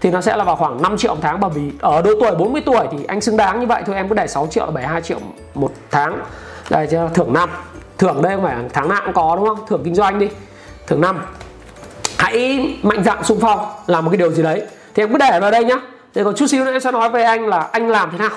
Thì 0.00 0.10
nó 0.10 0.20
sẽ 0.20 0.36
là 0.36 0.44
vào 0.44 0.56
khoảng 0.56 0.82
5 0.82 0.96
triệu 0.96 1.14
một 1.14 1.20
tháng. 1.22 1.40
Bởi 1.40 1.50
vì 1.54 1.72
ở 1.80 2.02
độ 2.02 2.10
tuổi 2.20 2.34
40 2.34 2.62
tuổi 2.66 2.86
thì 2.92 2.98
anh 3.08 3.20
xứng 3.20 3.36
đáng 3.36 3.60
như 3.60 3.66
vậy. 3.66 3.82
Thôi 3.86 3.96
em 3.96 4.08
cứ 4.08 4.14
để 4.14 4.26
6 4.26 4.48
triệu 4.50 4.64
là 4.64 4.70
72 4.70 5.02
triệu 5.02 5.18
một 5.54 5.72
tháng. 5.90 6.20
Đây 6.70 6.86
cho 6.90 7.08
thưởng 7.08 7.32
năm. 7.32 7.50
Thưởng 7.98 8.22
đây 8.22 8.34
không 8.36 8.44
phải 8.44 8.56
tháng 8.72 8.88
nào 8.88 9.00
cũng 9.04 9.14
có 9.14 9.36
đúng 9.36 9.46
không? 9.46 9.58
Thưởng 9.68 9.80
kinh 9.84 9.94
doanh 9.94 10.18
đi. 10.18 10.28
Thưởng 10.86 11.00
năm. 11.00 11.20
Hãy 12.18 12.78
mạnh 12.82 13.04
dạn 13.04 13.24
xung 13.24 13.40
phong. 13.40 13.58
Làm 13.86 14.04
một 14.04 14.10
cái 14.10 14.18
điều 14.18 14.32
gì 14.32 14.42
đấy. 14.42 14.62
Thì 14.94 15.02
em 15.02 15.12
cứ 15.12 15.18
để 15.18 15.40
vào 15.40 15.50
đây 15.50 15.64
nhá. 15.64 15.76
Thì 16.14 16.24
còn 16.24 16.34
chút 16.36 16.46
xíu 16.46 16.64
nữa 16.64 16.72
em 16.72 16.80
sẽ 16.80 16.92
nói 16.92 17.08
với 17.10 17.24
anh 17.24 17.46
là 17.46 17.58
anh 17.58 17.88
làm 17.88 18.10
thế 18.12 18.18
nào 18.18 18.30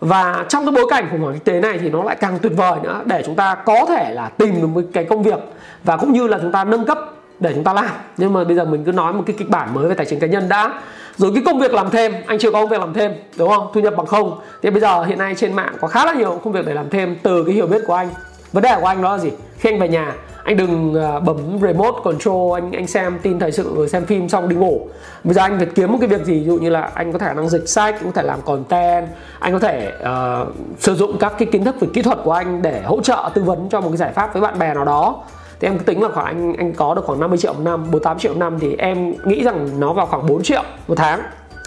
và 0.00 0.44
trong 0.48 0.64
cái 0.64 0.72
bối 0.72 0.86
cảnh 0.90 1.08
khủng 1.10 1.20
hoảng 1.20 1.34
kinh 1.34 1.44
tế 1.44 1.60
này 1.60 1.78
thì 1.78 1.90
nó 1.90 2.02
lại 2.02 2.16
càng 2.20 2.38
tuyệt 2.38 2.52
vời 2.56 2.78
nữa, 2.82 3.02
để 3.04 3.22
chúng 3.26 3.34
ta 3.34 3.54
có 3.54 3.86
thể 3.88 4.10
là 4.14 4.28
tìm 4.28 4.60
được 4.60 4.66
một 4.66 4.80
cái 4.92 5.04
công 5.04 5.22
việc 5.22 5.38
và 5.84 5.96
cũng 5.96 6.12
như 6.12 6.26
là 6.26 6.38
chúng 6.42 6.52
ta 6.52 6.64
nâng 6.64 6.84
cấp 6.84 6.98
để 7.40 7.52
chúng 7.54 7.64
ta 7.64 7.72
làm. 7.72 7.90
Nhưng 8.16 8.32
mà 8.32 8.44
bây 8.44 8.56
giờ 8.56 8.64
mình 8.64 8.84
cứ 8.84 8.92
nói 8.92 9.12
một 9.12 9.22
cái 9.26 9.36
kịch 9.38 9.48
bản 9.48 9.74
mới 9.74 9.88
về 9.88 9.94
tài 9.94 10.06
chính 10.06 10.20
cá 10.20 10.26
nhân 10.26 10.48
đã. 10.48 10.80
Rồi 11.16 11.30
cái 11.34 11.42
công 11.46 11.58
việc 11.58 11.74
làm 11.74 11.90
thêm, 11.90 12.12
anh 12.26 12.38
chưa 12.38 12.50
có 12.50 12.60
công 12.60 12.70
việc 12.70 12.80
làm 12.80 12.94
thêm, 12.94 13.12
đúng 13.38 13.48
không? 13.48 13.70
Thu 13.74 13.80
nhập 13.80 13.94
bằng 13.96 14.06
không. 14.06 14.40
Thì 14.62 14.70
bây 14.70 14.80
giờ 14.80 15.04
hiện 15.04 15.18
nay 15.18 15.34
trên 15.34 15.52
mạng 15.52 15.74
có 15.80 15.88
khá 15.88 16.04
là 16.04 16.12
nhiều 16.12 16.40
công 16.44 16.52
việc 16.52 16.66
để 16.66 16.74
làm 16.74 16.90
thêm 16.90 17.16
từ 17.22 17.44
cái 17.44 17.54
hiểu 17.54 17.66
biết 17.66 17.82
của 17.86 17.94
anh. 17.94 18.08
Vấn 18.52 18.62
đề 18.62 18.76
của 18.80 18.86
anh 18.86 19.02
đó 19.02 19.12
là 19.12 19.18
gì? 19.18 19.30
Khi 19.58 19.70
anh 19.70 19.80
về 19.80 19.88
nhà 19.88 20.12
anh 20.46 20.56
đừng 20.56 20.94
à, 20.94 21.20
bấm 21.20 21.36
remote 21.62 21.98
control 22.04 22.60
anh 22.60 22.72
anh 22.72 22.86
xem 22.86 23.18
tin 23.22 23.38
thời 23.38 23.52
sự 23.52 23.72
rồi 23.76 23.88
xem 23.88 24.04
phim 24.04 24.28
xong 24.28 24.48
đi 24.48 24.56
ngủ. 24.56 24.88
Bây 25.24 25.34
giờ 25.34 25.42
anh 25.42 25.58
phải 25.58 25.66
kiếm 25.74 25.92
một 25.92 25.98
cái 26.00 26.08
việc 26.08 26.24
gì 26.24 26.32
ví 26.32 26.44
dụ 26.44 26.56
như 26.56 26.70
là 26.70 26.90
anh 26.94 27.12
có 27.12 27.18
thể 27.18 27.32
năng 27.36 27.48
dịch 27.48 27.68
sách 27.68 27.96
có 28.04 28.10
thể 28.14 28.22
làm 28.22 28.42
content 28.42 29.06
anh 29.38 29.52
có 29.52 29.58
thể 29.58 29.92
uh, 30.02 30.48
sử 30.78 30.94
dụng 30.94 31.18
các 31.18 31.32
cái 31.38 31.48
kiến 31.52 31.64
thức 31.64 31.80
về 31.80 31.88
kỹ 31.92 32.02
thuật 32.02 32.18
của 32.24 32.32
anh 32.32 32.62
để 32.62 32.82
hỗ 32.84 33.00
trợ 33.00 33.30
tư 33.34 33.42
vấn 33.42 33.68
cho 33.70 33.80
một 33.80 33.88
cái 33.88 33.96
giải 33.96 34.12
pháp 34.12 34.32
với 34.32 34.42
bạn 34.42 34.58
bè 34.58 34.74
nào 34.74 34.84
đó. 34.84 35.22
Thì 35.60 35.68
em 35.68 35.78
tính 35.78 36.02
là 36.02 36.08
khoảng 36.08 36.26
anh 36.26 36.54
anh 36.56 36.72
có 36.72 36.94
được 36.94 37.04
khoảng 37.04 37.20
50 37.20 37.38
triệu 37.38 37.52
một 37.52 37.60
năm 37.64 37.82
48 37.82 38.18
triệu 38.18 38.32
một 38.32 38.38
năm 38.38 38.58
thì 38.60 38.76
em 38.78 39.14
nghĩ 39.24 39.44
rằng 39.44 39.80
nó 39.80 39.92
vào 39.92 40.06
khoảng 40.06 40.26
4 40.26 40.42
triệu 40.42 40.62
một 40.88 40.94
tháng 40.94 41.20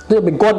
tức 0.07 0.15
là 0.15 0.21
bình 0.21 0.37
quân. 0.39 0.57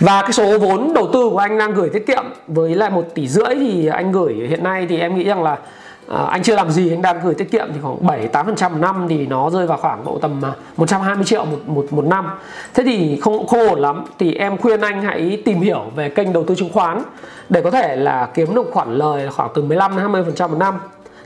Và 0.00 0.22
cái 0.22 0.32
số 0.32 0.58
vốn 0.58 0.94
đầu 0.94 1.08
tư 1.12 1.28
của 1.30 1.38
anh 1.38 1.58
đang 1.58 1.74
gửi 1.74 1.88
tiết 1.88 2.06
kiệm 2.06 2.24
với 2.46 2.74
lại 2.74 2.90
một 2.90 3.04
tỷ 3.14 3.28
rưỡi 3.28 3.54
thì 3.54 3.86
anh 3.86 4.12
gửi 4.12 4.34
hiện 4.48 4.64
nay 4.64 4.86
thì 4.88 4.98
em 5.00 5.14
nghĩ 5.14 5.24
rằng 5.24 5.42
là 5.42 5.58
à, 6.08 6.22
anh 6.22 6.42
chưa 6.42 6.56
làm 6.56 6.70
gì 6.70 6.90
anh 6.90 7.02
đang 7.02 7.20
gửi 7.24 7.34
tiết 7.34 7.50
kiệm 7.50 7.66
thì 7.74 7.80
khoảng 7.82 8.06
7 8.06 8.28
8 8.28 8.46
phần 8.46 8.56
trăm 8.56 8.72
một 8.72 8.78
năm 8.80 9.06
thì 9.08 9.26
nó 9.26 9.50
rơi 9.50 9.66
vào 9.66 9.78
khoảng 9.78 10.04
độ 10.04 10.18
tầm 10.22 10.44
à, 10.44 10.52
120 10.76 11.24
triệu 11.24 11.44
một 11.44 11.58
một 11.66 11.86
một 11.90 12.04
năm. 12.04 12.28
Thế 12.74 12.84
thì 12.84 13.20
không 13.20 13.46
không 13.46 13.68
ổn 13.68 13.78
lắm. 13.78 14.04
Thì 14.18 14.34
em 14.34 14.56
khuyên 14.56 14.80
anh 14.80 15.02
hãy 15.02 15.42
tìm 15.44 15.60
hiểu 15.60 15.82
về 15.96 16.08
kênh 16.08 16.32
đầu 16.32 16.44
tư 16.44 16.54
chứng 16.54 16.72
khoán 16.72 17.02
để 17.48 17.62
có 17.62 17.70
thể 17.70 17.96
là 17.96 18.28
kiếm 18.34 18.54
được 18.54 18.70
khoản 18.72 18.94
lời 18.94 19.28
khoảng 19.30 19.50
từ 19.54 19.62
15 19.62 19.90
đến 19.90 20.00
20 20.00 20.24
phần 20.24 20.34
trăm 20.34 20.50
một 20.50 20.58
năm. 20.58 20.74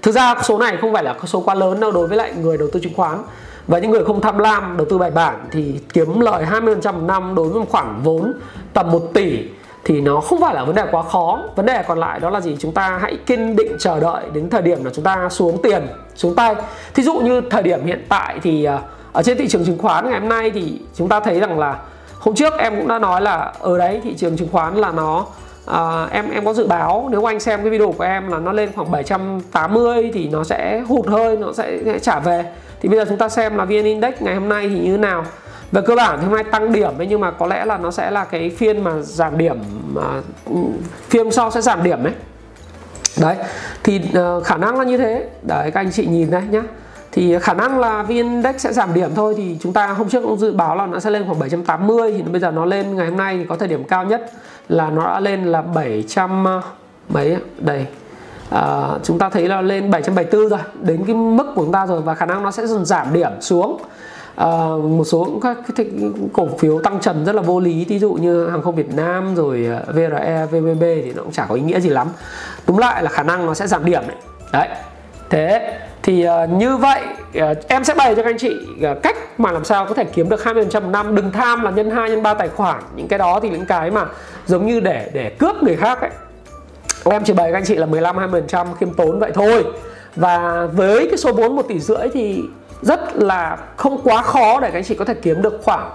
Thực 0.02 0.12
ra 0.12 0.34
số 0.42 0.58
này 0.58 0.76
không 0.80 0.92
phải 0.92 1.04
là 1.04 1.14
số 1.24 1.40
quá 1.40 1.54
lớn 1.54 1.80
đâu 1.80 1.92
đối 1.92 2.06
với 2.06 2.18
lại 2.18 2.32
người 2.40 2.58
đầu 2.58 2.68
tư 2.72 2.80
chứng 2.80 2.94
khoán. 2.94 3.18
Và 3.66 3.78
những 3.78 3.90
người 3.90 4.04
không 4.04 4.20
tham 4.20 4.38
lam 4.38 4.76
đầu 4.76 4.86
tư 4.90 4.98
bài 4.98 5.10
bản 5.10 5.34
thì 5.50 5.80
kiếm 5.92 6.20
lời 6.20 6.44
20% 6.50 6.92
một 6.92 7.06
năm 7.06 7.34
đối 7.34 7.48
với 7.48 7.60
một 7.60 7.70
khoản 7.70 8.00
vốn 8.02 8.32
tầm 8.72 8.90
1 8.90 9.00
tỷ 9.14 9.38
thì 9.84 10.00
nó 10.00 10.20
không 10.20 10.40
phải 10.40 10.54
là 10.54 10.64
vấn 10.64 10.74
đề 10.74 10.84
quá 10.90 11.02
khó. 11.02 11.42
Vấn 11.56 11.66
đề 11.66 11.82
còn 11.86 11.98
lại 11.98 12.20
đó 12.20 12.30
là 12.30 12.40
gì? 12.40 12.56
Chúng 12.60 12.72
ta 12.72 12.98
hãy 13.02 13.16
kiên 13.26 13.56
định 13.56 13.76
chờ 13.78 14.00
đợi 14.00 14.24
đến 14.32 14.50
thời 14.50 14.62
điểm 14.62 14.84
là 14.84 14.90
chúng 14.94 15.04
ta 15.04 15.28
xuống 15.28 15.62
tiền 15.62 15.86
xuống 16.14 16.34
tay. 16.34 16.54
Thí 16.94 17.02
dụ 17.02 17.14
như 17.18 17.40
thời 17.50 17.62
điểm 17.62 17.84
hiện 17.84 18.06
tại 18.08 18.38
thì 18.42 18.64
à, 18.64 18.78
ở 19.12 19.22
trên 19.22 19.38
thị 19.38 19.48
trường 19.48 19.64
chứng 19.64 19.78
khoán 19.78 20.10
ngày 20.10 20.20
hôm 20.20 20.28
nay 20.28 20.50
thì 20.50 20.80
chúng 20.94 21.08
ta 21.08 21.20
thấy 21.20 21.40
rằng 21.40 21.58
là 21.58 21.78
hôm 22.18 22.34
trước 22.34 22.52
em 22.58 22.76
cũng 22.76 22.88
đã 22.88 22.98
nói 22.98 23.20
là 23.20 23.52
ở 23.60 23.78
đấy 23.78 24.00
thị 24.04 24.14
trường 24.16 24.36
chứng 24.36 24.48
khoán 24.52 24.76
là 24.76 24.92
nó 24.92 25.26
à, 25.66 26.06
em 26.10 26.30
em 26.30 26.44
có 26.44 26.52
dự 26.52 26.66
báo 26.66 27.08
nếu 27.10 27.28
anh 27.28 27.40
xem 27.40 27.60
cái 27.60 27.70
video 27.70 27.92
của 27.92 28.04
em 28.04 28.28
là 28.28 28.38
nó 28.38 28.52
lên 28.52 28.70
khoảng 28.76 28.90
780 28.90 30.10
thì 30.14 30.28
nó 30.28 30.44
sẽ 30.44 30.82
hụt 30.88 31.06
hơi 31.06 31.36
nó 31.36 31.52
sẽ, 31.52 31.78
sẽ 31.84 31.98
trả 31.98 32.18
về. 32.20 32.44
Thì 32.80 32.88
bây 32.88 32.98
giờ 32.98 33.04
chúng 33.08 33.18
ta 33.18 33.28
xem 33.28 33.56
là 33.56 33.64
vn 33.64 33.84
index 33.84 34.14
ngày 34.20 34.34
hôm 34.34 34.48
nay 34.48 34.68
thì 34.68 34.78
như 34.78 34.92
thế 34.92 34.98
nào 34.98 35.24
về 35.72 35.82
cơ 35.86 35.94
bản 35.94 36.18
thì 36.20 36.26
hôm 36.26 36.34
nay 36.34 36.44
tăng 36.44 36.72
điểm 36.72 36.98
ấy 36.98 37.06
nhưng 37.06 37.20
mà 37.20 37.30
có 37.30 37.46
lẽ 37.46 37.64
là 37.64 37.78
nó 37.78 37.90
sẽ 37.90 38.10
là 38.10 38.24
cái 38.24 38.50
phiên 38.50 38.84
mà 38.84 38.92
giảm 39.00 39.38
điểm 39.38 39.56
mà 39.94 40.20
phiên 41.08 41.30
sau 41.30 41.50
sẽ 41.50 41.60
giảm 41.60 41.82
điểm 41.82 42.04
đấy 42.04 42.12
đấy 43.20 43.36
thì 43.82 44.00
uh, 44.18 44.44
khả 44.44 44.56
năng 44.56 44.78
là 44.78 44.84
như 44.84 44.96
thế. 44.96 45.28
Đấy 45.42 45.70
các 45.70 45.80
anh 45.80 45.92
chị 45.92 46.06
nhìn 46.06 46.30
đây 46.30 46.42
nhá. 46.50 46.62
Thì 47.12 47.38
khả 47.38 47.54
năng 47.54 47.78
là 47.78 48.02
vn 48.02 48.08
index 48.08 48.56
sẽ 48.56 48.72
giảm 48.72 48.94
điểm 48.94 49.10
thôi 49.14 49.34
thì 49.36 49.56
chúng 49.62 49.72
ta 49.72 49.86
hôm 49.86 50.08
trước 50.08 50.22
cũng 50.22 50.38
dự 50.38 50.52
báo 50.52 50.76
là 50.76 50.86
nó 50.86 51.00
sẽ 51.00 51.10
lên 51.10 51.24
khoảng 51.26 51.38
780 51.38 52.12
thì 52.12 52.22
bây 52.22 52.40
giờ 52.40 52.50
nó 52.50 52.64
lên 52.64 52.96
ngày 52.96 53.08
hôm 53.08 53.16
nay 53.16 53.36
thì 53.38 53.44
có 53.48 53.56
thời 53.56 53.68
điểm 53.68 53.84
cao 53.84 54.04
nhất 54.04 54.30
là 54.68 54.90
nó 54.90 55.06
đã 55.06 55.20
lên 55.20 55.44
là 55.44 55.62
700 55.62 56.44
ờ, 56.44 56.62
mấy 57.08 57.36
đây. 57.58 57.86
À, 58.50 58.88
chúng 59.02 59.18
ta 59.18 59.28
thấy 59.28 59.48
là 59.48 59.60
lên 59.60 59.90
774 59.90 60.48
rồi 60.48 60.58
đến 60.82 61.04
cái 61.06 61.16
mức 61.16 61.46
của 61.54 61.62
chúng 61.62 61.72
ta 61.72 61.86
rồi 61.86 62.02
và 62.02 62.14
khả 62.14 62.26
năng 62.26 62.42
nó 62.42 62.50
sẽ 62.50 62.66
dần 62.66 62.84
giảm 62.84 63.12
điểm 63.12 63.30
xuống 63.40 63.80
à, 64.36 64.46
một 64.82 65.04
số 65.04 65.40
các 65.42 65.56
cái 65.76 65.86
cổ 66.32 66.48
phiếu 66.58 66.80
tăng 66.80 67.00
trần 67.00 67.24
rất 67.24 67.34
là 67.34 67.42
vô 67.42 67.60
lý 67.60 67.84
ví 67.88 67.98
dụ 67.98 68.12
như 68.12 68.48
hàng 68.48 68.62
không 68.62 68.74
Việt 68.74 68.94
Nam 68.94 69.34
rồi 69.34 69.66
ờ, 69.66 69.92
VRE, 69.92 70.46
VBB 70.50 70.82
thì 70.82 71.12
nó 71.16 71.22
cũng 71.22 71.32
chả 71.32 71.46
có 71.48 71.54
ý 71.54 71.62
nghĩa 71.62 71.80
gì 71.80 71.88
lắm. 71.88 72.08
Đúng 72.66 72.78
lại 72.78 73.02
là 73.02 73.10
khả 73.10 73.22
năng 73.22 73.46
nó 73.46 73.54
sẽ 73.54 73.66
giảm 73.66 73.84
điểm 73.84 74.02
đấy, 74.08 74.16
đấy. 74.52 74.68
thế 75.30 75.78
thì 76.02 76.26
uh, 76.28 76.50
như 76.50 76.76
vậy 76.76 77.00
uh, 77.38 77.68
em 77.68 77.84
sẽ 77.84 77.94
bày 77.94 78.14
cho 78.14 78.22
các 78.22 78.30
anh 78.30 78.38
chị 78.38 78.56
uh, 78.90 79.02
cách 79.02 79.40
mà 79.40 79.52
làm 79.52 79.64
sao 79.64 79.86
có 79.86 79.94
thể 79.94 80.04
kiếm 80.04 80.28
được 80.28 80.40
20% 80.40 80.82
một 80.82 80.88
năm. 80.88 81.14
Đừng 81.14 81.32
tham 81.32 81.62
là 81.62 81.70
nhân 81.70 81.90
2 81.90 82.10
nhân 82.10 82.22
3 82.22 82.34
tài 82.34 82.48
khoản. 82.48 82.82
Những 82.96 83.08
cái 83.08 83.18
đó 83.18 83.40
thì 83.40 83.50
những 83.50 83.66
cái 83.66 83.90
mà 83.90 84.06
giống 84.46 84.66
như 84.66 84.80
để 84.80 85.10
để 85.12 85.30
cướp 85.38 85.62
người 85.62 85.76
khác 85.76 86.00
ấy. 86.00 86.10
Em 87.10 87.24
chỉ 87.24 87.32
bày 87.32 87.52
các 87.52 87.58
anh 87.58 87.64
chị 87.64 87.74
là 87.74 87.86
15 87.86 88.16
20% 88.16 88.74
khiêm 88.74 88.94
tốn 88.94 89.18
vậy 89.18 89.30
thôi. 89.34 89.64
Và 90.16 90.66
với 90.72 91.06
cái 91.08 91.16
số 91.16 91.32
vốn 91.32 91.56
1 91.56 91.62
tỷ 91.68 91.80
rưỡi 91.80 92.08
thì 92.12 92.42
rất 92.82 93.16
là 93.16 93.58
không 93.76 94.00
quá 94.04 94.22
khó 94.22 94.60
để 94.60 94.70
các 94.70 94.78
anh 94.78 94.84
chị 94.84 94.94
có 94.94 95.04
thể 95.04 95.14
kiếm 95.14 95.42
được 95.42 95.60
khoảng 95.64 95.90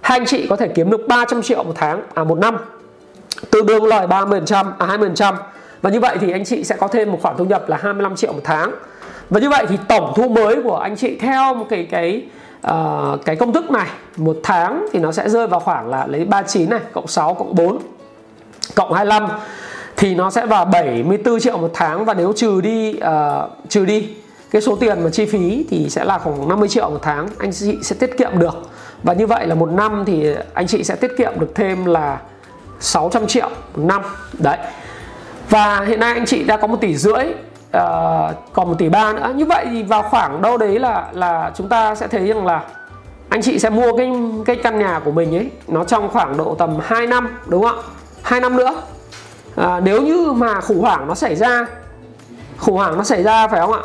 hai 0.00 0.18
anh 0.18 0.26
chị 0.26 0.46
có 0.50 0.56
thể 0.56 0.68
kiếm 0.68 0.90
được 0.90 1.08
300 1.08 1.42
triệu 1.42 1.62
một 1.62 1.72
tháng 1.74 2.02
à 2.14 2.24
một 2.24 2.38
năm. 2.38 2.56
Tương 3.50 3.66
đương 3.66 3.84
lời 3.84 4.06
30% 4.06 4.72
à 4.78 4.86
20% 4.86 5.34
và 5.82 5.90
như 5.90 6.00
vậy 6.00 6.16
thì 6.20 6.32
anh 6.32 6.44
chị 6.44 6.64
sẽ 6.64 6.76
có 6.76 6.88
thêm 6.88 7.12
một 7.12 7.18
khoản 7.22 7.36
thu 7.38 7.44
nhập 7.44 7.68
là 7.68 7.76
25 7.76 8.16
triệu 8.16 8.32
một 8.32 8.40
tháng. 8.44 8.72
Và 9.30 9.40
như 9.40 9.50
vậy 9.50 9.66
thì 9.68 9.78
tổng 9.88 10.12
thu 10.16 10.28
mới 10.28 10.62
của 10.62 10.76
anh 10.76 10.96
chị 10.96 11.18
theo 11.20 11.54
một 11.54 11.66
cái 11.70 11.86
cái 11.90 12.22
uh, 12.66 13.24
cái 13.24 13.36
công 13.36 13.52
thức 13.52 13.70
này 13.70 13.88
một 14.16 14.36
tháng 14.42 14.86
thì 14.92 14.98
nó 14.98 15.12
sẽ 15.12 15.28
rơi 15.28 15.46
vào 15.46 15.60
khoảng 15.60 15.88
là 15.88 16.06
lấy 16.06 16.24
39 16.24 16.70
này 16.70 16.80
cộng 16.92 17.06
6 17.06 17.34
cộng 17.34 17.54
4 17.54 17.78
cộng 18.74 18.92
25 18.92 19.28
thì 19.96 20.14
nó 20.14 20.30
sẽ 20.30 20.46
vào 20.46 20.64
74 20.64 21.40
triệu 21.40 21.58
một 21.58 21.70
tháng. 21.74 22.04
Và 22.04 22.14
nếu 22.14 22.32
trừ 22.36 22.60
đi 22.60 22.90
uh, 22.90 23.50
trừ 23.68 23.84
đi 23.84 24.08
cái 24.50 24.62
số 24.62 24.76
tiền 24.76 25.04
mà 25.04 25.10
chi 25.10 25.26
phí 25.26 25.66
thì 25.70 25.90
sẽ 25.90 26.04
là 26.04 26.18
khoảng 26.18 26.48
50 26.48 26.68
triệu 26.68 26.90
một 26.90 26.98
tháng 27.02 27.28
anh 27.38 27.52
chị 27.52 27.78
sẽ 27.82 27.96
tiết 27.96 28.18
kiệm 28.18 28.38
được. 28.38 28.54
Và 29.02 29.12
như 29.12 29.26
vậy 29.26 29.46
là 29.46 29.54
một 29.54 29.70
năm 29.70 30.04
thì 30.06 30.34
anh 30.54 30.66
chị 30.66 30.84
sẽ 30.84 30.96
tiết 30.96 31.16
kiệm 31.18 31.32
được 31.40 31.52
thêm 31.54 31.84
là 31.84 32.20
600 32.80 33.26
triệu 33.26 33.48
một 33.48 33.84
năm. 33.84 34.02
Đấy. 34.38 34.58
Và 35.50 35.80
hiện 35.80 36.00
nay 36.00 36.14
anh 36.14 36.26
chị 36.26 36.44
đã 36.44 36.56
có 36.56 36.66
một 36.66 36.80
tỷ 36.80 36.96
rưỡi 36.96 37.24
uh, 37.76 37.82
còn 38.52 38.68
một 38.68 38.74
tỷ 38.78 38.88
ba 38.88 39.12
nữa. 39.12 39.32
Như 39.36 39.44
vậy 39.44 39.66
thì 39.70 39.82
vào 39.82 40.02
khoảng 40.02 40.42
đâu 40.42 40.58
đấy 40.58 40.78
là 40.78 41.08
là 41.12 41.52
chúng 41.54 41.68
ta 41.68 41.94
sẽ 41.94 42.06
thấy 42.06 42.26
rằng 42.26 42.46
là 42.46 42.62
anh 43.28 43.42
chị 43.42 43.58
sẽ 43.58 43.70
mua 43.70 43.96
cái 43.96 44.12
cái 44.46 44.56
căn 44.56 44.78
nhà 44.78 45.00
của 45.04 45.10
mình 45.10 45.36
ấy 45.36 45.50
nó 45.68 45.84
trong 45.84 46.08
khoảng 46.08 46.36
độ 46.36 46.54
tầm 46.54 46.78
2 46.82 47.06
năm 47.06 47.38
đúng 47.46 47.62
không 47.62 47.78
ạ? 47.78 47.82
2 48.22 48.40
năm 48.40 48.56
nữa. 48.56 48.82
À, 49.56 49.80
nếu 49.84 50.02
như 50.02 50.32
mà 50.32 50.60
khủng 50.60 50.80
hoảng 50.80 51.08
nó 51.08 51.14
xảy 51.14 51.36
ra 51.36 51.66
khủng 52.58 52.76
hoảng 52.76 52.96
nó 52.96 53.04
xảy 53.04 53.22
ra 53.22 53.48
phải 53.48 53.60
không 53.60 53.72
ạ? 53.72 53.80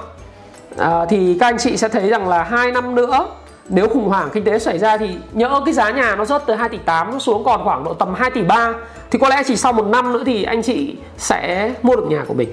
À, 0.78 1.06
thì 1.10 1.38
các 1.40 1.48
anh 1.48 1.58
chị 1.58 1.78
sẽ 1.78 1.88
thấy 1.88 2.10
rằng 2.10 2.28
là 2.28 2.44
hai 2.44 2.72
năm 2.72 2.96
nữa 2.96 3.28
nếu 3.70 3.88
khủng 3.90 4.10
hoảng 4.10 4.30
kinh 4.34 4.44
tế 4.44 4.60
xảy 4.60 4.80
ra 4.80 4.98
thì 4.98 5.10
nhỡ 5.34 5.62
cái 5.66 5.74
giá 5.74 5.90
nhà 5.90 6.16
nó 6.16 6.26
rớt 6.26 6.42
từ 6.46 6.54
2 6.54 6.70
tỷ 6.70 6.78
8 6.78 7.12
nó 7.12 7.20
xuống 7.20 7.44
còn 7.44 7.64
khoảng 7.64 7.84
độ 7.84 7.94
tầm 7.94 8.14
2 8.14 8.32
tỷ 8.32 8.42
3 8.42 8.74
thì 9.12 9.20
có 9.20 9.30
lẽ 9.30 9.44
chỉ 9.48 9.56
sau 9.56 9.74
một 9.74 9.86
năm 9.88 10.14
nữa 10.14 10.24
thì 10.26 10.44
anh 10.44 10.62
chị 10.62 10.96
sẽ 11.18 11.72
mua 11.82 11.96
được 11.96 12.06
nhà 12.10 12.24
của 12.28 12.34
mình. 12.34 12.50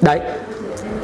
Đấy. 0.00 0.20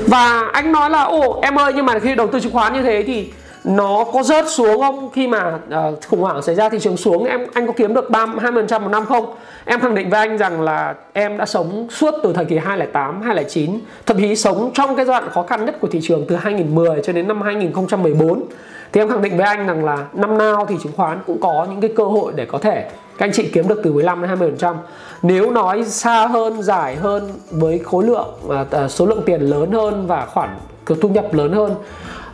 Và 0.07 0.49
anh 0.53 0.73
nói 0.73 0.91
là 0.91 1.03
ồ 1.03 1.41
em 1.43 1.59
ơi 1.59 1.73
nhưng 1.77 1.87
mà 1.87 1.99
khi 1.99 2.15
đầu 2.15 2.27
tư 2.27 2.41
chứng 2.41 2.53
khoán 2.53 2.73
như 2.73 2.83
thế 2.83 3.03
thì 3.07 3.33
nó 3.65 4.05
có 4.13 4.23
rớt 4.23 4.45
xuống 4.49 4.81
không? 4.81 5.11
Khi 5.11 5.27
mà 5.27 5.59
uh, 5.69 5.99
khủng 6.09 6.21
hoảng 6.21 6.43
xảy 6.43 6.55
ra 6.55 6.69
thị 6.69 6.79
trường 6.81 6.97
xuống 6.97 7.25
em 7.25 7.47
anh 7.53 7.67
có 7.67 7.73
kiếm 7.77 7.95
được 7.95 8.11
ba 8.11 8.27
hai 8.27 8.53
phần 8.53 8.67
trăm 8.67 8.83
một 8.83 8.89
năm 8.89 9.07
không? 9.07 9.35
Em 9.65 9.81
khẳng 9.81 9.95
định 9.95 10.11
với 10.11 10.21
anh 10.21 10.39
rằng 10.39 10.61
là 10.61 10.95
em 11.13 11.39
đã 11.39 11.47
sống 11.47 11.87
suốt 11.91 12.15
từ 12.23 12.33
thời 12.33 12.45
kỳ 12.45 12.59
2008 12.59 13.23
2009 13.23 13.81
thậm 14.07 14.17
chí 14.19 14.37
sống 14.37 14.71
trong 14.75 14.97
cái 14.97 15.07
giai 15.07 15.21
đoạn 15.21 15.31
khó 15.33 15.43
khăn 15.43 15.65
nhất 15.65 15.77
của 15.81 15.89
thị 15.89 16.01
trường 16.03 16.25
từ 16.29 16.37
2010 16.37 17.01
cho 17.05 17.13
đến 17.13 17.29
năm 17.29 17.43
2014 17.43 18.45
thì 18.93 19.01
em 19.01 19.09
khẳng 19.09 19.23
định 19.23 19.37
với 19.37 19.47
anh 19.47 19.67
rằng 19.67 19.85
là 19.85 20.07
năm 20.13 20.39
nào 20.39 20.67
thì 20.69 20.75
chứng 20.83 20.93
khoán 20.97 21.19
cũng 21.27 21.41
có 21.41 21.67
những 21.71 21.81
cái 21.81 21.91
cơ 21.97 22.05
hội 22.05 22.33
để 22.37 22.47
có 22.47 22.59
thể 22.59 22.89
các 23.19 23.27
anh 23.27 23.33
chị 23.33 23.51
kiếm 23.53 23.69
được 23.69 23.81
từ 23.85 23.93
15 23.93 24.21
đến 24.21 24.29
20 24.29 24.49
phần 24.51 24.59
trăm. 24.59 24.77
Nếu 25.23 25.51
nói 25.51 25.85
xa 25.85 26.27
hơn 26.27 26.63
dài 26.63 26.97
hơn 26.97 27.31
với 27.51 27.79
khối 27.79 28.05
lượng 28.05 28.29
uh, 28.47 28.91
số 28.91 29.07
lượng 29.07 29.23
tiền 29.27 29.41
lớn 29.41 29.73
hơn 29.73 30.07
và 30.07 30.27
khoản 30.27 30.49
thu 30.87 31.09
nhập 31.09 31.35
lớn 31.35 31.53
hơn 31.53 31.75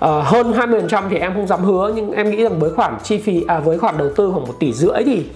uh, 0.04 0.24
hơn 0.24 0.52
20% 0.52 1.02
thì 1.11 1.16
em 1.16 1.34
không 1.34 1.46
dám 1.46 1.64
hứa 1.64 1.92
nhưng 1.94 2.12
em 2.12 2.30
nghĩ 2.30 2.42
rằng 2.42 2.58
với 2.58 2.70
khoản 2.70 2.96
chi 3.02 3.18
phí 3.18 3.44
à 3.48 3.58
với 3.58 3.78
khoản 3.78 3.98
đầu 3.98 4.08
tư 4.16 4.30
khoảng 4.32 4.46
một 4.46 4.54
tỷ 4.61 4.72
rưỡi 4.72 5.04
thì 5.04 5.26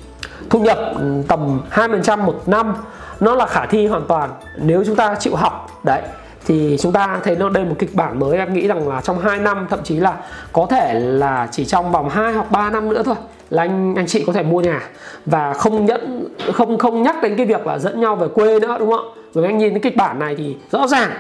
thu 0.51 0.59
nhập 0.59 0.79
ừ, 0.99 1.23
tầm 1.29 1.61
2% 1.71 2.19
một 2.19 2.43
năm 2.47 2.75
nó 3.21 3.35
là 3.35 3.47
khả 3.47 3.67
thi 3.67 3.87
hoàn 3.87 4.07
toàn. 4.09 4.31
Nếu 4.57 4.85
chúng 4.87 4.97
ta 4.97 5.15
chịu 5.21 5.35
học 5.35 5.81
đấy 5.85 6.03
thì 6.47 6.77
chúng 6.81 6.93
ta 6.93 7.21
thấy 7.25 7.37
nó 7.37 7.49
đây 7.49 7.65
một 7.65 7.75
kịch 7.79 7.95
bản 7.95 8.19
mới. 8.19 8.39
Em 8.39 8.55
nghĩ 8.55 8.67
rằng 8.67 8.89
là 8.89 9.01
trong 9.01 9.19
2 9.19 9.39
năm 9.39 9.67
thậm 9.71 9.81
chí 9.85 9.97
là 9.97 10.17
có 10.53 10.67
thể 10.71 11.01
là 11.01 11.49
chỉ 11.51 11.65
trong 11.65 11.93
vòng 11.93 12.09
2 12.09 12.33
hoặc 12.33 12.51
3 12.51 12.71
năm 12.71 12.89
nữa 12.89 13.03
thôi 13.05 13.15
là 13.51 13.63
anh 13.63 13.95
anh 13.95 14.07
chị 14.07 14.25
có 14.27 14.33
thể 14.33 14.43
mua 14.43 14.61
nhà. 14.61 14.81
Và 15.27 15.53
không 15.53 15.87
nhận 15.87 16.29
không 16.53 16.79
không 16.79 17.03
nhắc 17.03 17.23
đến 17.23 17.37
cái 17.37 17.47
việc 17.47 17.67
là 17.67 17.79
dẫn 17.79 18.01
nhau 18.01 18.17
về 18.17 18.29
quê 18.29 18.61
nữa 18.61 18.77
đúng 18.79 18.91
không? 18.91 19.15
Rồi 19.35 19.45
anh 19.45 19.59
nhìn 19.59 19.71
cái 19.71 19.81
kịch 19.81 19.97
bản 19.97 20.19
này 20.19 20.35
thì 20.37 20.57
rõ 20.71 20.87
ràng 20.87 21.11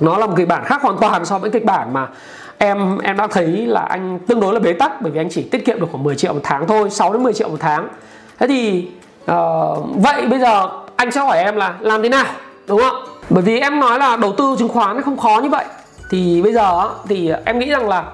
nó 0.00 0.18
là 0.18 0.26
một 0.26 0.34
kịch 0.36 0.48
bản 0.48 0.64
khác 0.64 0.82
hoàn 0.82 0.98
toàn 0.98 1.24
so 1.24 1.38
với 1.38 1.50
kịch 1.50 1.64
bản 1.64 1.92
mà 1.92 2.08
em 2.62 2.98
em 2.98 3.16
đã 3.16 3.26
thấy 3.26 3.46
là 3.46 3.80
anh 3.80 4.18
tương 4.26 4.40
đối 4.40 4.54
là 4.54 4.60
bế 4.60 4.72
tắc 4.72 5.02
bởi 5.02 5.12
vì 5.12 5.20
anh 5.20 5.28
chỉ 5.30 5.42
tiết 5.42 5.64
kiệm 5.64 5.80
được 5.80 5.86
khoảng 5.92 6.04
10 6.04 6.16
triệu 6.16 6.32
một 6.32 6.40
tháng 6.42 6.66
thôi 6.66 6.90
6 6.90 7.12
đến 7.12 7.22
10 7.22 7.32
triệu 7.32 7.48
một 7.48 7.56
tháng. 7.60 7.88
Thế 8.38 8.46
thì 8.46 8.88
uh, 9.22 9.84
vậy 9.94 10.26
bây 10.26 10.38
giờ 10.40 10.68
anh 10.96 11.10
sẽ 11.10 11.20
hỏi 11.20 11.38
em 11.38 11.56
là 11.56 11.74
làm 11.80 12.02
thế 12.02 12.08
nào 12.08 12.24
đúng 12.66 12.80
không? 12.80 12.96
Bởi 13.30 13.42
vì 13.42 13.60
em 13.60 13.80
nói 13.80 13.98
là 13.98 14.16
đầu 14.16 14.32
tư 14.32 14.56
chứng 14.58 14.68
khoán 14.68 15.02
không 15.02 15.16
khó 15.16 15.40
như 15.42 15.48
vậy. 15.48 15.64
Thì 16.10 16.42
bây 16.42 16.52
giờ 16.52 16.88
thì 17.08 17.32
em 17.44 17.58
nghĩ 17.58 17.70
rằng 17.70 17.88
là 17.88 18.04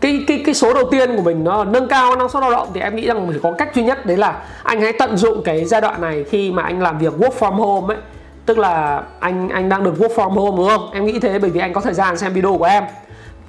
cái 0.00 0.24
cái 0.26 0.42
cái 0.44 0.54
số 0.54 0.74
đầu 0.74 0.84
tiên 0.90 1.16
của 1.16 1.22
mình 1.22 1.44
nó 1.44 1.64
nâng 1.64 1.88
cao 1.88 2.16
năng 2.16 2.28
suất 2.28 2.40
lao 2.40 2.50
động 2.50 2.68
thì 2.74 2.80
em 2.80 2.96
nghĩ 2.96 3.06
rằng 3.06 3.26
mình 3.26 3.32
chỉ 3.32 3.40
có 3.42 3.52
cách 3.58 3.74
duy 3.74 3.82
nhất 3.82 4.06
đấy 4.06 4.16
là 4.16 4.42
anh 4.62 4.80
hãy 4.80 4.92
tận 4.92 5.16
dụng 5.16 5.42
cái 5.44 5.64
giai 5.64 5.80
đoạn 5.80 6.00
này 6.00 6.24
khi 6.30 6.52
mà 6.52 6.62
anh 6.62 6.82
làm 6.82 6.98
việc 6.98 7.12
work 7.18 7.38
from 7.38 7.52
home 7.52 7.94
ấy. 7.94 8.02
Tức 8.46 8.58
là 8.58 9.02
anh 9.20 9.48
anh 9.48 9.68
đang 9.68 9.84
được 9.84 9.94
work 9.98 10.14
from 10.14 10.30
home 10.30 10.56
đúng 10.56 10.68
không? 10.68 10.90
Em 10.92 11.06
nghĩ 11.06 11.18
thế 11.18 11.38
bởi 11.38 11.50
vì 11.50 11.60
anh 11.60 11.72
có 11.72 11.80
thời 11.80 11.94
gian 11.94 12.18
xem 12.18 12.32
video 12.32 12.56
của 12.58 12.64
em 12.64 12.84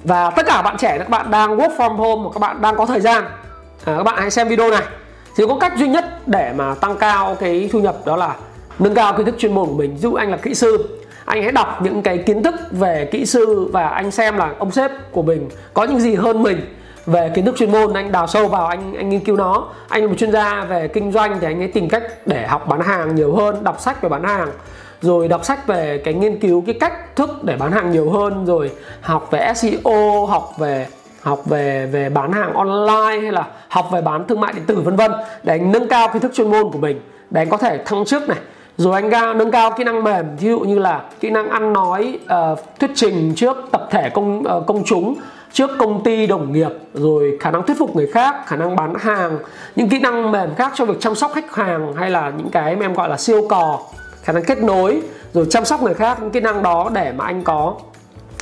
và 0.04 0.30
tất 0.30 0.46
cả 0.46 0.62
bạn 0.62 0.76
trẻ 0.76 0.98
các 0.98 1.08
bạn 1.08 1.30
đang 1.30 1.56
work 1.56 1.76
from 1.76 1.94
home 1.94 2.22
hoặc 2.22 2.30
các 2.34 2.40
bạn 2.40 2.62
đang 2.62 2.76
có 2.76 2.86
thời 2.86 3.00
gian. 3.00 3.24
À, 3.84 3.94
các 3.96 4.02
bạn 4.02 4.16
hãy 4.18 4.30
xem 4.30 4.48
video 4.48 4.70
này. 4.70 4.82
Thì 5.36 5.44
có 5.48 5.56
cách 5.60 5.72
duy 5.76 5.88
nhất 5.88 6.28
để 6.28 6.52
mà 6.56 6.74
tăng 6.74 6.96
cao 6.96 7.36
cái 7.40 7.68
thu 7.72 7.80
nhập 7.80 7.96
đó 8.04 8.16
là 8.16 8.34
nâng 8.78 8.94
cao 8.94 9.14
kiến 9.16 9.26
thức 9.26 9.34
chuyên 9.38 9.54
môn 9.54 9.66
của 9.66 9.74
mình. 9.74 9.94
Ví 9.94 10.00
dụ 10.00 10.14
anh 10.14 10.30
là 10.30 10.36
kỹ 10.36 10.54
sư 10.54 11.00
anh 11.24 11.42
hãy 11.42 11.52
đọc 11.52 11.82
những 11.82 12.02
cái 12.02 12.18
kiến 12.18 12.42
thức 12.42 12.54
về 12.70 13.08
kỹ 13.12 13.26
sư 13.26 13.68
và 13.72 13.88
anh 13.88 14.10
xem 14.10 14.36
là 14.36 14.52
ông 14.58 14.70
sếp 14.70 14.90
của 15.12 15.22
mình 15.22 15.48
có 15.74 15.84
những 15.84 16.00
gì 16.00 16.14
hơn 16.14 16.42
mình 16.42 16.74
về 17.06 17.30
kiến 17.34 17.44
thức 17.44 17.54
chuyên 17.58 17.72
môn. 17.72 17.94
Anh 17.94 18.12
đào 18.12 18.26
sâu 18.26 18.48
vào 18.48 18.66
anh 18.66 18.94
anh 18.94 19.08
nghiên 19.08 19.20
cứu 19.20 19.36
nó. 19.36 19.66
Anh 19.88 20.02
là 20.02 20.08
một 20.08 20.14
chuyên 20.18 20.32
gia 20.32 20.64
về 20.64 20.88
kinh 20.88 21.12
doanh 21.12 21.38
thì 21.40 21.46
anh 21.46 21.60
ấy 21.60 21.68
tìm 21.68 21.88
cách 21.88 22.02
để 22.26 22.46
học 22.46 22.68
bán 22.68 22.80
hàng 22.80 23.14
nhiều 23.14 23.36
hơn 23.36 23.64
đọc 23.64 23.80
sách 23.80 24.02
về 24.02 24.08
bán 24.08 24.24
hàng 24.24 24.48
rồi 25.00 25.28
đọc 25.28 25.44
sách 25.44 25.66
về 25.66 26.02
cái 26.04 26.14
nghiên 26.14 26.38
cứu 26.40 26.62
cái 26.66 26.74
cách 26.80 27.16
thức 27.16 27.44
để 27.44 27.56
bán 27.56 27.72
hàng 27.72 27.90
nhiều 27.90 28.10
hơn 28.10 28.46
rồi 28.46 28.70
học 29.00 29.28
về 29.30 29.52
SEO 29.54 30.26
học 30.26 30.52
về 30.58 30.86
học 31.20 31.42
về 31.46 31.86
về 31.92 32.08
bán 32.08 32.32
hàng 32.32 32.54
online 32.54 33.20
hay 33.20 33.32
là 33.32 33.46
học 33.68 33.88
về 33.92 34.00
bán 34.00 34.26
thương 34.26 34.40
mại 34.40 34.52
điện 34.52 34.64
tử 34.66 34.80
vân 34.80 34.96
vân. 34.96 35.12
Để 35.42 35.54
anh 35.54 35.72
nâng 35.72 35.88
cao 35.88 36.08
kiến 36.12 36.22
thức 36.22 36.32
chuyên 36.34 36.50
môn 36.50 36.72
của 36.72 36.78
mình 36.78 37.00
để 37.30 37.40
anh 37.40 37.48
có 37.48 37.56
thể 37.56 37.78
thăng 37.84 38.04
chức 38.04 38.28
này. 38.28 38.38
Rồi 38.76 38.94
anh 38.94 39.10
cao 39.10 39.34
nâng 39.34 39.50
cao 39.50 39.70
kỹ 39.70 39.84
năng 39.84 40.04
mềm 40.04 40.36
ví 40.36 40.48
dụ 40.48 40.60
như 40.60 40.78
là 40.78 41.02
kỹ 41.20 41.30
năng 41.30 41.50
ăn 41.50 41.72
nói 41.72 42.18
uh, 42.24 42.58
thuyết 42.80 42.90
trình 42.94 43.32
trước 43.36 43.56
tập 43.72 43.88
thể 43.90 44.10
công 44.10 44.38
uh, 44.38 44.66
công 44.66 44.82
chúng 44.84 45.14
trước 45.52 45.70
công 45.78 46.02
ty 46.04 46.26
đồng 46.26 46.52
nghiệp 46.52 46.70
rồi 46.94 47.38
khả 47.40 47.50
năng 47.50 47.66
thuyết 47.66 47.78
phục 47.78 47.96
người 47.96 48.06
khác 48.06 48.46
khả 48.46 48.56
năng 48.56 48.76
bán 48.76 48.94
hàng. 48.94 49.38
Những 49.76 49.88
kỹ 49.88 49.98
năng 49.98 50.32
mềm 50.32 50.54
khác 50.54 50.72
cho 50.74 50.84
việc 50.84 51.00
chăm 51.00 51.14
sóc 51.14 51.30
khách 51.34 51.54
hàng 51.54 51.92
hay 51.96 52.10
là 52.10 52.32
những 52.36 52.50
cái 52.50 52.76
mà 52.76 52.84
em 52.84 52.94
gọi 52.94 53.08
là 53.08 53.16
siêu 53.16 53.46
cò 53.48 53.78
khả 54.22 54.32
năng 54.32 54.44
kết 54.44 54.58
nối, 54.58 55.02
rồi 55.32 55.46
chăm 55.50 55.64
sóc 55.64 55.82
người 55.82 55.94
khác, 55.94 56.18
những 56.20 56.30
kỹ 56.30 56.40
năng 56.40 56.62
đó 56.62 56.90
để 56.94 57.12
mà 57.16 57.24
anh 57.24 57.44
có 57.44 57.74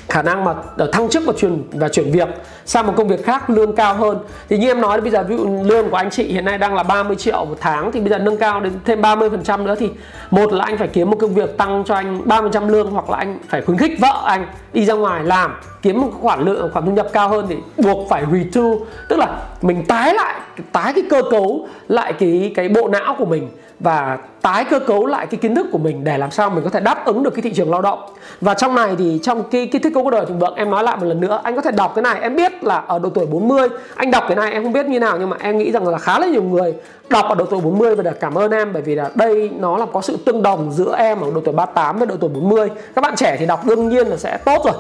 khả 0.09 0.23
năng 0.23 0.45
mà 0.45 0.55
thăng 0.93 1.09
chức 1.09 1.23
và 1.27 1.33
chuyển 1.37 1.63
và 1.73 1.89
chuyển 1.89 2.13
việc 2.13 2.29
sang 2.65 2.87
một 2.87 2.93
công 2.97 3.09
việc 3.09 3.25
khác 3.25 3.51
lương 3.51 3.77
cao 3.77 3.95
hơn. 3.95 4.19
Thì 4.49 4.59
như 4.59 4.67
em 4.67 4.81
nói 4.81 5.01
bây 5.01 5.11
giờ 5.11 5.25
ví 5.29 5.37
dụ 5.37 5.63
lương 5.65 5.91
của 5.91 5.97
anh 5.97 6.11
chị 6.11 6.25
hiện 6.25 6.45
nay 6.45 6.59
đang 6.59 6.75
là 6.75 6.83
30 6.83 7.17
triệu 7.17 7.45
một 7.45 7.57
tháng, 7.61 7.93
thì 7.93 8.01
bây 8.01 8.11
giờ 8.11 8.19
nâng 8.19 8.37
cao 8.37 8.61
đến 8.61 8.73
thêm 8.85 9.03
30 9.03 9.31
phần 9.31 9.43
trăm 9.43 9.65
nữa, 9.65 9.75
thì 9.79 9.91
một 10.31 10.53
là 10.53 10.65
anh 10.65 10.79
phải 10.79 10.89
kiếm 10.89 11.11
một 11.11 11.17
công 11.21 11.35
việc 11.35 11.57
tăng 11.59 11.85
cho 11.87 11.95
anh 11.95 12.21
30 12.25 12.51
trăm 12.53 12.69
lương, 12.69 12.91
hoặc 12.91 13.11
là 13.11 13.17
anh 13.17 13.39
phải 13.49 13.63
khuyến 13.63 13.79
khích 13.79 14.01
vợ 14.01 14.23
anh 14.27 14.47
đi 14.73 14.85
ra 14.85 14.95
ngoài 14.95 15.25
làm, 15.25 15.55
kiếm 15.83 16.01
một 16.01 16.11
khoản 16.21 16.45
lượng, 16.45 16.71
khoản 16.73 16.87
thu 16.87 16.93
nhập 16.93 17.09
cao 17.13 17.29
hơn 17.29 17.47
thì 17.49 17.57
buộc 17.77 18.09
phải 18.09 18.25
retool 18.33 18.75
tức 19.09 19.19
là 19.19 19.41
mình 19.63 19.85
tái 19.89 20.15
lại, 20.15 20.41
tái 20.73 20.93
cái 20.93 21.05
cơ 21.11 21.23
cấu, 21.31 21.69
lại 21.89 22.13
cái 22.13 22.53
cái 22.55 22.69
bộ 22.69 22.89
não 22.89 23.15
của 23.19 23.27
mình 23.27 23.49
và 23.81 24.19
tái 24.43 24.65
cơ 24.65 24.79
cấu 24.79 25.07
lại 25.07 25.27
cái 25.27 25.39
kiến 25.39 25.55
thức 25.55 25.67
của 25.73 25.79
mình 25.79 26.05
để 26.05 26.19
làm 26.19 26.31
sao 26.31 26.51
mình 26.51 26.65
có 26.65 26.71
thể 26.71 26.81
đáp 26.81 27.05
ứng 27.05 27.23
được 27.23 27.31
cái 27.31 27.43
thị 27.43 27.53
trường 27.55 27.71
lao 27.71 27.83
động. 27.83 27.99
Và 28.41 28.55
trong 28.55 28.75
này 28.75 28.95
thì 28.99 29.21
trong 29.23 29.43
cái 29.51 29.67
cái 29.67 29.81
thiết 29.81 29.95
cấu 29.95 30.05
cuộc 30.05 30.11
đời 30.11 30.27
thịnh 30.27 30.39
vượng 30.39 30.55
em 30.55 30.71
nói 30.71 30.85
lại 30.85 30.97
một 30.97 31.07
lần 31.07 31.21
nữa, 31.21 31.41
anh 31.43 31.57
có 31.57 31.63
thể 31.63 31.71
đọc 31.71 31.93
cái 31.95 32.03
này, 32.03 32.21
em 32.21 32.37
biết 32.37 32.65
là 32.65 32.77
ở 32.77 32.99
độ 32.99 33.09
tuổi 33.09 33.27
40 33.27 33.69
anh 33.95 34.11
đọc 34.11 34.25
cái 34.29 34.37
này 34.37 34.53
em 34.53 34.63
không 34.63 34.73
biết 34.73 34.87
như 34.87 35.01
nào 35.01 35.17
nhưng 35.19 35.31
mà 35.31 35.37
em 35.41 35.59
nghĩ 35.59 35.73
rằng 35.73 35.89
là 35.89 35.99
khá 35.99 36.19
là 36.19 36.27
nhiều 36.27 36.43
người 36.43 36.75
đọc 37.09 37.27
ở 37.29 37.35
độ 37.35 37.45
tuổi 37.45 37.61
40 37.61 37.95
và 37.95 38.03
để 38.03 38.13
cảm 38.21 38.39
ơn 38.39 38.51
em 38.51 38.73
bởi 38.73 38.83
vì 38.83 38.95
là 38.95 39.11
đây 39.15 39.51
nó 39.59 39.77
là 39.77 39.87
có 39.93 40.01
sự 40.01 40.17
tương 40.27 40.43
đồng 40.43 40.73
giữa 40.73 40.97
em 40.99 41.21
ở 41.21 41.31
độ 41.35 41.41
tuổi 41.45 41.55
38 41.55 41.99
và 41.99 42.07
độ 42.07 42.15
tuổi 42.21 42.31
40 42.31 42.69
các 42.95 43.03
bạn 43.03 43.17
trẻ 43.17 43.37
thì 43.39 43.47
đọc 43.47 43.67
đương 43.67 43.89
nhiên 43.89 44.07
là 44.07 44.17
sẽ 44.17 44.37
tốt 44.45 44.63
rồi 44.65 44.75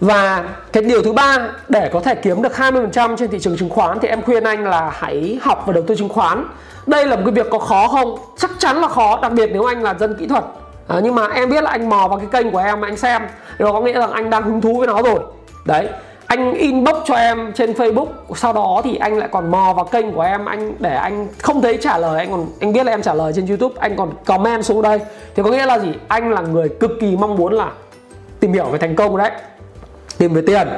và 0.00 0.44
cái 0.72 0.82
điều 0.82 1.02
thứ 1.02 1.12
ba 1.12 1.48
để 1.68 1.90
có 1.92 2.00
thể 2.00 2.14
kiếm 2.14 2.42
được 2.42 2.52
20% 2.52 3.16
trên 3.16 3.30
thị 3.30 3.38
trường 3.40 3.56
chứng 3.56 3.70
khoán 3.70 3.98
thì 4.02 4.08
em 4.08 4.22
khuyên 4.22 4.44
anh 4.44 4.64
là 4.64 4.92
hãy 4.94 5.38
học 5.42 5.62
và 5.66 5.72
đầu 5.72 5.84
tư 5.86 5.94
chứng 5.94 6.08
khoán. 6.08 6.44
Đây 6.86 7.06
là 7.06 7.16
một 7.16 7.22
cái 7.24 7.32
việc 7.32 7.46
có 7.50 7.58
khó 7.58 7.88
không? 7.88 8.18
Chắc 8.38 8.50
chắn 8.58 8.80
là 8.80 8.88
khó 8.88 9.18
đặc 9.22 9.32
biệt 9.32 9.50
nếu 9.52 9.64
anh 9.64 9.82
là 9.82 9.94
dân 9.94 10.16
kỹ 10.18 10.26
thuật. 10.26 10.44
À, 10.88 11.00
nhưng 11.02 11.14
mà 11.14 11.28
em 11.28 11.50
biết 11.50 11.64
là 11.64 11.70
anh 11.70 11.88
mò 11.88 12.08
vào 12.08 12.18
cái 12.18 12.26
kênh 12.32 12.50
của 12.50 12.58
em 12.58 12.80
mà 12.80 12.88
anh 12.88 12.96
xem 12.96 13.22
điều 13.58 13.72
có 13.72 13.80
nghĩa 13.80 14.00
rằng 14.00 14.12
anh 14.12 14.30
đang 14.30 14.42
hứng 14.42 14.60
thú 14.60 14.78
với 14.78 14.86
nó 14.86 15.02
rồi. 15.02 15.20
Đấy 15.64 15.88
anh 16.26 16.52
inbox 16.52 16.96
cho 17.04 17.14
em 17.14 17.52
trên 17.54 17.72
Facebook 17.72 18.06
sau 18.34 18.52
đó 18.52 18.80
thì 18.84 18.96
anh 18.96 19.18
lại 19.18 19.28
còn 19.32 19.50
mò 19.50 19.72
vào 19.76 19.84
kênh 19.84 20.12
của 20.12 20.20
em 20.20 20.44
anh 20.44 20.74
để 20.78 20.94
anh 20.94 21.28
không 21.42 21.62
thấy 21.62 21.78
trả 21.80 21.98
lời 21.98 22.18
anh 22.18 22.30
còn 22.30 22.46
anh 22.60 22.72
biết 22.72 22.86
là 22.86 22.92
em 22.92 23.02
trả 23.02 23.14
lời 23.14 23.32
trên 23.36 23.46
YouTube 23.46 23.74
anh 23.78 23.96
còn 23.96 24.12
comment 24.24 24.64
xuống 24.64 24.82
đây. 24.82 25.00
Thì 25.34 25.42
có 25.42 25.50
nghĩa 25.50 25.66
là 25.66 25.78
gì? 25.78 25.88
Anh 26.08 26.30
là 26.30 26.40
người 26.40 26.68
cực 26.68 26.90
kỳ 27.00 27.16
mong 27.16 27.36
muốn 27.36 27.52
là 27.52 27.70
tìm 28.40 28.52
hiểu 28.52 28.64
về 28.64 28.78
thành 28.78 28.96
công 28.96 29.16
đấy 29.16 29.30
tìm 30.18 30.34
về 30.34 30.42
tiền. 30.46 30.68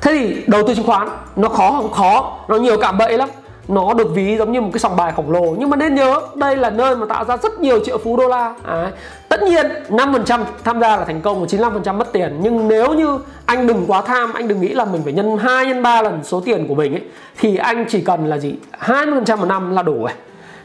Thế 0.00 0.12
thì 0.12 0.42
đầu 0.46 0.62
tư 0.66 0.74
chứng 0.74 0.86
khoán 0.86 1.08
nó 1.36 1.48
khó 1.48 1.70
không? 1.70 1.92
Khó. 1.92 2.38
Nó 2.48 2.56
nhiều 2.56 2.76
cạm 2.80 2.98
bẫy 2.98 3.18
lắm. 3.18 3.28
Nó 3.68 3.94
được 3.94 4.08
ví 4.14 4.36
giống 4.38 4.52
như 4.52 4.60
một 4.60 4.70
cái 4.72 4.80
sòng 4.80 4.96
bài 4.96 5.12
khổng 5.16 5.30
lồ. 5.30 5.54
Nhưng 5.58 5.70
mà 5.70 5.76
nên 5.76 5.94
nhớ 5.94 6.20
đây 6.34 6.56
là 6.56 6.70
nơi 6.70 6.96
mà 6.96 7.06
tạo 7.06 7.24
ra 7.24 7.36
rất 7.36 7.60
nhiều 7.60 7.80
triệu 7.84 7.98
phú 7.98 8.16
đô 8.16 8.28
la. 8.28 8.54
À, 8.64 8.90
tất 9.28 9.42
nhiên 9.42 9.66
5% 9.88 10.44
tham 10.64 10.80
gia 10.80 10.96
là 10.96 11.04
thành 11.04 11.20
công 11.20 11.40
và 11.40 11.46
95% 11.46 11.94
mất 11.94 12.12
tiền. 12.12 12.38
Nhưng 12.42 12.68
nếu 12.68 12.94
như 12.94 13.18
anh 13.46 13.66
đừng 13.66 13.84
quá 13.86 14.02
tham 14.02 14.32
anh 14.32 14.48
đừng 14.48 14.60
nghĩ 14.60 14.68
là 14.68 14.84
mình 14.84 15.02
phải 15.04 15.12
nhân 15.12 15.38
2 15.38 15.66
nhân 15.66 15.82
3 15.82 16.02
lần 16.02 16.24
số 16.24 16.40
tiền 16.40 16.68
của 16.68 16.74
mình 16.74 16.92
ấy 16.92 17.02
thì 17.38 17.56
anh 17.56 17.84
chỉ 17.88 18.00
cần 18.00 18.26
là 18.26 18.38
gì? 18.38 18.54
20% 18.80 19.36
một 19.36 19.46
năm 19.46 19.74
là 19.74 19.82
đủ 19.82 19.94
rồi. 19.94 20.10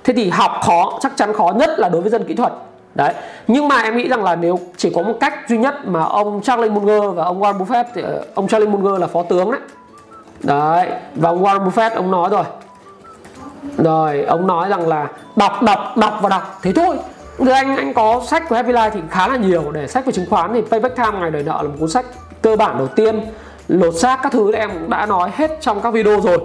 Thế 0.03 0.13
thì 0.13 0.29
học 0.29 0.51
khó 0.65 0.99
chắc 1.01 1.11
chắn 1.15 1.33
khó 1.33 1.53
nhất 1.55 1.79
là 1.79 1.89
đối 1.89 2.01
với 2.01 2.11
dân 2.11 2.23
kỹ 2.23 2.35
thuật 2.35 2.53
đấy. 2.97 3.13
Nhưng 3.47 3.67
mà 3.67 3.81
em 3.81 3.97
nghĩ 3.97 4.07
rằng 4.07 4.23
là 4.23 4.35
nếu 4.35 4.59
chỉ 4.77 4.91
có 4.95 5.01
một 5.01 5.13
cách 5.19 5.33
duy 5.49 5.57
nhất 5.57 5.75
mà 5.85 6.03
ông 6.03 6.41
Charlie 6.41 6.69
Munger 6.69 7.15
và 7.15 7.23
ông 7.23 7.41
Warren 7.41 7.57
Buffett, 7.57 7.83
thì 7.93 8.01
ờ, 8.01 8.25
ông 8.35 8.47
Charlie 8.47 8.69
Munger 8.69 9.01
là 9.01 9.07
phó 9.07 9.23
tướng 9.23 9.51
đấy. 9.51 9.61
Đấy. 10.43 10.89
Và 11.15 11.29
ông 11.29 11.43
Warren 11.43 11.69
Buffett, 11.69 11.95
ông 11.95 12.11
nói 12.11 12.29
rồi. 12.29 12.43
Rồi, 13.77 14.21
ông 14.21 14.47
nói 14.47 14.69
rằng 14.69 14.87
là 14.87 15.07
đọc 15.35 15.63
đọc 15.63 15.97
đọc 15.97 16.19
và 16.21 16.29
đọc 16.29 16.59
thế 16.61 16.73
thôi. 16.73 16.97
Thì 17.37 17.51
anh 17.51 17.77
anh 17.77 17.93
có 17.93 18.21
sách 18.27 18.43
của 18.49 18.55
Happy 18.55 18.73
Life 18.73 18.89
thì 18.89 18.99
khá 19.09 19.27
là 19.27 19.35
nhiều. 19.35 19.71
Để 19.71 19.87
sách 19.87 20.05
về 20.05 20.11
chứng 20.11 20.25
khoán 20.29 20.53
thì 20.53 20.61
Payback 20.71 20.95
Time 20.95 21.19
ngày 21.19 21.31
đời 21.31 21.43
nợ 21.43 21.61
là 21.61 21.69
một 21.69 21.75
cuốn 21.79 21.89
sách 21.89 22.05
cơ 22.41 22.55
bản 22.55 22.77
đầu 22.77 22.87
tiên. 22.87 23.21
Lột 23.67 23.95
xác 23.95 24.19
các 24.23 24.31
thứ 24.31 24.53
em 24.53 24.69
cũng 24.69 24.89
đã 24.89 25.05
nói 25.05 25.31
hết 25.35 25.57
trong 25.61 25.81
các 25.81 25.93
video 25.93 26.21
rồi. 26.21 26.39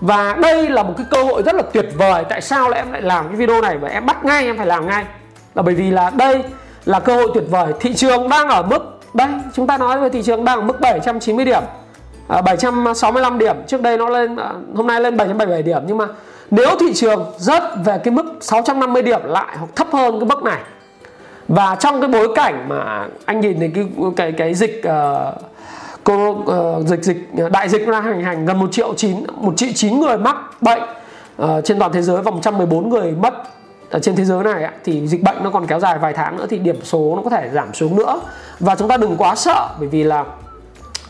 Và 0.00 0.36
đây 0.40 0.68
là 0.68 0.82
một 0.82 0.94
cái 0.96 1.06
cơ 1.10 1.22
hội 1.22 1.42
rất 1.42 1.54
là 1.54 1.62
tuyệt 1.72 1.86
vời 1.98 2.24
tại 2.28 2.40
sao 2.40 2.68
lại 2.68 2.80
em 2.80 2.92
lại 2.92 3.02
làm 3.02 3.28
cái 3.28 3.36
video 3.36 3.60
này. 3.60 3.78
Và 3.78 3.88
em 3.88 4.06
bắt 4.06 4.24
ngay, 4.24 4.46
em 4.46 4.56
phải 4.56 4.66
làm 4.66 4.86
ngay 4.86 5.04
là 5.56 5.62
bởi 5.62 5.74
vì 5.74 5.90
là 5.90 6.10
đây 6.10 6.42
là 6.84 7.00
cơ 7.00 7.16
hội 7.16 7.28
tuyệt 7.34 7.44
vời. 7.50 7.72
Thị 7.80 7.94
trường 7.94 8.28
đang 8.28 8.48
ở 8.48 8.62
mức 8.62 8.98
đây. 9.14 9.28
Chúng 9.54 9.66
ta 9.66 9.78
nói 9.78 10.00
về 10.00 10.08
thị 10.08 10.22
trường 10.22 10.44
đang 10.44 10.58
ở 10.58 10.64
mức 10.64 10.80
790 10.80 11.44
điểm. 11.44 11.62
À, 12.28 12.42
765 12.42 13.38
điểm. 13.38 13.56
Trước 13.66 13.82
đây 13.82 13.98
nó 13.98 14.08
lên 14.08 14.36
à, 14.36 14.52
hôm 14.74 14.86
nay 14.86 15.00
lên 15.00 15.16
777 15.16 15.62
điểm. 15.62 15.82
Nhưng 15.86 15.98
mà 15.98 16.06
nếu 16.50 16.76
thị 16.80 16.94
trường 16.94 17.24
rớt 17.38 17.62
về 17.84 17.98
cái 17.98 18.14
mức 18.14 18.24
650 18.40 19.02
điểm 19.02 19.20
lại 19.24 19.56
hoặc 19.58 19.70
thấp 19.76 19.88
hơn 19.92 20.20
cái 20.20 20.28
mức 20.28 20.42
này 20.42 20.60
và 21.48 21.76
trong 21.80 22.00
cái 22.00 22.10
bối 22.10 22.28
cảnh 22.34 22.68
mà 22.68 23.08
anh 23.24 23.40
nhìn 23.40 23.58
thấy 23.58 23.70
cái 23.74 23.86
cái 24.16 24.32
cái 24.32 24.54
dịch 24.54 24.82
uh, 24.88 25.34
cô 26.04 26.30
uh, 26.30 26.86
dịch 26.86 27.02
dịch 27.02 27.16
đại 27.52 27.68
dịch 27.68 27.88
đang 27.88 28.02
hành 28.02 28.22
hành 28.22 28.46
gần 28.46 28.58
một 28.58 28.72
triệu 28.72 28.94
chín 28.94 29.16
một 29.34 29.56
triệu 29.56 29.68
chín 29.74 30.00
người 30.00 30.18
mắc 30.18 30.36
bệnh 30.62 30.82
uh, 31.42 31.48
trên 31.64 31.78
toàn 31.78 31.92
thế 31.92 32.02
giới 32.02 32.22
và 32.22 32.30
114 32.30 32.88
người 32.88 33.12
mất 33.12 33.34
ở 33.90 33.98
trên 33.98 34.16
thế 34.16 34.24
giới 34.24 34.44
này 34.44 34.70
thì 34.84 35.08
dịch 35.08 35.22
bệnh 35.22 35.36
nó 35.42 35.50
còn 35.50 35.66
kéo 35.66 35.80
dài 35.80 35.98
vài 35.98 36.12
tháng 36.12 36.36
nữa 36.36 36.46
thì 36.50 36.58
điểm 36.58 36.78
số 36.82 37.12
nó 37.16 37.22
có 37.22 37.30
thể 37.30 37.50
giảm 37.52 37.74
xuống 37.74 37.96
nữa. 37.96 38.20
Và 38.60 38.74
chúng 38.74 38.88
ta 38.88 38.96
đừng 38.96 39.16
quá 39.16 39.34
sợ, 39.34 39.68
bởi 39.78 39.88
vì 39.88 40.04
là 40.04 40.24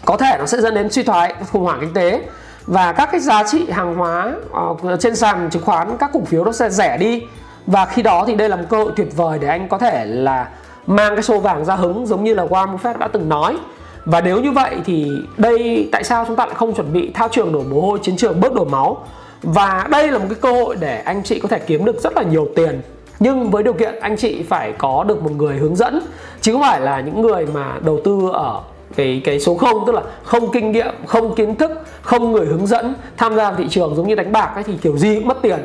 có 0.05 0.17
thể 0.17 0.37
nó 0.39 0.47
sẽ 0.47 0.61
dẫn 0.61 0.75
đến 0.75 0.91
suy 0.91 1.03
thoái, 1.03 1.35
khủng 1.53 1.65
hoảng 1.65 1.79
kinh 1.81 1.95
tế. 1.95 2.23
Và 2.67 2.93
các 2.93 3.09
cái 3.13 3.21
giá 3.21 3.43
trị 3.43 3.67
hàng 3.71 3.95
hóa 3.95 4.35
ờ, 4.53 4.97
trên 5.01 5.17
sàn 5.17 5.51
chứng 5.51 5.65
khoán, 5.65 5.97
các 5.99 6.11
cổ 6.13 6.21
phiếu 6.27 6.45
nó 6.45 6.53
sẽ 6.53 6.71
rẻ 6.71 6.97
đi. 6.97 7.23
Và 7.67 7.85
khi 7.85 8.03
đó 8.03 8.25
thì 8.27 8.35
đây 8.35 8.49
là 8.49 8.57
một 8.57 8.65
cơ 8.69 8.77
hội 8.77 8.93
tuyệt 8.97 9.17
vời 9.17 9.39
để 9.39 9.49
anh 9.49 9.69
có 9.69 9.79
thể 9.79 10.05
là 10.07 10.49
mang 10.87 11.15
cái 11.17 11.23
xô 11.23 11.39
vàng 11.39 11.65
ra 11.65 11.75
hứng, 11.75 12.07
giống 12.07 12.25
như 12.25 12.35
là 12.35 12.45
Warren 12.45 12.77
Buffett 12.77 12.99
đã 12.99 13.09
từng 13.09 13.29
nói. 13.29 13.57
Và 14.05 14.21
nếu 14.21 14.41
như 14.41 14.53
vậy 14.53 14.77
thì 14.85 15.11
đây, 15.37 15.89
tại 15.93 16.05
sao 16.05 16.25
chúng 16.29 16.37
ta 16.37 16.47
lại 16.47 16.55
không 16.55 16.75
chuẩn 16.75 16.93
bị 16.93 17.11
thao 17.15 17.29
trường 17.29 17.53
đổ 17.53 17.63
mồ 17.71 17.81
hôi, 17.81 17.99
chiến 18.03 18.17
trường 18.17 18.41
bớt 18.41 18.55
đổ 18.55 18.65
máu? 18.65 19.05
Và 19.47 19.87
đây 19.91 20.11
là 20.11 20.19
một 20.19 20.25
cái 20.29 20.39
cơ 20.41 20.53
hội 20.53 20.77
để 20.81 21.03
anh 21.05 21.23
chị 21.23 21.41
có 21.41 21.49
thể 21.49 21.59
kiếm 21.59 21.85
được 21.85 22.01
rất 22.03 22.17
là 22.17 22.23
nhiều 22.23 22.49
tiền 22.57 22.81
nhưng 23.19 23.51
với 23.51 23.63
điều 23.63 23.73
kiện 23.73 24.01
anh 24.01 24.17
chị 24.17 24.43
phải 24.43 24.73
có 24.79 25.05
được 25.09 25.23
một 25.23 25.33
người 25.33 25.57
hướng 25.57 25.77
dẫn 25.77 26.01
chứ 26.41 26.53
không 26.53 26.63
phải 26.63 26.81
là 26.81 27.01
những 27.01 27.23
người 27.23 27.47
mà 27.47 27.79
đầu 27.81 28.01
tư 28.05 28.31
ở 28.33 28.61
cái 28.97 29.23
cái 29.25 29.41
số 29.41 29.55
0 29.55 29.85
tức 29.87 29.93
là 29.93 30.03
không 30.25 30.53
kinh 30.53 30.73
nghiệm, 30.73 30.95
không 31.07 31.35
kiến 31.35 31.55
thức, 31.57 31.71
không 32.03 32.33
người 32.33 32.47
hướng 32.47 32.67
dẫn 32.67 32.95
tham 33.17 33.37
gia 33.37 33.53
thị 33.53 33.65
trường 33.71 33.97
giống 33.97 34.09
như 34.09 34.15
đánh 34.15 34.33
bạc 34.33 34.51
ấy 34.55 34.65
thì 34.65 34.73
kiểu 34.83 34.99
gì 34.99 35.15
cũng 35.15 35.29
mất 35.29 35.43
tiền. 35.43 35.59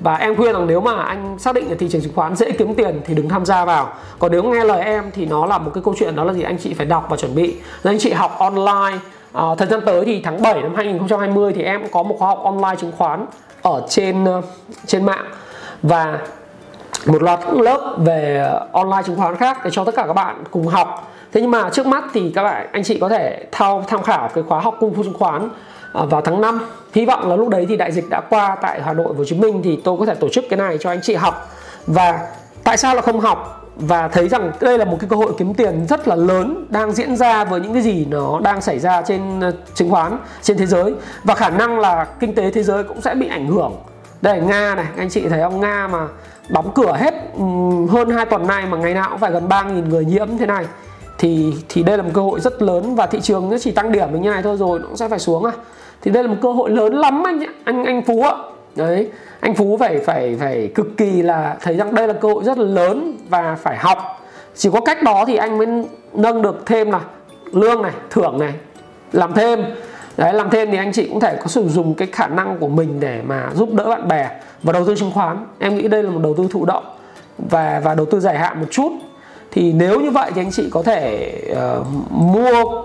Và 0.00 0.16
em 0.16 0.36
khuyên 0.36 0.52
rằng 0.52 0.66
nếu 0.66 0.80
mà 0.80 1.02
anh 1.02 1.36
xác 1.38 1.54
định 1.54 1.68
là 1.68 1.76
thị 1.78 1.88
trường 1.88 2.02
chứng 2.02 2.12
khoán 2.14 2.36
dễ 2.36 2.50
kiếm 2.50 2.74
tiền 2.74 3.00
thì 3.06 3.14
đừng 3.14 3.28
tham 3.28 3.46
gia 3.46 3.64
vào. 3.64 3.92
Còn 4.18 4.32
nếu 4.32 4.42
nghe 4.42 4.64
lời 4.64 4.82
em 4.82 5.04
thì 5.14 5.26
nó 5.26 5.46
là 5.46 5.58
một 5.58 5.70
cái 5.74 5.82
câu 5.84 5.94
chuyện 5.98 6.16
đó 6.16 6.24
là 6.24 6.32
gì 6.32 6.42
anh 6.42 6.58
chị 6.58 6.74
phải 6.74 6.86
đọc 6.86 7.06
và 7.10 7.16
chuẩn 7.16 7.34
bị. 7.34 7.56
Rồi 7.82 7.94
anh 7.94 7.98
chị 7.98 8.12
học 8.12 8.36
online 8.38 8.98
À, 9.36 9.44
thời 9.58 9.68
gian 9.68 9.80
tới 9.86 10.04
thì 10.04 10.20
tháng 10.24 10.42
7 10.42 10.62
năm 10.62 10.74
2020 10.74 11.52
thì 11.52 11.62
em 11.62 11.80
cũng 11.82 11.90
có 11.92 12.02
một 12.02 12.16
khóa 12.18 12.28
học 12.28 12.40
online 12.44 12.76
chứng 12.80 12.92
khoán 12.98 13.26
ở 13.62 13.82
trên 13.88 14.24
ờ, 14.24 14.42
trên 14.86 15.06
mạng 15.06 15.24
và 15.82 16.18
một 17.06 17.22
loạt 17.22 17.40
lớp 17.52 17.96
về 17.98 18.50
online 18.72 19.02
chứng 19.06 19.16
khoán 19.16 19.36
khác 19.36 19.58
để 19.64 19.70
cho 19.70 19.84
tất 19.84 19.94
cả 19.96 20.04
các 20.06 20.12
bạn 20.12 20.44
cùng 20.50 20.66
học. 20.66 21.12
Thế 21.32 21.40
nhưng 21.40 21.50
mà 21.50 21.70
trước 21.70 21.86
mắt 21.86 22.04
thì 22.12 22.32
các 22.34 22.42
bạn 22.42 22.68
anh 22.72 22.84
chị 22.84 22.98
có 22.98 23.08
thể 23.08 23.46
tham 23.52 23.82
tham 23.88 24.02
khảo 24.02 24.28
cái 24.34 24.44
khóa 24.48 24.60
học 24.60 24.76
cung 24.80 24.94
phu 24.94 25.02
chứng 25.02 25.18
khoán 25.18 25.48
ờ, 25.92 26.06
vào 26.06 26.20
tháng 26.20 26.40
5 26.40 26.60
hy 26.92 27.04
vọng 27.04 27.28
là 27.30 27.36
lúc 27.36 27.48
đấy 27.48 27.66
thì 27.68 27.76
đại 27.76 27.92
dịch 27.92 28.04
đã 28.10 28.20
qua 28.30 28.56
tại 28.62 28.82
Hà 28.82 28.92
Nội 28.92 29.08
và 29.08 29.18
Hồ 29.18 29.24
Chí 29.24 29.36
Minh 29.36 29.60
thì 29.64 29.80
tôi 29.84 29.96
có 29.98 30.06
thể 30.06 30.14
tổ 30.14 30.28
chức 30.28 30.44
cái 30.50 30.56
này 30.56 30.78
cho 30.80 30.90
anh 30.90 31.00
chị 31.02 31.14
học. 31.14 31.50
Và 31.86 32.28
tại 32.64 32.76
sao 32.76 32.94
là 32.94 33.02
không 33.02 33.20
học? 33.20 33.65
Và 33.76 34.08
thấy 34.08 34.28
rằng 34.28 34.52
đây 34.60 34.78
là 34.78 34.84
một 34.84 34.96
cái 35.00 35.08
cơ 35.10 35.16
hội 35.16 35.32
kiếm 35.38 35.54
tiền 35.54 35.86
rất 35.88 36.08
là 36.08 36.14
lớn 36.14 36.66
đang 36.68 36.92
diễn 36.92 37.16
ra 37.16 37.44
với 37.44 37.60
những 37.60 37.72
cái 37.72 37.82
gì 37.82 38.06
nó 38.10 38.40
đang 38.40 38.60
xảy 38.60 38.78
ra 38.78 39.02
trên 39.02 39.40
ờ, 39.40 39.52
chứng 39.74 39.90
khoán, 39.90 40.18
trên 40.42 40.56
thế 40.56 40.66
giới. 40.66 40.94
Và 41.24 41.34
khả 41.34 41.50
năng 41.50 41.78
là 41.78 42.04
kinh 42.20 42.34
tế 42.34 42.50
thế 42.50 42.62
giới 42.62 42.84
cũng 42.84 43.00
sẽ 43.00 43.14
bị 43.14 43.28
ảnh 43.28 43.46
hưởng. 43.46 43.72
Đây, 44.22 44.40
nga 44.40 44.74
này, 44.74 44.86
anh 44.96 45.10
chị 45.10 45.28
thấy 45.28 45.40
ông 45.40 45.60
nga 45.60 45.88
mà 45.92 46.08
đóng 46.48 46.72
cửa 46.74 46.96
hết 46.96 47.14
hơn 47.90 48.10
2 48.10 48.26
tuần 48.26 48.46
nay 48.46 48.66
mà 48.66 48.76
ngày 48.76 48.94
nào 48.94 49.08
cũng 49.10 49.18
phải 49.18 49.30
gần 49.30 49.48
3.000 49.48 49.88
người 49.88 50.04
nhiễm 50.04 50.38
thế 50.38 50.46
này, 50.46 50.66
thì 51.18 51.54
thì 51.68 51.82
đây 51.82 51.96
là 51.96 52.02
một 52.02 52.10
cơ 52.14 52.22
hội 52.22 52.40
rất 52.40 52.62
lớn 52.62 52.94
và 52.94 53.06
thị 53.06 53.20
trường 53.20 53.50
nó 53.50 53.58
chỉ 53.58 53.70
tăng 53.70 53.92
điểm 53.92 54.22
như 54.22 54.30
này 54.30 54.42
thôi 54.42 54.56
rồi 54.56 54.78
nó 54.78 54.86
cũng 54.86 54.96
sẽ 54.96 55.08
phải 55.08 55.18
xuống 55.18 55.44
à. 55.44 55.52
Thì 56.02 56.10
đây 56.10 56.22
là 56.22 56.30
một 56.30 56.36
cơ 56.42 56.52
hội 56.52 56.70
lớn 56.70 56.94
lắm 56.94 57.22
anh 57.26 57.40
anh 57.64 57.84
anh 57.84 58.02
phú 58.02 58.22
ạ. 58.22 58.32
Đấy 58.76 59.10
anh 59.46 59.54
phú 59.54 59.76
phải 59.80 59.98
phải 59.98 60.36
phải 60.40 60.70
cực 60.74 60.96
kỳ 60.96 61.22
là 61.22 61.56
thấy 61.60 61.76
rằng 61.76 61.94
đây 61.94 62.08
là 62.08 62.14
cơ 62.14 62.28
hội 62.28 62.44
rất 62.44 62.58
là 62.58 62.64
lớn 62.64 63.16
và 63.28 63.56
phải 63.62 63.76
học. 63.76 63.98
Chỉ 64.54 64.70
có 64.72 64.80
cách 64.80 65.02
đó 65.02 65.24
thì 65.26 65.36
anh 65.36 65.58
mới 65.58 65.66
nâng 66.12 66.42
được 66.42 66.62
thêm 66.66 66.90
là 66.90 67.00
lương 67.52 67.82
này 67.82 67.92
thưởng 68.10 68.38
này 68.38 68.52
làm 69.12 69.34
thêm. 69.34 69.64
Đấy 70.16 70.32
làm 70.32 70.50
thêm 70.50 70.70
thì 70.70 70.76
anh 70.76 70.92
chị 70.92 71.08
cũng 71.08 71.20
thể 71.20 71.36
có 71.42 71.46
sử 71.46 71.68
dụng 71.68 71.94
cái 71.94 72.08
khả 72.12 72.26
năng 72.26 72.58
của 72.58 72.68
mình 72.68 73.00
để 73.00 73.20
mà 73.26 73.50
giúp 73.54 73.74
đỡ 73.74 73.88
bạn 73.88 74.08
bè 74.08 74.30
và 74.62 74.72
đầu 74.72 74.84
tư 74.84 74.94
chứng 74.94 75.10
khoán. 75.14 75.46
Em 75.58 75.76
nghĩ 75.76 75.88
đây 75.88 76.02
là 76.02 76.10
một 76.10 76.20
đầu 76.22 76.34
tư 76.38 76.48
thụ 76.50 76.64
động 76.64 76.84
và 77.38 77.80
và 77.84 77.94
đầu 77.94 78.06
tư 78.06 78.20
dài 78.20 78.38
hạn 78.38 78.60
một 78.60 78.66
chút. 78.70 78.92
Thì 79.50 79.72
nếu 79.72 80.00
như 80.00 80.10
vậy 80.10 80.30
thì 80.34 80.40
anh 80.40 80.50
chị 80.52 80.68
có 80.70 80.82
thể 80.82 81.32
uh, 81.52 81.86
mua 82.10 82.82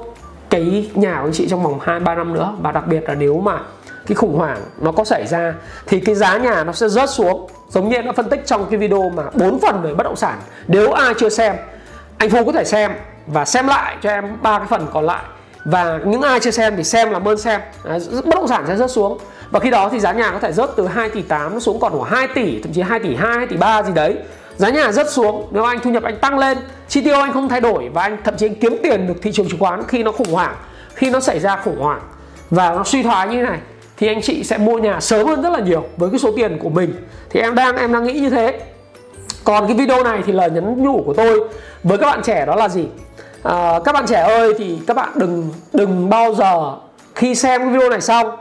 cái 0.50 0.90
nhà 0.94 1.18
của 1.22 1.28
anh 1.28 1.34
chị 1.34 1.48
trong 1.50 1.64
vòng 1.64 1.80
2 1.82 2.00
3 2.00 2.16
năm 2.16 2.34
nữa. 2.34 2.56
Và 2.62 2.72
đặc 2.72 2.88
biệt 2.88 3.04
là 3.08 3.16
nếu 3.16 3.40
mà 3.40 3.60
cái 4.08 4.16
khủng 4.16 4.38
hoảng 4.38 4.58
nó 4.82 4.92
có 4.92 5.04
xảy 5.04 5.28
ra 5.28 5.54
thì 5.88 6.00
cái 6.00 6.16
giá 6.16 6.38
nhà 6.38 6.64
nó 6.64 6.74
sẽ 6.74 6.90
rớt 6.90 7.10
xuống. 7.10 7.50
Giống 7.70 7.90
như 7.90 7.96
em 7.96 8.06
đã 8.06 8.12
phân 8.12 8.30
tích 8.30 8.42
trong 8.46 8.66
cái 8.70 8.78
video 8.80 9.10
mà 9.10 9.24
bốn 9.34 9.60
phần 9.60 9.82
về 9.82 9.94
bất 9.94 10.04
động 10.04 10.16
sản. 10.16 10.40
Nếu 10.68 10.92
ai 10.92 11.14
chưa 11.20 11.30
xem 11.30 11.56
anh 12.18 12.30
Phú 12.30 12.46
có 12.46 12.52
thể 12.52 12.64
xem 12.64 12.92
và 13.28 13.46
xem 13.46 13.68
lại 13.68 13.98
cho 14.02 14.10
em 14.10 14.38
ba 14.42 14.58
cái 14.58 14.68
phần 14.68 14.88
còn 14.94 15.06
lại. 15.06 15.24
Và 15.66 16.00
những 16.06 16.22
ai 16.22 16.40
chưa 16.40 16.52
xem 16.52 16.76
thì 16.78 16.84
xem 16.84 17.12
làm 17.12 17.28
ơn 17.28 17.38
xem. 17.38 17.62
Đấy, 17.84 18.00
bất 18.12 18.36
động 18.36 18.48
sản 18.48 18.64
sẽ 18.68 18.78
rớt 18.78 18.92
xuống. 18.92 19.18
Và 19.52 19.60
khi 19.60 19.70
đó 19.70 19.90
thì 19.90 20.00
giá 20.00 20.12
nhà 20.12 20.32
có 20.32 20.40
thể 20.40 20.52
rớt 20.52 20.70
từ 20.76 20.88
2 20.88 21.10
tỷ 21.10 21.22
8 21.22 21.60
xuống 21.60 21.80
còn 21.80 21.92
khoảng 21.92 22.12
2 22.12 22.28
tỷ 22.28 22.62
thậm 22.62 22.74
chí 22.74 22.82
2 22.82 23.00
tỷ 23.00 23.16
2, 23.16 23.38
2 23.38 23.48
tỷ 23.48 23.58
3 23.58 23.84
gì 23.84 23.94
đấy. 23.94 24.18
Giá 24.56 24.70
nhà 24.70 24.92
rớt 24.92 25.12
xuống 25.12 25.48
nếu 25.52 25.64
anh 25.64 25.80
thu 25.80 25.92
nhập 25.92 26.04
anh 26.04 26.18
tăng 26.20 26.40
lên 26.40 26.58
chi 26.88 27.02
tiêu 27.02 27.16
anh 27.16 27.34
không 27.34 27.50
thay 27.50 27.62
đổi 27.62 27.90
và 27.94 28.02
anh 28.02 28.18
thậm 28.24 28.38
chí 28.38 28.48
anh 28.48 28.56
kiếm 28.56 28.78
tiền 28.84 29.08
được 29.08 29.14
thị 29.22 29.32
trường 29.32 29.50
chứng 29.50 29.60
khoán 29.60 29.84
khi 29.88 30.04
nó 30.04 30.12
khủng 30.12 30.32
hoảng 30.32 30.56
khi 30.96 31.10
nó 31.10 31.20
xảy 31.20 31.40
ra 31.40 31.56
khủng 31.56 31.80
hoảng. 31.80 32.02
Và 32.50 32.70
nó 32.70 32.84
suy 32.84 33.04
thoái 33.04 33.28
như 33.28 33.36
thế 33.36 33.50
này 33.50 33.60
thì 34.02 34.08
anh 34.08 34.22
chị 34.22 34.44
sẽ 34.44 34.58
mua 34.58 34.78
nhà 34.78 35.00
sớm 35.00 35.28
hơn 35.28 35.42
rất 35.42 35.50
là 35.50 35.60
nhiều 35.60 35.84
với 35.98 36.10
cái 36.10 36.20
số 36.20 36.32
tiền 36.36 36.58
của 36.64 36.70
mình. 36.70 36.94
Thì 37.30 37.40
em 37.40 37.56
đang 37.56 37.76
em 37.76 37.94
đang 37.94 38.04
nghĩ 38.04 38.14
như 38.14 38.30
thế. 38.30 38.60
Còn 39.44 39.68
cái 39.68 39.78
video 39.78 40.04
này 40.04 40.22
thì 40.26 40.34
lời 40.34 40.50
nhắn 40.52 40.84
nhủ 40.84 41.04
của 41.06 41.14
tôi 41.14 41.40
với 41.84 41.98
các 41.98 42.06
bạn 42.06 42.22
trẻ 42.24 42.46
đó 42.46 42.56
là 42.56 42.70
gì? 42.70 42.88
À, 43.44 43.80
các 43.86 43.92
bạn 43.92 44.06
trẻ 44.08 44.22
ơi 44.22 44.54
thì 44.58 44.80
các 44.88 44.96
bạn 44.96 45.10
đừng 45.16 45.50
đừng 45.74 46.10
bao 46.10 46.34
giờ 46.34 46.76
khi 47.16 47.36
xem 47.36 47.62
cái 47.62 47.70
video 47.70 47.90
này 47.90 48.02
xong 48.02 48.38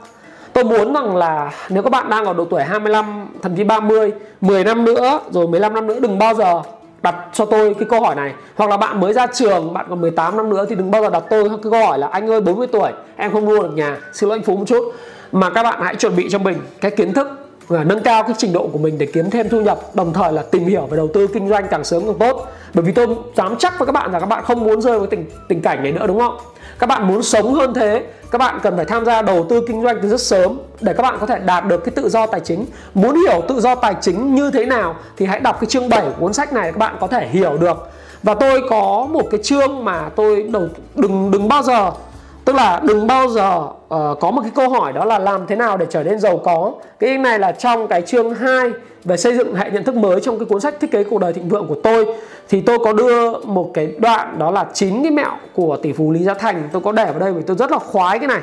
tôi 0.53 0.65
muốn 0.65 0.95
rằng 0.95 1.17
là 1.17 1.53
nếu 1.69 1.83
các 1.83 1.91
bạn 1.91 2.11
đang 2.11 2.25
ở 2.25 2.35
độ 2.35 2.45
tuổi 2.45 2.63
25 2.63 3.29
thậm 3.43 3.57
chí 3.57 3.65
30 3.65 4.13
10 4.41 4.65
năm 4.65 4.85
nữa 4.85 5.21
rồi 5.31 5.47
15 5.47 5.75
năm 5.75 5.87
nữa 5.87 5.99
đừng 6.01 6.19
bao 6.19 6.35
giờ 6.35 6.63
đặt 7.03 7.15
cho 7.33 7.45
tôi 7.45 7.75
cái 7.75 7.89
câu 7.91 8.01
hỏi 8.01 8.15
này. 8.15 8.33
Hoặc 8.57 8.71
là 8.71 8.77
bạn 8.77 9.01
mới 9.01 9.13
ra 9.13 9.27
trường 9.27 9.75
bạn 9.75 9.87
còn 9.91 10.01
18 10.01 10.37
năm 10.37 10.51
nữa 10.51 10.67
thì 10.69 10.75
đừng 10.75 10.91
bao 10.91 11.03
giờ 11.03 11.11
đặt 11.11 11.25
tôi 11.31 11.49
cái 11.49 11.59
câu 11.63 11.87
hỏi 11.87 11.99
là 11.99 12.07
anh 12.07 12.31
ơi 12.31 12.41
40 12.41 12.67
tuổi 12.67 12.91
em 13.17 13.33
không 13.33 13.45
mua 13.45 13.63
được 13.63 13.75
nhà 13.75 13.97
xin 14.13 14.29
lỗi 14.29 14.39
anh 14.39 14.45
Phú 14.45 14.57
một 14.57 14.65
chút 14.67 14.95
mà 15.33 15.51
các 15.51 15.63
bạn 15.63 15.81
hãy 15.83 15.95
chuẩn 15.95 16.17
bị 16.17 16.29
cho 16.31 16.39
mình 16.39 16.59
cái 16.81 16.91
kiến 16.91 17.13
thức 17.13 17.29
và 17.69 17.85
nâng 17.85 18.03
cao 18.03 18.23
cái 18.23 18.35
trình 18.39 18.53
độ 18.53 18.69
của 18.73 18.79
mình 18.79 18.99
để 18.99 19.07
kiếm 19.07 19.31
thêm 19.31 19.49
thu 19.49 19.61
nhập, 19.61 19.79
đồng 19.95 20.13
thời 20.13 20.33
là 20.33 20.43
tìm 20.43 20.65
hiểu 20.67 20.87
về 20.87 20.97
đầu 20.97 21.09
tư 21.15 21.27
kinh 21.27 21.49
doanh 21.49 21.67
càng 21.71 21.85
sớm 21.85 22.03
càng 22.07 22.19
tốt. 22.19 22.49
Bởi 22.75 22.85
vì 22.85 22.93
tôi 22.93 23.07
dám 23.37 23.57
chắc 23.59 23.79
với 23.79 23.87
các 23.87 23.93
bạn 23.93 24.13
là 24.13 24.21
các 24.21 24.27
bạn 24.27 24.45
không 24.45 24.65
muốn 24.65 24.81
rơi 24.81 24.99
vào 24.99 25.07
tình 25.07 25.31
tình 25.49 25.63
cảnh 25.63 25.83
này 25.83 25.93
nữa, 25.93 26.07
đúng 26.07 26.19
không? 26.19 26.37
Các 26.79 26.87
bạn 26.87 27.09
muốn 27.09 27.23
sống 27.23 27.55
hơn 27.55 27.75
thế, 27.75 28.05
các 28.31 28.39
bạn 28.39 28.59
cần 28.63 28.77
phải 28.77 28.85
tham 28.85 29.05
gia 29.05 29.23
đầu 29.23 29.47
tư 29.49 29.65
kinh 29.69 29.83
doanh 29.83 29.99
từ 30.03 30.09
rất 30.09 30.21
sớm 30.21 30.59
để 30.81 30.95
các 30.95 31.03
bạn 31.03 31.17
có 31.21 31.27
thể 31.27 31.39
đạt 31.39 31.67
được 31.67 31.85
cái 31.85 31.93
tự 31.97 32.09
do 32.09 32.27
tài 32.27 32.41
chính. 32.41 32.67
Muốn 32.95 33.17
hiểu 33.17 33.43
tự 33.49 33.61
do 33.61 33.75
tài 33.75 33.95
chính 34.01 34.35
như 34.35 34.51
thế 34.51 34.67
nào 34.67 34.97
thì 35.17 35.27
hãy 35.27 35.41
đọc 35.41 35.61
cái 35.61 35.67
chương 35.67 35.89
7 35.89 36.01
của 36.01 36.13
cuốn 36.21 36.33
sách 36.33 36.53
này, 36.53 36.73
các 36.73 36.79
bạn 36.79 36.97
có 37.01 37.07
thể 37.07 37.29
hiểu 37.29 37.57
được. 37.57 37.91
Và 38.23 38.35
tôi 38.35 38.63
có 38.71 39.07
một 39.11 39.25
cái 39.31 39.41
chương 39.43 39.85
mà 39.85 40.09
tôi 40.17 40.43
đầu, 40.43 40.69
đừng 40.95 41.31
đừng 41.31 41.49
bao 41.49 41.63
giờ 41.63 41.91
tức 42.51 42.57
là 42.57 42.81
đừng 42.85 43.07
bao 43.07 43.29
giờ 43.29 43.57
uh, 43.59 44.21
có 44.21 44.31
một 44.31 44.43
cái 44.43 44.51
câu 44.55 44.69
hỏi 44.69 44.93
đó 44.93 45.05
là 45.05 45.19
làm 45.19 45.47
thế 45.47 45.57
nào 45.57 45.77
để 45.77 45.87
trở 45.91 46.03
nên 46.03 46.19
giàu 46.19 46.41
có. 46.45 46.73
Cái 47.01 47.19
này 47.19 47.39
là 47.39 47.53
trong 47.53 47.89
cái 47.89 48.03
chương 48.03 48.35
2 48.35 48.71
về 49.05 49.17
xây 49.17 49.37
dựng 49.37 49.55
hệ 49.55 49.71
nhận 49.71 49.85
thức 49.85 49.95
mới 49.95 50.21
trong 50.21 50.39
cái 50.39 50.47
cuốn 50.47 50.61
sách 50.61 50.81
thiết 50.81 50.91
kế 50.91 51.05
cuộc 51.05 51.19
đời 51.19 51.33
thịnh 51.33 51.49
vượng 51.49 51.69
của 51.69 51.77
tôi. 51.83 52.07
Thì 52.49 52.61
tôi 52.61 52.79
có 52.85 52.93
đưa 52.93 53.39
một 53.39 53.71
cái 53.75 53.95
đoạn 53.99 54.39
đó 54.39 54.51
là 54.51 54.67
chín 54.73 55.03
cái 55.03 55.11
mẹo 55.11 55.31
của 55.55 55.77
tỷ 55.83 55.93
phú 55.93 56.11
Lý 56.11 56.25
Gia 56.25 56.35
Thành. 56.35 56.69
Tôi 56.73 56.83
có 56.83 56.93
để 56.93 57.05
vào 57.05 57.19
đây 57.19 57.33
vì 57.33 57.43
tôi 57.43 57.57
rất 57.57 57.73
là 57.73 57.79
khoái 57.79 58.19
cái 58.19 58.29
này. 58.29 58.41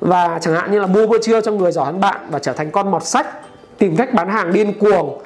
Và 0.00 0.38
chẳng 0.40 0.54
hạn 0.54 0.72
như 0.72 0.80
là 0.80 0.86
mua 0.86 1.06
bữa 1.06 1.18
trưa 1.18 1.40
cho 1.40 1.52
người 1.52 1.72
giỏi 1.72 1.86
hơn 1.86 2.00
bạn 2.00 2.20
và 2.30 2.38
trở 2.38 2.52
thành 2.52 2.70
con 2.70 2.90
mọt 2.90 3.04
sách 3.04 3.26
tìm 3.78 3.96
cách 3.96 4.14
bán 4.14 4.28
hàng 4.28 4.52
điên 4.52 4.78
cuồng. 4.78 5.18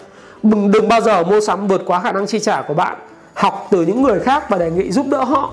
Đừng, 0.43 0.71
đừng 0.71 0.89
bao 0.89 1.01
giờ 1.01 1.23
mua 1.23 1.41
sắm 1.41 1.69
vượt 1.69 1.83
quá 1.87 2.01
khả 2.01 2.13
năng 2.13 2.27
chi 2.27 2.39
trả 2.39 2.63
của 2.63 2.75
bạn. 2.75 2.97
Học 3.35 3.67
từ 3.71 3.83
những 3.83 4.03
người 4.03 4.21
khác 4.21 4.51
và 4.51 4.59
đề 4.59 4.71
nghị 4.71 4.91
giúp 4.91 5.07
đỡ 5.11 5.25
họ. 5.25 5.53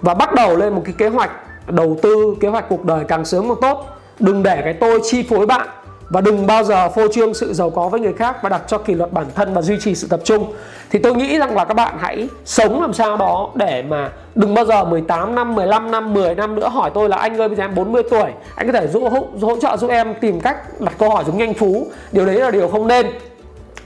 Và 0.00 0.14
bắt 0.14 0.34
đầu 0.34 0.56
lên 0.56 0.74
một 0.74 0.82
cái 0.84 0.94
kế 0.98 1.08
hoạch 1.08 1.30
đầu 1.66 1.96
tư 2.02 2.36
kế 2.40 2.48
hoạch 2.48 2.68
cuộc 2.68 2.84
đời 2.84 3.04
càng 3.08 3.24
sớm 3.24 3.48
càng 3.48 3.58
tốt. 3.60 3.86
Đừng 4.18 4.42
để 4.42 4.60
cái 4.64 4.72
tôi 4.72 5.00
chi 5.04 5.22
phối 5.22 5.46
bạn 5.46 5.68
và 6.08 6.20
đừng 6.20 6.46
bao 6.46 6.64
giờ 6.64 6.88
phô 6.88 7.08
trương 7.12 7.34
sự 7.34 7.52
giàu 7.52 7.70
có 7.70 7.88
với 7.88 8.00
người 8.00 8.12
khác 8.12 8.36
và 8.42 8.48
đặt 8.48 8.62
cho 8.66 8.78
kỷ 8.78 8.94
luật 8.94 9.12
bản 9.12 9.26
thân 9.34 9.54
và 9.54 9.62
duy 9.62 9.80
trì 9.80 9.94
sự 9.94 10.06
tập 10.10 10.20
trung. 10.24 10.52
Thì 10.90 10.98
tôi 10.98 11.14
nghĩ 11.14 11.38
rằng 11.38 11.56
là 11.56 11.64
các 11.64 11.74
bạn 11.74 11.94
hãy 11.98 12.28
sống 12.44 12.80
làm 12.80 12.92
sao 12.92 13.16
đó 13.16 13.50
để 13.54 13.82
mà 13.88 14.10
đừng 14.34 14.54
bao 14.54 14.64
giờ 14.64 14.84
18 14.84 15.34
năm 15.34 15.54
15 15.54 15.90
năm 15.90 16.14
10 16.14 16.34
năm 16.34 16.54
nữa 16.54 16.68
hỏi 16.68 16.90
tôi 16.94 17.08
là 17.08 17.16
anh 17.16 17.40
ơi 17.40 17.48
bây 17.48 17.56
giờ 17.56 17.64
em 17.64 17.74
40 17.74 18.02
tuổi 18.10 18.30
anh 18.54 18.66
có 18.66 18.72
thể 18.72 18.86
giúp 18.86 19.02
hỗ, 19.10 19.26
hỗ 19.40 19.56
trợ 19.60 19.76
giúp 19.76 19.90
em 19.90 20.14
tìm 20.20 20.40
cách 20.40 20.80
đặt 20.80 20.94
câu 20.98 21.10
hỏi 21.10 21.24
giống 21.26 21.38
nhanh 21.38 21.54
Phú? 21.54 21.86
Điều 22.12 22.26
đấy 22.26 22.36
là 22.36 22.50
điều 22.50 22.68
không 22.68 22.86
nên. 22.86 23.06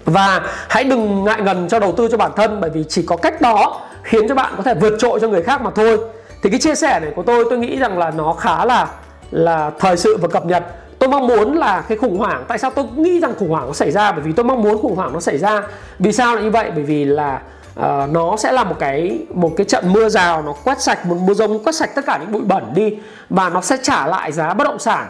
Và 0.04 0.40
hãy 0.68 0.84
đừng 0.84 1.24
ngại 1.24 1.40
ngần 1.42 1.68
cho 1.68 1.78
đầu 1.78 1.92
tư 1.92 2.08
cho 2.10 2.16
bản 2.16 2.30
thân 2.36 2.60
bởi 2.60 2.70
vì 2.70 2.84
chỉ 2.88 3.02
có 3.06 3.16
cách 3.16 3.40
đó 3.40 3.80
khiến 4.02 4.28
cho 4.28 4.34
bạn 4.34 4.52
có 4.56 4.62
thể 4.62 4.74
vượt 4.74 4.96
trội 4.98 5.20
cho 5.20 5.28
người 5.28 5.42
khác 5.42 5.62
mà 5.62 5.70
thôi 5.74 5.98
thì 6.42 6.50
cái 6.50 6.60
chia 6.60 6.74
sẻ 6.74 7.00
này 7.00 7.12
của 7.16 7.22
tôi 7.22 7.44
tôi 7.50 7.58
nghĩ 7.58 7.78
rằng 7.78 7.98
là 7.98 8.10
nó 8.10 8.32
khá 8.32 8.64
là 8.64 8.88
là 9.30 9.70
thời 9.78 9.96
sự 9.96 10.16
và 10.16 10.28
cập 10.28 10.46
nhật. 10.46 10.64
Tôi 10.98 11.08
mong 11.08 11.26
muốn 11.26 11.58
là 11.58 11.84
cái 11.88 11.98
khủng 11.98 12.18
hoảng 12.18 12.44
tại 12.48 12.58
sao 12.58 12.70
tôi 12.70 12.84
nghĩ 12.96 13.20
rằng 13.20 13.34
khủng 13.38 13.50
hoảng 13.50 13.66
nó 13.66 13.72
xảy 13.72 13.90
ra? 13.90 14.12
Bởi 14.12 14.20
vì 14.20 14.32
tôi 14.32 14.44
mong 14.44 14.62
muốn 14.62 14.82
khủng 14.82 14.96
hoảng 14.96 15.12
nó 15.12 15.20
xảy 15.20 15.38
ra. 15.38 15.62
Vì 15.98 16.12
sao 16.12 16.34
lại 16.34 16.44
như 16.44 16.50
vậy? 16.50 16.70
Bởi 16.74 16.84
vì 16.84 17.04
là 17.04 17.40
uh, 17.80 17.84
nó 18.10 18.36
sẽ 18.36 18.52
là 18.52 18.64
một 18.64 18.76
cái 18.78 19.18
một 19.34 19.52
cái 19.56 19.64
trận 19.64 19.92
mưa 19.92 20.08
rào 20.08 20.42
nó 20.42 20.52
quét 20.64 20.80
sạch 20.80 21.06
một 21.06 21.16
mưa 21.26 21.34
rông 21.34 21.64
quét 21.64 21.74
sạch 21.74 21.90
tất 21.94 22.02
cả 22.06 22.18
những 22.20 22.32
bụi 22.32 22.42
bẩn 22.42 22.64
đi. 22.74 22.98
Và 23.30 23.48
nó 23.48 23.60
sẽ 23.60 23.76
trả 23.82 24.06
lại 24.06 24.32
giá 24.32 24.54
bất 24.54 24.64
động 24.64 24.78
sản 24.78 25.06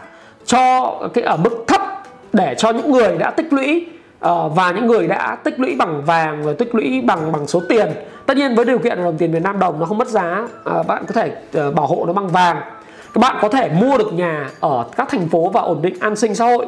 cho 0.47 0.95
cái 1.15 1.25
ở 1.25 1.37
mức 1.37 1.65
thấp 1.67 1.81
để 2.33 2.55
cho 2.59 2.71
những 2.71 2.93
người 2.93 3.19
đã 3.19 3.31
tích 3.31 3.53
lũy 3.53 3.87
uh, 4.27 4.53
và 4.55 4.71
những 4.71 4.87
người 4.87 5.09
đã 5.09 5.37
tích 5.45 5.61
lũy 5.61 5.77
bằng 5.77 6.03
vàng 6.05 6.43
rồi 6.45 6.55
tích 6.55 6.75
lũy 6.75 7.01
bằng 7.01 7.33
bằng 7.33 7.47
số 7.47 7.63
tiền. 7.69 7.89
Tất 8.27 8.37
nhiên 8.37 8.55
với 8.55 8.65
điều 8.65 8.79
kiện 8.79 8.99
là 8.99 9.05
đồng 9.05 9.19
tiền 9.19 9.33
Việt 9.33 9.43
Nam 9.43 9.59
đồng 9.59 9.81
nó 9.81 9.87
không 9.87 9.99
mất 9.99 10.09
giá 10.09 10.49
uh, 10.81 10.87
bạn 10.87 11.05
có 11.07 11.13
thể 11.15 11.33
uh, 11.69 11.75
bảo 11.75 11.87
hộ 11.87 12.05
nó 12.07 12.13
bằng 12.13 12.29
vàng. 12.29 12.57
Các 13.15 13.19
bạn 13.21 13.37
có 13.41 13.49
thể 13.49 13.69
mua 13.69 13.99
được 13.99 14.13
nhà 14.13 14.51
ở 14.61 14.85
các 14.97 15.09
thành 15.09 15.29
phố 15.29 15.49
và 15.49 15.61
ổn 15.61 15.83
định 15.83 15.95
an 16.01 16.17
sinh 16.17 16.35
xã 16.35 16.45
hội. 16.45 16.67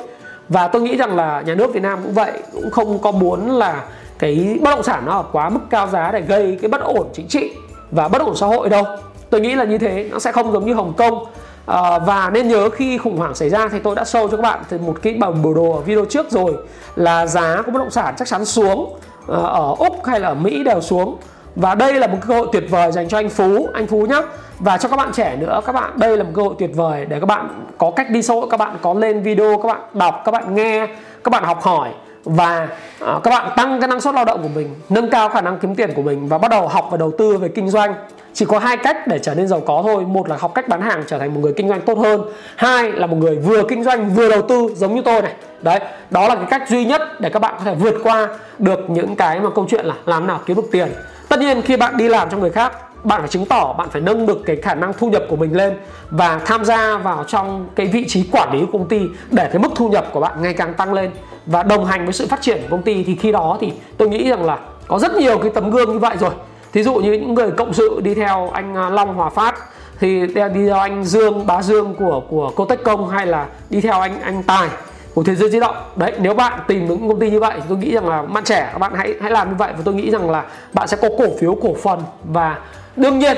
Và 0.49 0.69
tôi 0.69 0.83
nghĩ 0.83 0.97
rằng 0.97 1.17
là 1.17 1.43
nhà 1.47 1.55
nước 1.55 1.75
Việt 1.75 1.83
Nam 1.83 1.99
cũng 2.03 2.13
vậy 2.13 2.33
cũng 2.53 2.71
không 2.71 2.99
có 2.99 3.13
muốn 3.13 3.51
là 3.51 3.85
cái 4.19 4.59
bất 4.63 4.71
động 4.71 4.83
sản 4.83 5.03
nó 5.07 5.13
ở 5.13 5.25
quá 5.33 5.49
mức 5.49 5.61
cao 5.71 5.87
giá 5.87 6.11
để 6.13 6.21
gây 6.21 6.59
cái 6.63 6.69
bất 6.69 6.81
ổn 6.81 7.07
chính 7.13 7.29
trị 7.29 7.53
và 7.91 8.09
bất 8.09 8.23
ổn 8.23 8.37
xã 8.37 8.47
hội 8.47 8.69
đâu. 8.69 8.85
Tôi 9.31 9.41
nghĩ 9.41 9.55
là 9.55 9.65
như 9.65 9.79
thế 9.79 10.09
nó 10.13 10.19
sẽ 10.19 10.33
không 10.33 10.53
giống 10.53 10.67
như 10.67 10.75
Hồng 10.75 10.93
Kông 10.97 11.25
à, 11.71 11.99
và 11.99 12.31
nên 12.33 12.49
nhớ 12.49 12.71
khi 12.71 12.99
khủng 12.99 13.17
hoảng 13.17 13.35
xảy 13.35 13.51
ra 13.51 13.69
thì 13.69 13.79
tôi 13.79 13.95
đã 13.95 14.03
show 14.03 14.29
cho 14.29 14.37
các 14.37 14.43
bạn 14.43 14.63
thì 14.71 14.79
một 14.79 14.97
cái 15.03 15.15
bằng 15.15 15.43
biểu 15.43 15.55
đồ 15.55 15.73
ở 15.73 15.81
video 15.81 16.05
trước 16.05 16.31
rồi 16.31 16.55
là 16.97 17.27
giá 17.27 17.63
của 17.67 17.73
bất 17.73 17.79
động 17.79 17.91
sản 17.91 18.15
chắc 18.17 18.29
chắn 18.29 18.45
xuống 18.45 18.97
à, 19.29 19.37
ở 19.37 19.75
úc 19.79 20.05
hay 20.05 20.21
là 20.21 20.29
ở 20.29 20.35
mỹ 20.35 20.65
đều 20.65 20.81
xuống. 20.81 21.17
Và 21.57 21.75
đây 21.75 21.95
là 21.95 22.07
một 22.07 22.19
cơ 22.29 22.35
hội 22.35 22.49
tuyệt 22.53 22.65
vời 22.71 22.93
dành 22.93 23.09
cho 23.09 23.19
anh 23.19 23.29
Phú 23.29 23.69
anh 23.75 23.87
Phú 23.87 24.07
nhé 24.07 24.23
và 24.59 24.79
cho 24.79 24.89
các 24.89 24.97
bạn 24.97 25.13
trẻ 25.13 25.37
nữa 25.37 25.61
các 25.67 25.73
bạn 25.73 25.93
đây 25.97 26.17
là 26.17 26.25
một 26.25 26.31
cơ 26.35 26.43
hội 26.43 26.55
tuyệt 26.59 26.71
vời 26.75 27.07
để 27.07 27.21
các 27.21 27.27
bạn 27.27 27.49
có 27.79 27.91
cách 27.91 28.11
đi 28.11 28.23
sâu 28.23 28.49
các 28.51 28.57
bạn 28.57 28.77
có 28.83 28.95
lên 28.95 29.23
video 29.23 29.59
các 29.63 29.69
bạn 29.69 29.81
đọc 29.95 30.23
các 30.25 30.33
bạn 30.33 30.55
nghe 30.55 30.87
các 31.25 31.31
bạn 31.31 31.45
học 31.45 31.63
hỏi 31.63 31.91
và 32.25 32.69
à, 33.01 33.15
các 33.25 33.31
bạn 33.31 33.53
tăng 33.57 33.81
cái 33.81 33.89
năng 33.89 34.01
suất 34.01 34.15
lao 34.15 34.25
động 34.25 34.43
của 34.43 34.49
mình, 34.55 34.75
nâng 34.89 35.11
cao 35.11 35.29
khả 35.29 35.41
năng 35.41 35.59
kiếm 35.59 35.75
tiền 35.75 35.91
của 35.95 36.03
mình 36.03 36.29
và 36.29 36.39
bắt 36.39 36.51
đầu 36.51 36.69
học 36.69 36.89
và 36.91 36.97
đầu 36.97 37.13
tư 37.19 37.37
về 37.37 37.49
kinh 37.49 37.69
doanh. 37.69 37.95
Chỉ 38.33 38.45
có 38.45 38.59
hai 38.59 38.77
cách 38.77 39.07
để 39.07 39.19
trở 39.19 39.35
nên 39.35 39.49
giàu 39.49 39.61
có 39.67 39.83
thôi. 39.87 40.05
Một 40.05 40.29
là 40.29 40.37
học 40.37 40.55
cách 40.55 40.69
bán 40.69 40.81
hàng, 40.81 41.05
trở 41.07 41.19
thành 41.19 41.35
một 41.35 41.41
người 41.41 41.53
kinh 41.57 41.69
doanh 41.69 41.81
tốt 41.81 41.99
hơn. 41.99 42.23
Hai 42.57 42.93
là 42.93 43.07
một 43.07 43.17
người 43.17 43.37
vừa 43.37 43.63
kinh 43.69 43.85
doanh, 43.85 44.11
vừa 44.11 44.31
đầu 44.31 44.43
tư, 44.43 44.69
giống 44.75 44.95
như 44.95 45.03
tôi 45.05 45.23
này. 45.23 45.33
Đấy, 45.63 45.81
đó 46.11 46.29
là 46.29 46.35
cái 46.35 46.47
cách 46.51 46.69
duy 46.69 46.85
nhất 46.85 47.21
để 47.21 47.31
các 47.31 47.39
bạn 47.39 47.55
có 47.59 47.65
thể 47.65 47.75
vượt 47.75 47.95
qua 48.03 48.29
được 48.59 48.91
những 48.91 49.17
cái 49.17 49.41
mà 49.41 49.51
câu 49.55 49.67
chuyện 49.69 49.87
là 49.87 49.95
làm 50.07 50.27
nào 50.27 50.41
kiếm 50.47 50.57
được 50.57 50.69
tiền. 50.73 50.89
Tất 51.29 51.41
nhiên, 51.41 51.63
khi 51.63 51.77
bạn 51.77 51.97
đi 51.97 52.09
làm 52.09 52.31
cho 52.31 52.37
người 52.37 52.51
khác 52.51 52.73
bạn 53.05 53.21
phải 53.21 53.29
chứng 53.29 53.47
tỏ, 53.47 53.73
bạn 53.79 53.89
phải 53.91 54.01
nâng 54.01 54.27
được 54.27 54.39
cái 54.47 54.57
khả 54.57 54.75
năng 54.75 54.93
thu 54.99 55.11
nhập 55.11 55.23
của 55.29 55.37
mình 55.37 55.57
lên 55.57 55.77
và 56.11 56.41
tham 56.47 56.65
gia 56.65 56.99
vào 56.99 57.25
trong 57.25 57.67
cái 57.77 57.87
vị 57.87 58.05
trí 58.09 58.29
quản 58.33 58.53
lý 58.53 58.61
của 58.61 58.79
công 58.79 58.89
ty 58.89 59.01
để 59.31 59.49
cái 59.53 59.59
mức 59.59 59.69
thu 59.75 59.89
nhập 59.89 60.07
của 60.13 60.21
bạn 60.21 60.43
ngày 60.43 60.55
càng 60.55 60.75
tăng 60.75 60.93
lên 60.93 61.11
và 61.47 61.63
đồng 61.63 61.85
hành 61.85 62.05
với 62.05 62.13
sự 62.13 62.27
phát 62.27 62.43
triển 62.43 62.59
của 62.63 62.69
công 62.71 62.83
ty. 62.83 63.05
Thì 63.05 63.17
khi 63.17 63.33
đó 63.33 63.59
thì 63.61 63.73
tôi 63.97 64.09
nghĩ 64.09 64.31
rằng 64.31 64.45
là 64.45 64.59
có 64.89 64.99
rất 64.99 65.15
nhiều 65.15 65.39
cái 65.39 65.51
tấm 65.55 65.71
gương 65.71 65.93
như 65.93 65.99
vậy 65.99 66.17
rồi. 66.21 66.31
Thí 66.73 66.83
dụ 66.83 66.95
như 66.95 67.13
những 67.13 67.35
người 67.35 67.51
cộng 67.51 67.73
sự 67.73 68.01
đi 68.01 68.15
theo 68.15 68.51
anh 68.53 68.75
à, 68.75 68.91
Long 68.91 69.15
Hòa 69.15 69.31
Phát, 69.31 69.55
thì 70.01 70.27
đi 70.27 70.67
theo 70.67 70.79
anh 70.79 71.05
Dương, 71.05 71.47
Bá 71.47 71.63
Dương 71.63 71.95
của 71.95 72.23
của 72.29 72.53
cô 72.57 72.65
Tech 72.65 72.83
Công 72.83 73.09
hay 73.09 73.27
là 73.27 73.47
đi 73.71 73.81
theo 73.81 74.01
anh 74.01 74.21
anh 74.21 74.43
Tài 74.43 74.69
của 75.15 75.23
thế 75.23 75.35
giới 75.35 75.51
di 75.51 75.61
động. 75.61 75.77
Đấy, 75.97 76.13
nếu 76.19 76.35
bạn 76.35 76.61
tìm 76.67 76.87
những 76.87 77.09
công 77.09 77.21
ty 77.21 77.31
như 77.31 77.41
vậy 77.41 77.55
tôi 77.69 77.79
nghĩ 77.79 77.95
rằng 77.95 78.09
là 78.09 78.23
bạn 78.23 78.45
trẻ, 78.45 78.69
các 78.73 78.79
bạn 78.79 78.93
hãy 78.95 79.15
hãy 79.21 79.31
làm 79.31 79.49
như 79.49 79.55
vậy. 79.59 79.73
Và 79.77 79.83
tôi 79.85 79.95
nghĩ 79.95 80.11
rằng 80.11 80.31
là 80.31 80.45
bạn 80.73 80.89
sẽ 80.89 80.97
có 80.97 81.09
cổ 81.19 81.27
phiếu, 81.41 81.57
cổ 81.63 81.75
phần 81.83 82.01
và 82.25 82.59
đương 82.97 83.19
nhiên, 83.19 83.37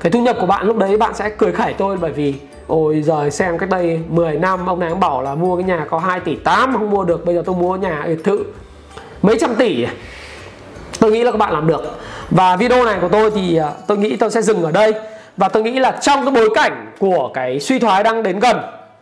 cái 0.00 0.12
thu 0.12 0.20
nhập 0.20 0.36
của 0.40 0.46
bạn 0.46 0.66
lúc 0.66 0.76
đấy 0.76 0.96
bạn 0.96 1.14
sẽ 1.14 1.30
cười 1.38 1.52
khẩy 1.52 1.72
tôi 1.72 1.96
bởi 1.96 2.12
vì, 2.12 2.34
ôi 2.66 3.02
giờ 3.02 3.30
xem 3.30 3.58
cách 3.58 3.68
đây 3.68 4.00
10 4.08 4.38
năm, 4.38 4.66
ông 4.66 4.80
này 4.80 4.88
ông 4.88 5.00
bảo 5.00 5.22
là 5.22 5.34
mua 5.34 5.56
cái 5.56 5.64
nhà 5.64 5.86
có 5.90 5.98
2 5.98 6.20
tỷ 6.20 6.36
8 6.36 6.72
không 6.72 6.90
mua 6.90 7.04
được, 7.04 7.24
bây 7.24 7.34
giờ 7.34 7.42
tôi 7.46 7.56
mua 7.56 7.76
nhà 7.76 8.04
biệt 8.06 8.24
thự 8.24 8.44
mấy 9.22 9.38
trăm 9.40 9.54
tỷ. 9.54 9.86
Tôi 11.00 11.12
nghĩ 11.12 11.24
là 11.24 11.30
các 11.30 11.38
bạn 11.38 11.52
làm 11.52 11.66
được. 11.66 11.98
Và 12.30 12.56
video 12.56 12.84
này 12.84 12.98
của 13.00 13.08
tôi 13.08 13.30
thì 13.30 13.56
à, 13.56 13.70
tôi 13.86 13.98
nghĩ 13.98 14.16
tôi 14.16 14.30
sẽ 14.30 14.42
dừng 14.42 14.62
ở 14.62 14.72
đây. 14.72 14.94
Và 15.36 15.48
tôi 15.48 15.62
nghĩ 15.62 15.78
là 15.78 15.90
trong 15.90 16.24
cái 16.24 16.30
bối 16.30 16.48
cảnh 16.54 16.86
của 16.98 17.30
cái 17.34 17.60
suy 17.60 17.78
thoái 17.78 18.02
đang 18.02 18.22
đến 18.22 18.40
gần, 18.40 18.56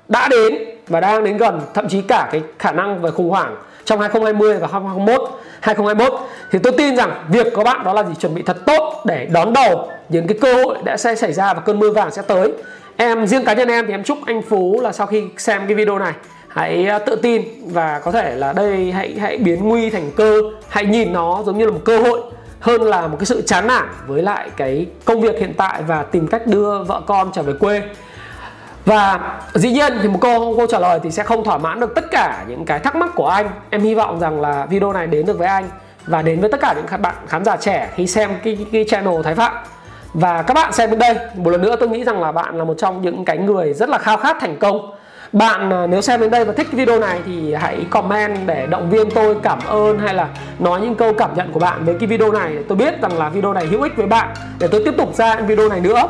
đã 0.08 0.28
đến 0.28 0.58
và 0.88 1.00
đang 1.00 1.24
đến 1.24 1.36
gần, 1.36 1.60
thậm 1.74 1.88
chí 1.88 2.02
cả 2.02 2.28
cái 2.32 2.42
khả 2.58 2.72
năng 2.72 3.02
về 3.02 3.10
khủng 3.10 3.30
hoảng 3.30 3.56
trong 3.84 4.00
2020 4.00 4.58
và 4.58 4.68
2021 4.72 5.40
2021 5.60 6.20
thì 6.50 6.58
tôi 6.58 6.72
tin 6.72 6.96
rằng 6.96 7.24
việc 7.28 7.46
của 7.54 7.64
bạn 7.64 7.84
đó 7.84 7.92
là 7.92 8.02
gì? 8.02 8.14
Chuẩn 8.20 8.34
bị 8.34 8.42
thật 8.42 8.56
tốt 8.66 9.02
để 9.06 9.26
đón 9.32 9.52
đầu 9.52 9.88
những 10.08 10.26
cái 10.26 10.38
cơ 10.40 10.54
hội 10.64 10.76
đã 10.84 10.96
sẽ 10.96 11.14
xảy 11.14 11.32
ra 11.32 11.54
và 11.54 11.60
cơn 11.60 11.78
mưa 11.78 11.90
vàng 11.90 12.10
sẽ 12.10 12.22
tới. 12.22 12.52
Em, 12.96 13.26
riêng 13.26 13.44
cá 13.44 13.52
nhân 13.52 13.68
em 13.68 13.86
thì 13.86 13.94
em 13.94 14.04
chúc 14.04 14.18
anh 14.26 14.42
Phú 14.42 14.80
là 14.82 14.92
sau 14.92 15.06
khi 15.06 15.24
xem 15.36 15.62
cái 15.66 15.74
video 15.74 15.98
này, 15.98 16.12
hãy 16.48 16.86
ờ, 16.86 16.98
tự 16.98 17.16
tin 17.16 17.42
và 17.66 18.00
có 18.04 18.12
thể 18.12 18.36
là 18.36 18.52
đây, 18.52 18.92
hãy 18.92 19.16
hãy 19.20 19.36
biến 19.36 19.68
nguy 19.68 19.90
thành 19.90 20.10
cơ, 20.16 20.40
hãy 20.68 20.86
nhìn 20.86 21.12
nó 21.12 21.42
giống 21.46 21.58
như 21.58 21.64
là 21.66 21.72
một 21.72 21.80
cơ 21.84 21.98
hội 21.98 22.20
hơn 22.60 22.82
là 22.82 23.06
một 23.06 23.16
cái 23.18 23.26
sự 23.26 23.42
chán 23.42 23.66
nản 23.66 23.84
với 24.06 24.22
lại 24.22 24.50
cái 24.56 24.86
công 25.04 25.20
việc 25.20 25.38
hiện 25.38 25.54
tại 25.56 25.82
và 25.86 26.02
tìm 26.02 26.26
cách 26.26 26.46
đưa 26.46 26.82
vợ 26.82 27.00
con 27.06 27.30
trở 27.34 27.42
về 27.42 27.52
quê 27.60 27.82
và 28.84 29.20
dĩ 29.54 29.70
nhiên 29.70 29.92
thì 30.02 30.08
một 30.08 30.18
câu 30.20 30.54
cô 30.56 30.66
trả 30.66 30.78
lời 30.78 31.00
thì 31.02 31.10
sẽ 31.10 31.22
không 31.22 31.44
thỏa 31.44 31.58
mãn 31.58 31.80
được 31.80 31.94
tất 31.94 32.04
cả 32.10 32.44
những 32.48 32.64
cái 32.64 32.78
thắc 32.78 32.96
mắc 32.96 33.10
của 33.14 33.28
anh. 33.28 33.50
Em 33.70 33.80
hy 33.80 33.94
vọng 33.94 34.20
rằng 34.20 34.40
là 34.40 34.66
video 34.66 34.92
này 34.92 35.06
đến 35.06 35.26
được 35.26 35.38
với 35.38 35.48
anh 35.48 35.68
và 36.06 36.22
đến 36.22 36.40
với 36.40 36.50
tất 36.50 36.60
cả 36.60 36.74
những 36.76 37.02
bạn 37.02 37.14
khán 37.28 37.44
giả 37.44 37.56
trẻ 37.56 37.90
khi 37.94 38.06
xem 38.06 38.30
cái, 38.44 38.66
cái 38.72 38.84
channel 38.88 39.22
Thái 39.24 39.34
Phạm. 39.34 39.52
Và 40.14 40.42
các 40.42 40.54
bạn 40.54 40.72
xem 40.72 40.90
đến 40.90 40.98
đây 40.98 41.16
một 41.34 41.50
lần 41.50 41.62
nữa 41.62 41.76
tôi 41.80 41.88
nghĩ 41.88 42.04
rằng 42.04 42.20
là 42.20 42.32
bạn 42.32 42.58
là 42.58 42.64
một 42.64 42.74
trong 42.78 43.02
những 43.02 43.24
cái 43.24 43.38
người 43.38 43.72
rất 43.72 43.88
là 43.88 43.98
khao 43.98 44.16
khát 44.16 44.36
thành 44.40 44.56
công. 44.56 44.94
Bạn 45.32 45.72
à, 45.72 45.86
nếu 45.86 46.00
xem 46.00 46.20
đến 46.20 46.30
đây 46.30 46.44
và 46.44 46.52
thích 46.52 46.66
cái 46.72 46.78
video 46.78 46.98
này 46.98 47.20
thì 47.26 47.54
hãy 47.54 47.86
comment 47.90 48.46
để 48.46 48.66
động 48.66 48.90
viên 48.90 49.10
tôi 49.10 49.36
cảm 49.42 49.58
ơn 49.66 49.98
hay 49.98 50.14
là 50.14 50.28
nói 50.58 50.80
những 50.80 50.94
câu 50.94 51.12
cảm 51.12 51.30
nhận 51.34 51.52
của 51.52 51.60
bạn 51.60 51.84
với 51.84 51.94
cái 52.00 52.06
video 52.06 52.32
này. 52.32 52.56
Tôi 52.68 52.78
biết 52.78 53.00
rằng 53.02 53.18
là 53.18 53.28
video 53.28 53.52
này 53.52 53.66
hữu 53.66 53.82
ích 53.82 53.96
với 53.96 54.06
bạn. 54.06 54.28
Để 54.58 54.68
tôi 54.68 54.82
tiếp 54.84 54.94
tục 54.98 55.14
ra 55.14 55.36
video 55.36 55.68
này 55.68 55.80
nữa. 55.80 56.08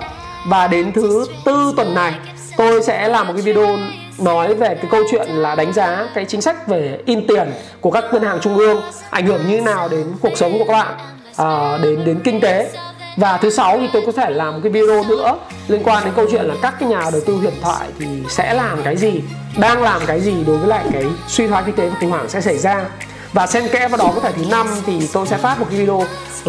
Và 0.48 0.66
đến 0.66 0.92
thứ 0.92 1.26
tư 1.44 1.72
tuần 1.76 1.94
này 1.94 2.12
tôi 2.56 2.82
sẽ 2.82 3.08
làm 3.08 3.26
một 3.26 3.32
cái 3.36 3.42
video 3.42 3.78
nói 4.18 4.54
về 4.54 4.74
cái 4.74 4.86
câu 4.90 5.02
chuyện 5.10 5.28
là 5.28 5.54
đánh 5.54 5.72
giá 5.72 6.08
cái 6.14 6.24
chính 6.24 6.40
sách 6.40 6.66
về 6.66 6.98
in 7.06 7.26
tiền 7.26 7.52
của 7.80 7.90
các 7.90 8.04
ngân 8.12 8.22
hàng 8.22 8.38
trung 8.40 8.56
ương 8.56 8.82
ảnh 9.10 9.26
hưởng 9.26 9.48
như 9.48 9.56
thế 9.56 9.62
nào 9.62 9.88
đến 9.88 10.06
cuộc 10.20 10.36
sống 10.36 10.58
của 10.58 10.64
các 10.64 10.72
bạn 10.72 10.94
à, 11.36 11.78
đến 11.82 12.04
đến 12.04 12.20
kinh 12.24 12.40
tế. 12.40 12.70
Và 13.16 13.36
thứ 13.36 13.50
sáu 13.50 13.78
thì 13.78 13.88
tôi 13.92 14.02
có 14.06 14.12
thể 14.12 14.30
làm 14.30 14.54
một 14.54 14.60
cái 14.62 14.72
video 14.72 15.04
nữa 15.04 15.36
liên 15.68 15.82
quan 15.84 16.04
đến 16.04 16.12
câu 16.16 16.26
chuyện 16.30 16.44
là 16.44 16.54
các 16.62 16.74
cái 16.80 16.88
nhà 16.88 17.10
đầu 17.12 17.20
tư 17.26 17.34
huyền 17.36 17.54
thoại 17.62 17.88
thì 17.98 18.06
sẽ 18.28 18.54
làm 18.54 18.82
cái 18.82 18.96
gì 18.96 19.22
đang 19.58 19.82
làm 19.82 20.02
cái 20.06 20.20
gì 20.20 20.44
đối 20.46 20.58
với 20.58 20.68
lại 20.68 20.84
cái 20.92 21.04
suy 21.28 21.48
thoái 21.48 21.62
kinh 21.66 21.76
tế 21.76 21.88
và 21.88 21.96
khủng 22.00 22.10
hoảng 22.10 22.28
sẽ 22.28 22.40
xảy 22.40 22.58
ra. 22.58 22.84
Và 23.32 23.46
xen 23.46 23.68
kẽ 23.68 23.88
vào 23.88 23.98
đó 23.98 24.12
có 24.14 24.20
thể 24.20 24.32
thứ 24.32 24.44
năm 24.50 24.66
thì 24.86 25.08
tôi 25.12 25.26
sẽ 25.26 25.36
phát 25.36 25.60
một 25.60 25.66
cái 25.70 25.78
video 25.78 26.06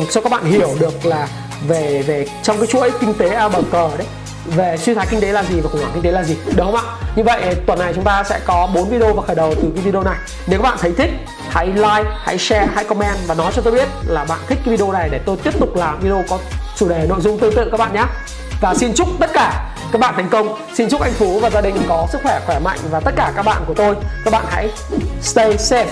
cho 0.09 0.21
các 0.21 0.31
bạn 0.31 0.45
hiểu 0.45 0.69
được 0.79 1.05
là 1.05 1.27
về 1.67 2.03
về 2.07 2.27
trong 2.43 2.57
cái 2.57 2.67
chuỗi 2.67 2.91
kinh 2.99 3.13
tế 3.13 3.29
a 3.29 3.49
bờ 3.49 3.61
cờ 3.71 3.89
đấy 3.97 4.07
về 4.45 4.77
suy 4.77 4.93
thoái 4.93 5.07
kinh 5.09 5.21
tế 5.21 5.31
là 5.31 5.43
gì 5.43 5.59
và 5.59 5.69
khủng 5.69 5.81
hoảng 5.81 5.93
kinh 5.93 6.03
tế 6.03 6.11
là 6.11 6.23
gì 6.23 6.37
đúng 6.55 6.65
không 6.65 6.75
ạ? 6.75 6.81
Như 7.15 7.23
vậy 7.23 7.55
tuần 7.65 7.79
này 7.79 7.93
chúng 7.95 8.03
ta 8.03 8.23
sẽ 8.23 8.39
có 8.45 8.69
4 8.73 8.89
video 8.89 9.13
và 9.13 9.21
khởi 9.21 9.35
đầu 9.35 9.53
từ 9.55 9.71
cái 9.75 9.83
video 9.83 10.03
này. 10.03 10.17
Nếu 10.47 10.59
các 10.59 10.63
bạn 10.63 10.77
thấy 10.81 10.91
thích 10.97 11.11
hãy 11.49 11.67
like 11.67 12.09
hãy 12.23 12.37
share 12.37 12.67
hãy 12.75 12.83
comment 12.83 13.17
và 13.27 13.35
nói 13.35 13.51
cho 13.55 13.61
tôi 13.61 13.73
biết 13.73 13.87
là 14.07 14.25
bạn 14.25 14.39
thích 14.47 14.59
cái 14.65 14.71
video 14.71 14.91
này 14.91 15.09
để 15.09 15.19
tôi 15.25 15.37
tiếp 15.43 15.59
tục 15.59 15.75
làm 15.75 15.99
video 15.99 16.23
có 16.29 16.39
chủ 16.75 16.89
đề 16.89 17.05
nội 17.09 17.21
dung 17.21 17.39
tương 17.39 17.55
tự 17.55 17.67
các 17.71 17.79
bạn 17.79 17.93
nhé. 17.93 18.03
Và 18.61 18.75
xin 18.75 18.93
chúc 18.93 19.07
tất 19.19 19.29
cả 19.33 19.75
các 19.91 19.99
bạn 19.99 20.13
thành 20.15 20.29
công. 20.29 20.57
Xin 20.73 20.89
chúc 20.89 21.01
anh 21.01 21.13
phú 21.13 21.39
và 21.39 21.49
gia 21.49 21.61
đình 21.61 21.75
có 21.89 22.07
sức 22.11 22.19
khỏe 22.23 22.39
khỏe 22.45 22.59
mạnh 22.59 22.79
và 22.89 22.99
tất 22.99 23.11
cả 23.15 23.33
các 23.35 23.45
bạn 23.45 23.63
của 23.67 23.73
tôi. 23.73 23.95
Các 24.25 24.31
bạn 24.31 24.45
hãy 24.49 24.69
stay 25.21 25.55
safe 25.57 25.85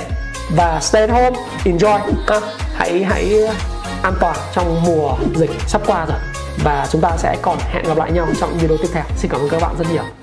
và 0.56 0.80
stay 0.82 1.02
at 1.02 1.10
home. 1.10 1.40
Enjoy. 1.64 2.00
À, 2.28 2.40
hãy 2.76 3.04
hãy 3.04 3.52
an 4.04 4.14
toàn 4.20 4.38
trong 4.54 4.84
mùa 4.84 5.16
dịch 5.36 5.52
sắp 5.68 5.82
qua 5.86 6.06
rồi. 6.06 6.18
Và 6.64 6.88
chúng 6.92 7.02
ta 7.02 7.18
sẽ 7.18 7.38
còn 7.42 7.58
hẹn 7.60 7.84
gặp 7.84 7.98
lại 7.98 8.12
nhau 8.12 8.28
trong 8.40 8.58
video 8.58 8.78
tiếp 8.78 8.90
theo. 8.94 9.04
Xin 9.18 9.32
cảm 9.32 9.42
ơn 9.42 9.50
các 9.50 9.62
bạn 9.62 9.76
rất 9.80 9.86
nhiều. 9.92 10.21